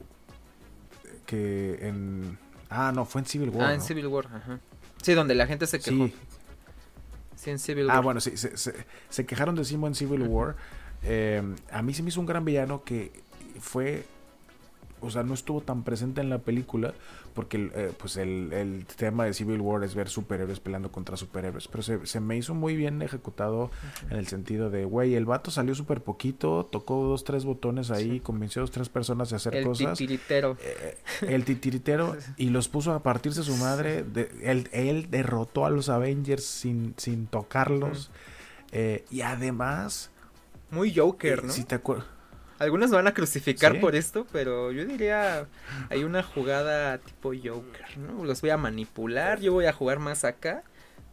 [1.26, 2.38] que en...
[2.70, 3.70] Ah, no, fue en Civil War.
[3.70, 4.60] Ah, en Civil War, ajá.
[5.02, 6.08] Sí, donde la gente se quejó.
[6.08, 6.14] Sí.
[7.46, 8.04] Sí, en Civil Ah, War.
[8.04, 8.74] bueno, sí, se, se-
[9.10, 10.56] se quejaron de Simo en Civil War.
[11.04, 11.42] Eh,
[11.72, 13.12] a mí se me hizo un gran villano que
[13.60, 14.06] fue,
[15.02, 16.94] o sea, no estuvo tan presente en la película
[17.34, 21.18] porque el, eh, pues el, el tema de Civil War es ver superhéroes peleando contra
[21.18, 23.70] superhéroes, pero se, se me hizo muy bien ejecutado
[24.10, 28.14] en el sentido de, güey, el vato salió súper poquito, tocó dos, tres botones ahí,
[28.14, 28.20] Sí.
[28.22, 29.98] convenció a dos, tres personas de hacer El cosas.
[29.98, 30.58] titiritero.
[30.62, 30.98] Eh,
[31.28, 34.04] el titiritero y los puso a partirse su madre.
[34.04, 38.12] De- él, él derrotó a los Avengers sin, sin tocarlos.
[38.72, 40.10] Eh, y además,
[40.72, 41.52] Muy Joker, ¿no?
[41.54, 42.04] si te acuer-
[42.60, 43.80] Algunos me van a crucificar Sí.
[43.80, 45.48] por esto, pero yo diría
[45.90, 48.24] hay una jugada tipo Joker, ¿no?
[48.24, 50.64] Los voy a manipular, yo voy a jugar más acá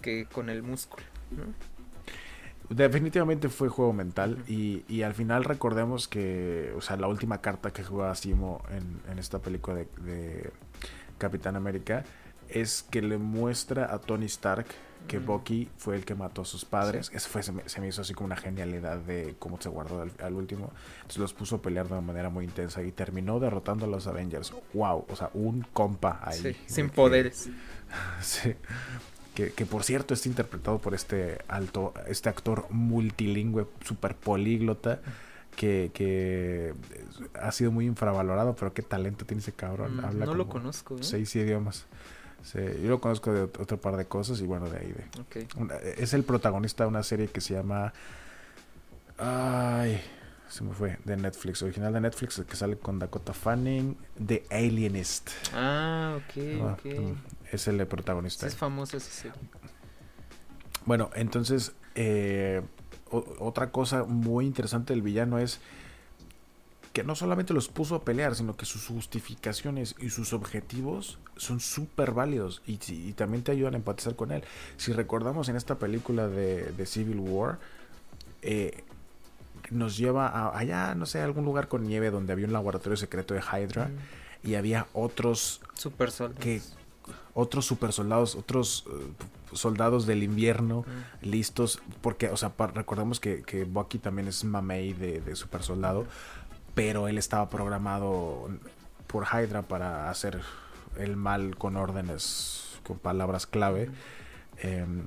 [0.00, 1.44] que con el músculo, ¿no?
[2.68, 4.38] definitivamente fue juego mental.
[4.48, 9.02] Y, y al final recordemos que, o sea, la última carta que juega Simo en,
[9.12, 10.50] en esta película de, de
[11.18, 12.04] Capitán América
[12.48, 14.66] es que le muestra a Tony Stark
[15.06, 15.18] que.
[15.18, 17.10] Bucky fue el que mató a sus padres.
[17.12, 20.02] Eso fue, se, me, se me hizo así como una genialidad de cómo se guardó
[20.02, 20.72] al, al último.
[20.96, 24.06] Entonces los puso a pelear de una manera muy intensa y terminó derrotando a los
[24.06, 24.52] Avengers.
[24.74, 25.06] ¡Wow!
[25.08, 26.40] O sea, un compa ahí.
[26.40, 27.48] Sí, sin que- poderes.
[28.22, 28.54] Sí.
[29.34, 35.00] Que, que por cierto está interpretado por este alto, este actor multilingüe, super políglota,
[35.56, 36.74] que, que
[37.40, 39.96] ha sido muy infravalorado, pero qué talento tiene ese cabrón.
[39.98, 41.02] Mm, Habla no lo como conozco, ¿eh?
[41.02, 41.86] Seis idiomas.
[42.42, 44.92] Sí, yo lo conozco de ot- otro par de cosas y bueno, de ahí.
[44.92, 45.54] De, Ok.
[45.56, 47.92] una- es el protagonista de una serie que se llama...
[49.18, 50.00] Ay,
[50.48, 50.98] se me fue.
[51.04, 53.96] De Netflix, original de Netflix, que sale con Dakota Fanning,
[54.26, 55.30] The Alienist.
[55.54, 56.84] Ah, ok, Ah, ok.
[57.00, 57.12] mm,
[57.52, 58.46] Es el protagonista.
[58.46, 59.38] es famoso ese serie.
[60.84, 62.62] Bueno, entonces, eh,
[63.10, 65.60] o- otra cosa muy interesante del villano es
[66.92, 71.60] que no solamente los puso a pelear, sino que sus justificaciones y sus objetivos son
[71.60, 72.76] súper válidos y,
[73.14, 74.42] también te ayudan a empatizar con él.
[74.76, 77.58] Si recordamos en esta película de, de Civil War,
[78.42, 78.84] eh,
[79.70, 82.96] nos lleva a allá, no sé, a algún lugar con nieve donde había un laboratorio
[82.96, 86.34] secreto de Hydra Mm, y había otros Super Sol.
[86.34, 86.60] que
[87.34, 93.42] otros super soldados, otros eh, soldados del invierno Mm, listos, porque, o sea, recordemos que,
[93.42, 96.06] que Bucky también es mamey de, de super soldado,
[96.74, 98.48] pero él estaba programado
[99.06, 100.40] por Hydra para hacer
[100.98, 103.90] el mal con órdenes, con palabras clave.
[104.58, 105.06] Em,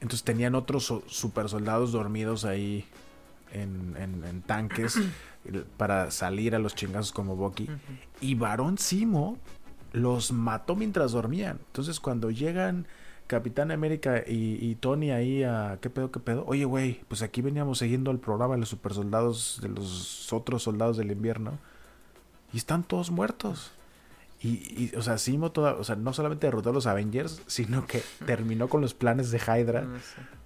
[0.00, 2.84] entonces tenían otros super soldados dormidos ahí
[3.52, 4.98] en, en- en tanques
[5.76, 7.68] para salir a los chingazos como Bucky.
[8.20, 9.36] Y Barón Simo
[9.92, 11.58] los mató mientras dormían.
[11.66, 12.86] Entonces cuando llegan
[13.30, 15.78] Capitán América y, y Tony ahí a...
[15.80, 16.44] ¿Qué pedo, qué pedo?
[16.48, 20.64] Oye, güey, pues aquí veníamos siguiendo el programa de los super soldados, de los otros
[20.64, 21.58] soldados del invierno.
[22.52, 23.70] Y están todos muertos.
[24.42, 27.86] Y, y, o sea, Simo toda, o sea, no solamente derrotó a los Avengers, sino
[27.86, 29.98] que terminó con los planes de Hydra, Ah,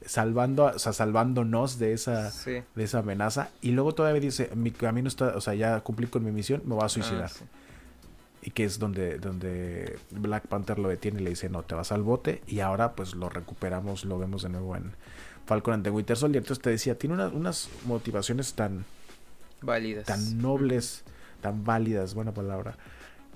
[0.04, 2.62] salvando, o sea, salvándonos de esa, Sí.
[2.74, 3.48] de esa amenaza.
[3.62, 6.74] Y luego todavía dice, mi camino está, o sea, ya cumplí con mi misión, me
[6.74, 7.24] voy a suicidar.
[7.24, 7.44] Ah, sí.
[8.46, 11.92] Y que es donde, donde Black Panther lo detiene y le dice, no, te vas
[11.92, 12.42] al bote.
[12.46, 14.92] Y ahora pues lo recuperamos, lo vemos de nuevo en
[15.46, 16.42] Falcon and the Winter Soldier.
[16.42, 18.84] Entonces te decía, tiene una- unas motivaciones tan,
[19.62, 20.04] Válidas.
[20.06, 21.04] tan nobles,
[21.40, 22.76] tan válidas, buena palabra.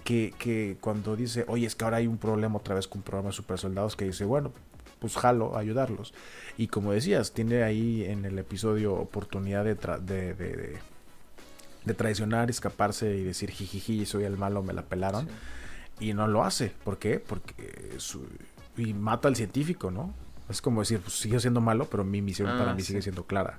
[0.05, 3.03] Que, que cuando dice, oye, es que ahora hay un problema otra vez con un
[3.05, 4.53] programa de super soldados, que dice, bueno,
[5.01, 6.13] pues jalo a ayudarlos.
[6.59, 10.79] Y como decías, tiene ahí en el episodio oportunidad de, tra- de, de, de-
[11.89, 15.27] de traicionar, escaparse y decir, jijiji, soy el malo, me la pelaron.
[15.99, 16.07] Sí.
[16.11, 16.73] Y no lo hace.
[16.85, 17.19] ¿Por qué?
[17.19, 18.29] Porque su-
[18.77, 20.15] y mata al científico, ¿no?
[20.49, 22.89] Es como decir, pues sigue siendo malo, pero mi misión Ah, para mí sí.
[22.89, 23.59] sigue siendo clara.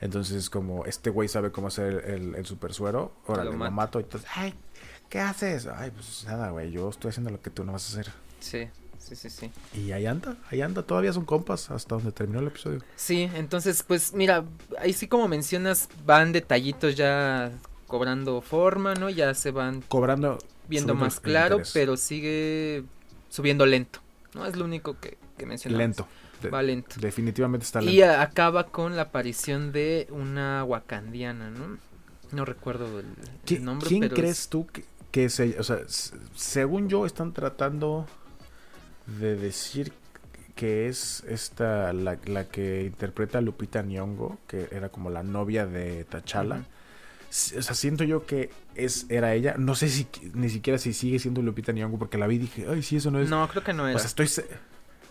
[0.00, 3.56] Entonces es como, este güey sabe cómo hacer el, el, el super suero, órale, lo
[3.56, 3.98] lo, mato.
[4.00, 4.54] Y entonces, ay,
[5.08, 5.66] ¿qué haces?
[5.66, 8.12] Ay, pues nada, güey, yo estoy haciendo lo que tú no vas a hacer.
[8.40, 8.68] Sí,
[9.00, 9.50] sí, sí, sí.
[9.74, 12.80] Y ahí anda, ahí anda, todavía son compas hasta donde terminó el episodio.
[12.96, 14.44] Sí, entonces, pues mira,
[14.78, 17.50] ahí sí como mencionas, van detallitos ya
[17.88, 19.10] cobrando forma, ¿no?
[19.10, 20.38] Ya se van Cobrando.
[20.68, 21.72] viendo más claro, interés.
[21.74, 22.84] pero sigue
[23.28, 23.98] subiendo lento,
[24.34, 24.46] ¿no?
[24.46, 25.78] Es lo único que, que mencionamos.
[25.80, 26.06] Lento.
[26.40, 26.96] De- Va lento.
[27.00, 27.92] definitivamente está lento.
[27.94, 31.76] Y a- acaba con la aparición de una wakandiana, ¿no?
[32.32, 35.64] No recuerdo el, el ¿Qui- nombre, ¿Quién pero crees es- tú que, que se, o
[35.64, 35.80] sea,
[36.34, 38.06] según yo están tratando
[39.18, 39.92] de decir
[40.54, 45.66] que es esta la, la que interpreta a Lupita Nyong'o, que era como la novia
[45.66, 46.64] de T'Challa.
[47.30, 49.54] O sea, siento yo que es era ella.
[49.56, 52.66] No sé si ni siquiera si sigue siendo Lupita Nyong'o porque la vi y dije,
[52.68, 53.96] "Ay, sí, eso no es." No, creo que no era.
[53.96, 54.28] o sea, estoy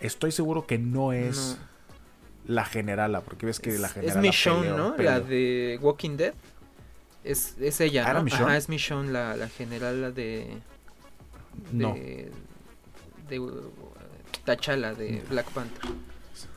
[0.01, 1.57] estoy seguro que no es
[2.47, 2.55] No.
[2.55, 4.97] la generala, porque ves que es, la es generala Michonne, peleó, ¿no?
[4.97, 6.34] La de Walking Dead.
[7.23, 8.23] Es, es ella, ¿Ah, ¿no?
[8.23, 8.43] Michonne?
[8.45, 10.47] Ajá, es Michonne, la, la general la de,
[11.73, 11.93] No.
[11.93, 12.31] de,
[13.30, 13.39] de,
[14.45, 15.89] T'Challa de Black Panther.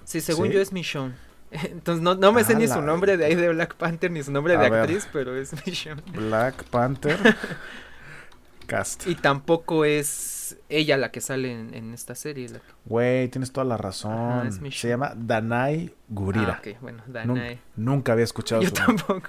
[0.05, 1.15] Sí, según yo es Michonne.
[1.51, 4.33] Entonces no, no me sé ni su nombre de ahí de Black Panther ni su
[4.33, 6.03] nombre de actriz, pero es Michonne.
[6.13, 7.19] Black Panther.
[8.67, 9.07] Cast.
[9.07, 12.49] Y tampoco es ella la que sale en, esta serie.
[12.85, 14.51] Güey, tienes toda la razón.
[14.71, 16.63] Se llama Danai Gurira.
[16.65, 17.59] Ah, bueno, Danai.
[17.77, 19.29] Nunca, había escuchado yo tampoco.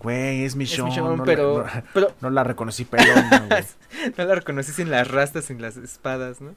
[0.00, 0.96] Güey, es Michonne.
[0.96, 2.12] no pero, la, pero...
[2.20, 3.04] no la reconocí pero
[4.16, 6.54] no la reconocí sin las rastas, sin las espadas, ¿no?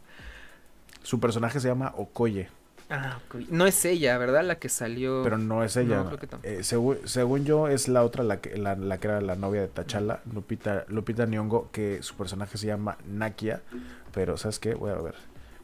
[1.06, 2.50] Su personaje se llama Okoye.
[2.90, 3.20] Ah,
[3.50, 4.44] no es ella, ¿verdad?
[4.44, 5.22] La que salió.
[5.24, 6.04] Pero no es ella.
[6.42, 10.22] Eh, según, yo, es la otra, la que, la, que era la novia de Tachala,
[10.34, 13.62] Lupita, Lupita Nyong'o, que su personaje se llama Nakia.
[14.14, 14.74] Pero, ¿sabes qué?
[14.74, 15.16] Voy a ver.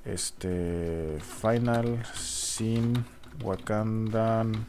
[0.06, 1.18] Este.
[1.42, 3.04] Final Sin
[3.44, 4.68] Wakandan.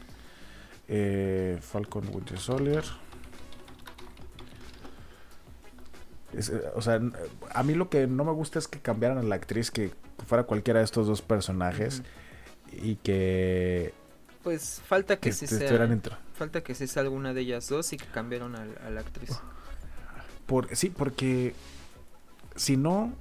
[0.87, 2.83] Eh, Falcon Winter Soldier.
[6.33, 6.99] Eh, o sea,
[7.53, 9.91] a mí lo que no me gusta es que cambiaran a la actriz, que
[10.23, 12.03] fuera cualquiera de estos dos personajes
[12.71, 13.93] y que
[14.43, 15.87] pues falta que, sí sea
[16.33, 19.29] falta que sí sea alguna de ellas dos y que cambiaron a, la actriz.
[20.45, 21.53] Por sí porque
[22.55, 23.13] si no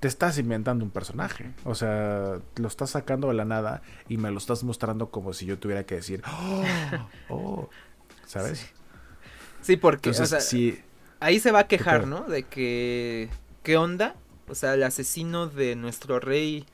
[0.00, 1.52] te estás inventando un personaje.
[1.64, 5.46] O sea lo estás sacando de la nada y me lo estás mostrando como si
[5.46, 6.64] yo tuviera que decir oh,
[7.28, 7.70] oh
[8.26, 8.72] sabes
[9.62, 10.12] sí, porque
[11.20, 13.28] ahí se va a quejar no de que
[13.62, 14.16] qué onda
[14.50, 16.66] o sea el asesino de nuestro rey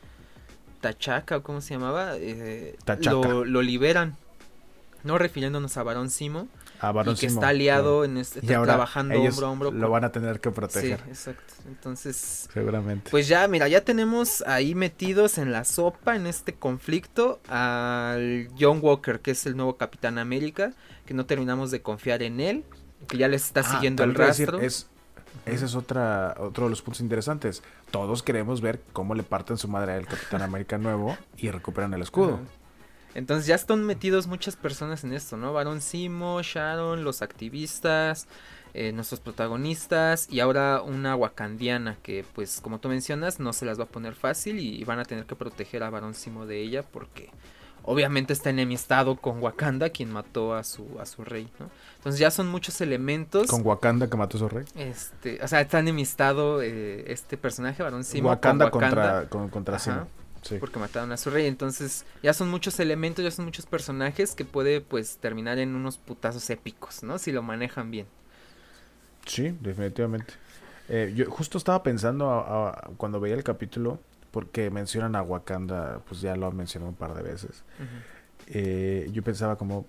[0.81, 4.17] Tachaca, o cómo se llamaba, eh, lo, lo, liberan,
[5.05, 5.19] ¿no?
[5.19, 6.49] Refiriéndonos a Barón Simo.
[6.81, 9.71] A Barón y que está aliado, en este, trabajando hombro a hombro.
[9.71, 11.01] Lo van a tener que proteger.
[11.01, 11.55] Sí, exacto.
[11.67, 12.49] Entonces.
[12.53, 13.11] Seguramente.
[13.11, 18.81] Pues ya, mira, ya tenemos ahí metidos en la sopa, en este conflicto, al John
[18.83, 20.73] Walker, que es el nuevo Capitán América,
[21.07, 22.65] que no terminamos de confiar en él,
[23.09, 24.61] que ya les está ah, siguiendo el rastro.
[24.61, 24.89] es
[25.45, 27.63] ese es otra, otro de los puntos interesantes.
[27.91, 32.03] Todos queremos ver cómo le parten su madre al Capitán América nuevo y recuperan el
[32.03, 32.41] escudo.
[33.15, 35.53] Entonces ya están metidos muchas personas en esto, ¿no?
[35.53, 38.29] Baron Simo, Sharon, los activistas,
[38.75, 43.79] eh, nuestros protagonistas y ahora una wakandiana que pues como tú mencionas no se las
[43.79, 46.83] va a poner fácil y van a tener que proteger a Baron Simo de ella
[46.83, 47.31] porque
[47.87, 51.71] obviamente está enemistado con Wakanda, quien mató a su, a su rey, ¿no?
[51.97, 53.47] Entonces ya son muchos elementos.
[53.49, 54.65] ¿Con Wakanda que mató a su rey?
[54.75, 58.29] Este, o sea, está enemistado eh, este personaje, Barón Simo.
[58.29, 60.07] Wakanda, contra, contra Simo.
[60.43, 60.59] Sí.
[60.61, 61.47] Porque mataron a su rey.
[61.47, 65.99] Entonces, ya son muchos elementos, ya son muchos personajes que puede, pues, terminar en unos
[65.99, 67.19] putazos épicos, ¿no?
[67.19, 68.07] Si lo manejan bien.
[69.25, 70.35] Sí, definitivamente.
[70.89, 73.99] Eh, yo justo estaba pensando cuando veía el capítulo,
[74.37, 77.65] porque mencionan a Wakanda, pues ya lo han mencionado un par de veces.
[78.49, 79.87] Eh, yo pensaba como,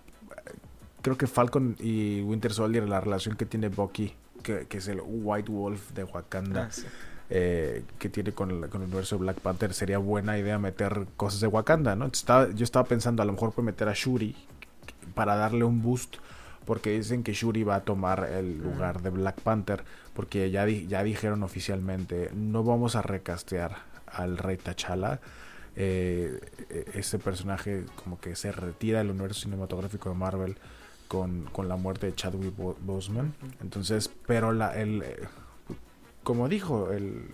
[1.01, 4.13] creo que Falcon y Winter Soldier, la relación que tiene Bucky,
[4.43, 6.81] que, es el White Wolf de Wakanda, ah,
[7.29, 11.07] eh, que tiene con el, con el, universo de Black Panther, sería buena idea meter
[11.17, 12.05] cosas de Wakanda, ¿no?
[12.05, 14.33] Estaba, yo estaba pensando, a lo mejor puede meter a Shuri
[15.13, 16.15] para darle un boost
[16.63, 19.83] porque dicen que Shuri va a tomar el lugar de Black Panther,
[20.13, 25.19] porque ya, ya dijeron oficialmente, no vamos a recastear al rey T'Challa.
[25.79, 26.39] Eh,
[26.95, 30.57] ese personaje como que se retira del universo cinematográfico de Marvel
[31.07, 33.33] con, la muerte de Chadwick Boseman.
[33.61, 35.27] Entonces, pero la, el, eh,
[36.23, 37.29] como dijo el,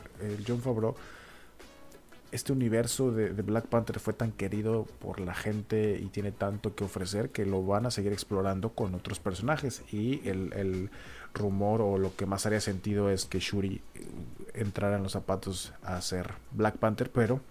[0.45, 0.95] John Favreau,
[2.31, 6.83] este universo de, Black Panther fue tan querido por la gente y tiene tanto que
[6.83, 9.83] ofrecer que lo van a seguir explorando con otros personajes.
[9.91, 10.89] Y el, el
[11.33, 13.81] rumor o lo que más haría sentido es que Shuri
[14.53, 17.41] entrar en los zapatos a ser Black Panther, pero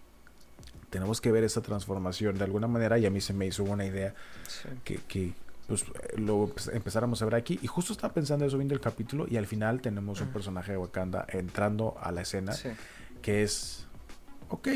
[0.90, 3.86] tenemos que ver esa transformación de alguna manera y a mí se me hizo buena
[3.86, 4.14] idea
[4.84, 5.32] que,
[5.66, 5.84] pues,
[6.16, 9.36] lo pues, empezáramos a ver aquí y justo estaba pensando eso viendo el capítulo y
[9.36, 12.54] al final tenemos un personaje de Wakanda entrando a la escena
[13.22, 13.86] que es,
[14.50, 14.68] ok,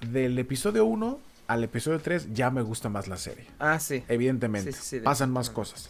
[0.00, 3.44] del episodio 1 al episodio 3 ya me gusta más la serie.
[3.58, 4.04] Ah, sí.
[4.06, 4.72] Evidentemente.
[5.02, 5.88] pasan más cosas.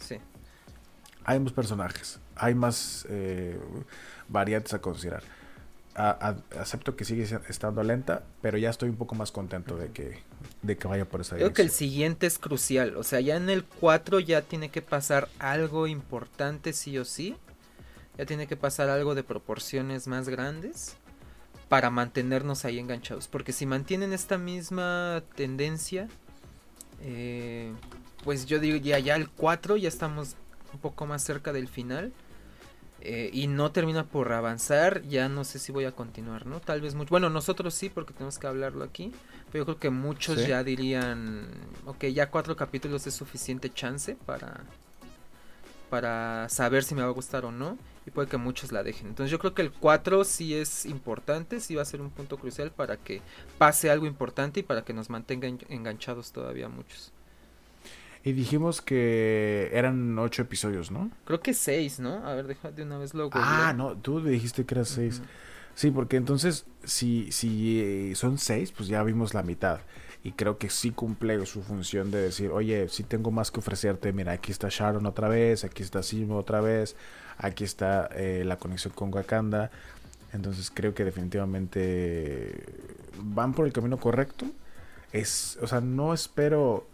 [1.23, 2.19] Hay más personajes.
[2.35, 3.59] Hay más eh,
[4.31, 5.23] variantes a considerar.
[5.93, 10.23] acepto que sigue estando lenta, pero ya estoy un poco más contento de que,
[10.61, 11.53] de que vaya por esa dirección.
[11.53, 12.95] Creo que el siguiente es crucial.
[12.95, 17.35] O sea, ya en el 4 ya tiene que pasar algo importante sí o sí.
[18.17, 20.95] Ya tiene que pasar algo de proporciones más grandes
[21.69, 23.27] para mantenernos ahí enganchados.
[23.27, 26.07] Porque si mantienen esta misma tendencia,
[27.01, 27.73] eh,
[28.23, 30.35] pues yo digo ya, ya el 4 ya estamos
[30.73, 32.13] un poco más cerca del final.
[33.03, 36.59] Eh, y no termina por avanzar, ya no sé si voy a continuar, ¿no?
[36.59, 37.09] Tal vez mucho.
[37.09, 39.11] Bueno, nosotros sí, porque tenemos que hablarlo aquí.
[39.51, 41.47] Pero yo creo que muchos ya dirían,
[41.85, 44.61] ok, ya cuatro capítulos es suficiente chance para,
[45.89, 49.07] para saber si me va a gustar o no y puede que muchos la dejen.
[49.07, 52.37] Entonces yo creo que el 4 sí es importante, sí va a ser un punto
[52.37, 53.21] crucial para que
[53.57, 57.11] pase algo importante y para que nos mantenga enganchados todavía muchos.
[58.23, 61.09] Y dijimos que eran ocho episodios, ¿no?
[61.25, 62.25] Creo que seis, ¿no?
[62.25, 63.31] A ver, deja de una vez luego.
[63.33, 65.21] Ah, no, tú dijiste que eran seis.
[65.73, 69.79] Sí, porque entonces, si, si eh, son seis, pues ya vimos la mitad.
[70.23, 74.13] Y creo que sí cumple su función de decir, oye, sí tengo más que ofrecerte.
[74.13, 76.95] Mira, aquí está Sharon otra vez, aquí está Simo otra vez,
[77.37, 79.71] aquí está eh, la conexión con Wakanda.
[80.31, 82.63] Entonces creo que definitivamente
[83.17, 84.45] van por el camino correcto.
[85.11, 86.87] Es, o sea, no espero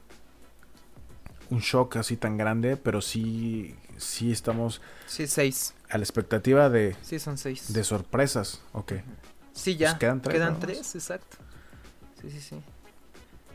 [1.50, 4.82] un shock así tan grande, pero sí, sí estamos.
[5.06, 5.74] Sí, seis.
[5.90, 6.96] A la expectativa de.
[7.02, 7.74] Sí, son seis.
[7.74, 8.94] De sorpresas, ok.
[9.54, 9.90] Sí, ya.
[9.92, 10.36] Pues quedan tres.
[10.36, 11.38] Quedan tres, exacto.
[12.22, 12.62] Sí, sí, sí.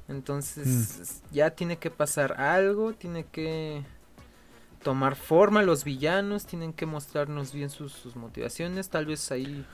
[0.08, 1.34] Entonces, mm.
[1.34, 3.82] ya tiene que pasar algo, tiene que
[4.82, 9.64] tomar forma los villanos, tienen que mostrarnos bien sus, sus motivaciones, tal vez ahí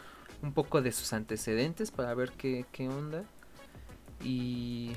[0.42, 3.24] un poco de sus antecedentes para ver qué, qué onda.
[4.22, 4.92] Y,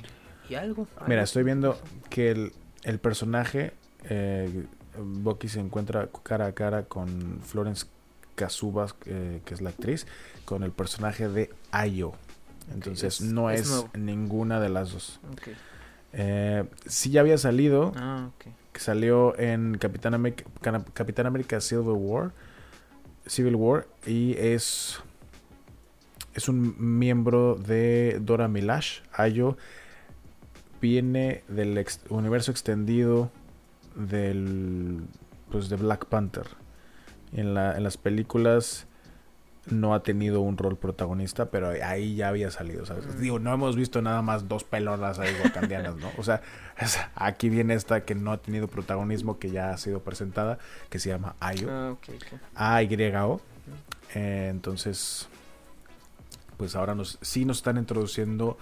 [0.48, 0.86] y algo.
[1.06, 1.80] Mira, estoy viendo
[2.10, 2.52] que el,
[2.82, 3.72] el personaje,
[4.08, 4.66] eh,
[4.98, 7.86] Bucky se encuentra cara a cara con Florence
[8.34, 10.06] Kazubas, eh, que es la actriz,
[10.44, 12.12] con el personaje de Ayo.
[12.72, 15.20] Entonces no es, ninguna de las dos.
[16.12, 17.92] Eh, sí ya había salido.
[17.96, 18.30] Ah,
[18.72, 20.44] que salió en Capitán América,
[20.94, 22.32] Capitán América Civil War.
[23.26, 23.86] Civil War.
[24.06, 25.00] Y es.
[26.34, 29.00] Es un miembro de Dora Milash.
[29.12, 29.58] Ayo
[30.82, 33.30] viene del universo extendido
[33.94, 35.04] del
[35.50, 36.46] pues de Black Panther.
[37.32, 38.86] En, la, en las películas
[39.66, 43.20] no ha tenido un rol protagonista, pero ahí ya había salido, ¿sabes?
[43.20, 46.10] Digo, no hemos visto nada más dos pelonas ahí wakandianas, ¿no?
[46.18, 46.42] O sea,
[47.14, 50.58] aquí viene esta que no ha tenido protagonismo, que ya ha sido presentada,
[50.90, 51.68] que se llama Ayo.
[51.70, 53.40] Ah, A-Y-O.
[54.14, 55.28] Eh, entonces,
[56.56, 58.58] pues ahora nos, sí nos están introduciendo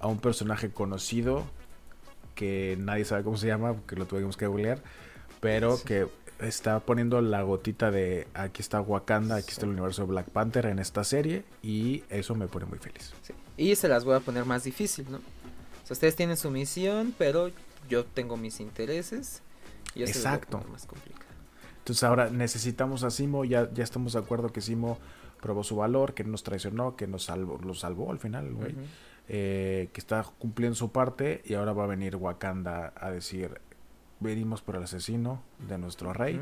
[0.00, 1.44] a un personaje conocido
[2.34, 4.82] que nadie sabe cómo se llama, porque lo tuvimos que googlear,
[5.40, 6.06] pero que
[6.38, 10.66] está poniendo la gotita de aquí está Wakanda, aquí está el universo de Black Panther
[10.66, 13.14] en esta serie y eso me pone muy feliz.
[13.56, 15.16] Y se las voy a poner más difícil, ¿no?
[15.16, 17.50] O sea, ustedes tienen su misión, pero
[17.88, 19.42] yo tengo mis intereses
[19.94, 20.60] y eso Exacto.
[20.62, 21.24] Es más complicado.
[21.78, 24.98] Entonces ahora necesitamos a Simo, ya, ya estamos de acuerdo que Simo
[25.40, 28.74] probó su valor, que nos traicionó, que nos salvó, lo salvó al final, güey.
[29.28, 33.60] Eh, que está cumpliendo su parte y ahora va a venir Wakanda a decir,
[34.20, 36.40] venimos por el asesino de nuestro rey.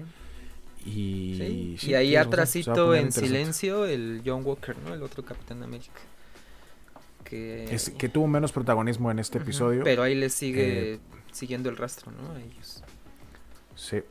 [0.84, 4.92] Y, y ahí atrásito en silencio el John Walker, ¿no?
[4.92, 5.98] El otro Capitán América.
[7.24, 9.82] Que, que tuvo menos protagonismo en este episodio.
[9.82, 11.00] Pero ahí le sigue eh,
[11.32, 12.32] siguiendo el rastro, ¿no?
[12.32, 12.84] A ellos.
[13.76, 14.02] Sí.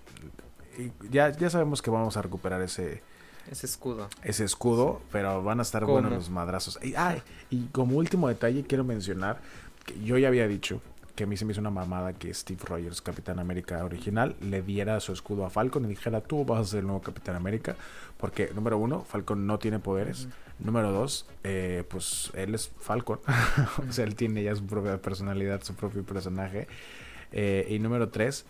[0.80, 3.04] Y ya, ya sabemos que vamos a recuperar ese,
[3.52, 4.10] ese escudo.
[4.24, 6.80] Ese escudo, pero van a estar buenos los madrazos.
[6.84, 6.94] Y,
[7.50, 9.42] y como último detalle quiero mencionar
[9.86, 10.82] que yo ya había dicho
[11.16, 14.64] que a mí se me hizo una mamada que Steve Rogers, Capitán América original, le
[14.64, 17.76] diera su escudo a Falcon y dijera, tú vas a ser el nuevo Capitán América.
[18.18, 20.28] Porque, número uno, Falcon no tiene poderes.
[20.58, 23.20] Número dos, eh, pues él es Falcon.
[23.88, 26.68] o sea, él tiene ya su propia personalidad, su propio personaje.
[27.32, 28.46] Eh, y número tres,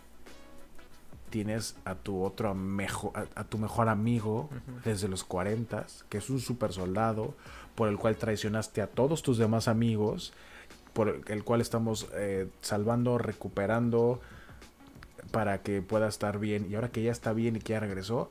[1.33, 4.51] tienes a tu otro mejor, a, tu mejor amigo
[4.85, 7.33] desde los 40, que es un super soldado,
[7.73, 10.31] por el cual traicionaste a todos tus demás amigos,
[10.93, 14.21] por el cual estamos eh, salvando, recuperando
[15.31, 16.67] para que pueda estar bien.
[16.69, 18.29] Y ahora que ya está bien y que ya regresó,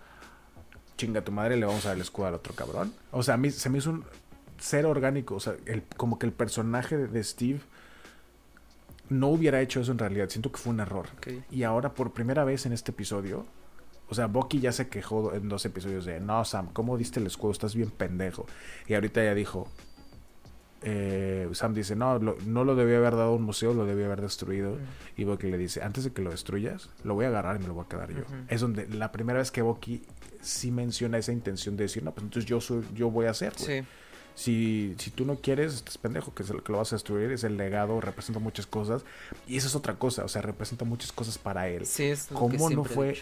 [0.96, 2.94] chinga tu madre, le vamos a dar el escudo al otro cabrón.
[3.10, 4.04] O sea, a mí se me hizo un
[4.58, 7.62] ser orgánico, o sea, el, como que el personaje de Steve
[9.12, 10.28] no hubiera hecho eso en realidad.
[10.28, 11.06] Siento que fue un error.
[11.50, 13.46] Y ahora, por primera vez en este episodio,
[14.08, 17.26] o sea, Bucky ya se quejó en dos episodios de, no, Sam, ¿cómo diste el
[17.26, 17.52] escudo?
[17.52, 18.46] Estás bien pendejo.
[18.86, 19.68] Y ahorita ya dijo,
[20.82, 24.20] eh, Sam dice, no, no lo debía haber dado a un museo, lo debía haber
[24.20, 24.76] destruido.
[25.16, 27.68] Y Bucky le dice, antes de que lo destruyas, lo voy a agarrar y me
[27.68, 28.24] lo voy a quedar yo.
[28.48, 30.02] Es donde la primera vez que Bucky
[30.40, 33.54] sí menciona esa intención de decir, no, pues entonces yo, soy, yo voy a hacer.
[33.56, 33.82] Sí.
[34.34, 37.30] Si, si tú no quieres, estás pendejo, que, es el, que lo vas a destruir,
[37.32, 39.02] es el legado, representa muchas cosas.
[39.46, 41.86] Y eso es otra cosa, o sea, representa muchas cosas para él.
[41.86, 43.18] Sí, es ¿Cómo no fue,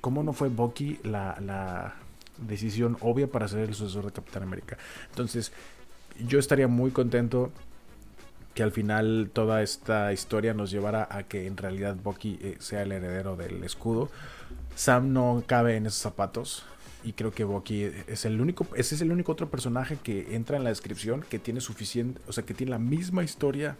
[0.00, 1.94] ¿Cómo no fue Bucky la, la
[2.38, 4.76] decisión obvia para ser el sucesor de Capitán América?
[5.10, 5.52] Entonces,
[6.26, 7.50] yo estaría muy contento
[8.54, 12.82] que al final toda esta historia nos llevara a que en realidad Bucky eh, sea
[12.82, 14.10] el heredero del escudo.
[14.74, 16.64] Sam no cabe en esos zapatos.
[17.04, 20.56] Y creo que Bucky es el único, ese es el único otro personaje que entra
[20.56, 23.76] en la descripción que tiene suficiente, o sea, que tiene la misma historia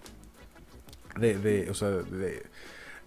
[1.16, 2.43] de, de o sea, de,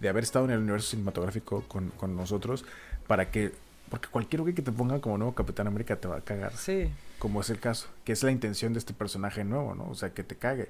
[0.00, 2.64] de haber estado en el universo cinematográfico con, con, nosotros,
[3.06, 3.52] para que
[3.88, 6.56] porque cualquier que te ponga como nuevo Capitán América te va a cagar.
[6.56, 6.90] Sí.
[7.18, 7.88] Como es el caso.
[8.04, 9.88] Que es la intención de este personaje nuevo, ¿no?
[9.88, 10.68] O sea, que te cague.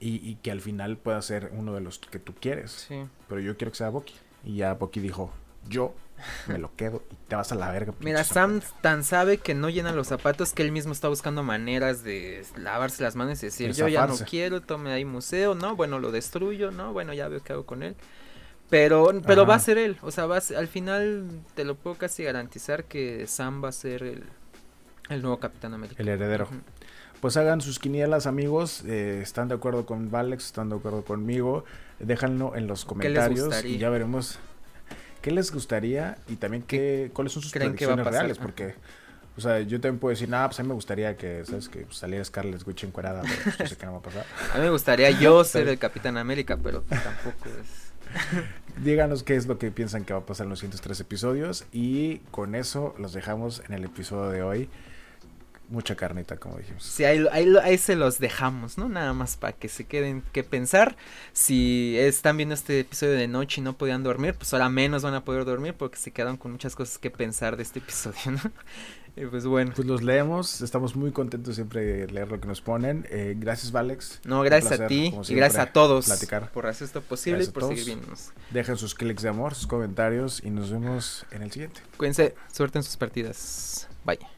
[0.00, 2.86] Y, y que al final pueda ser uno de los que tú quieres.
[2.88, 3.04] Sí.
[3.28, 4.14] Pero yo quiero que sea Bucky.
[4.44, 5.30] Y ya Bucky dijo,
[5.68, 5.94] yo
[6.46, 7.92] me lo quedo y te vas a la verga.
[8.00, 8.80] Mira, Sam zapato".
[8.80, 13.02] tan sabe que no llena los zapatos que él mismo está buscando maneras de lavarse
[13.02, 15.76] las manos y decir, De yo ya no quiero, tome ahí museo, ¿no?
[15.76, 16.92] Bueno, lo destruyo, ¿no?
[16.92, 17.94] Bueno, ya veo qué hago con él.
[18.70, 19.50] Pero, pero Ajá.
[19.50, 22.24] va a ser él, o sea, va a ser- al final te lo puedo casi
[22.24, 24.24] garantizar que Sam va a ser el,
[25.10, 26.02] el nuevo Capitán América.
[26.02, 26.48] El heredero.
[27.20, 28.82] Pues hagan sus quinielas, amigos.
[28.86, 30.46] eh, ¿Están de acuerdo con Valex?
[30.46, 31.64] ¿Están de acuerdo conmigo?
[32.00, 34.38] Déjanlo en los ¿Qué les comentarios y ya veremos
[35.24, 38.36] qué les gustaría y también qué, cuáles son sus predicciones reales.
[38.36, 38.74] Porque,
[39.38, 41.70] o sea, yo también puedo decir, nada, pues a mí me gustaría que, ¿sabes?
[41.70, 44.26] Que pues, saliera Scarlett Witch encuerada, pero pues, yo sé que no va a pasar.
[44.52, 47.94] A mí me gustaría yo ser el Capitán América, pero tampoco es...
[48.84, 51.64] Díganos qué es lo que piensan que va a pasar en los siguientes tres episodios
[51.72, 54.68] y con eso los dejamos en el episodio de hoy.
[55.68, 56.82] Mucha carnita, como dijimos.
[56.82, 58.88] Sí, ahí, ahí, ahí se los dejamos, ¿no?
[58.88, 60.96] Nada más para que se queden que pensar.
[61.32, 65.14] Si están viendo este episodio de noche y no podían dormir, pues ahora menos van
[65.14, 68.40] a poder dormir porque se quedaron con muchas cosas que pensar de este episodio, ¿no?
[69.16, 69.72] Y pues bueno.
[69.76, 73.06] Pues los leemos, estamos muy contentos siempre de leer lo que nos ponen.
[73.10, 74.20] Eh, gracias, Valex.
[74.24, 76.50] No, gracias a ti y gracias a todos platicar.
[76.50, 78.32] por hacer esto posible Gracias y por seguir viéndonos.
[78.50, 81.80] Dejen sus clics de amor, sus comentarios y nos vemos en el siguiente.
[81.96, 83.88] Cuídense, suerte en sus partidas.
[84.04, 84.33] Bye.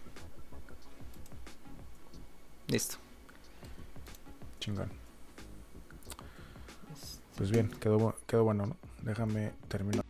[2.69, 2.97] Listo.
[4.61, 4.91] Chingón.
[7.37, 8.77] Pues bien, quedó, quedó bueno, ¿no?
[9.03, 10.05] Déjame terminar.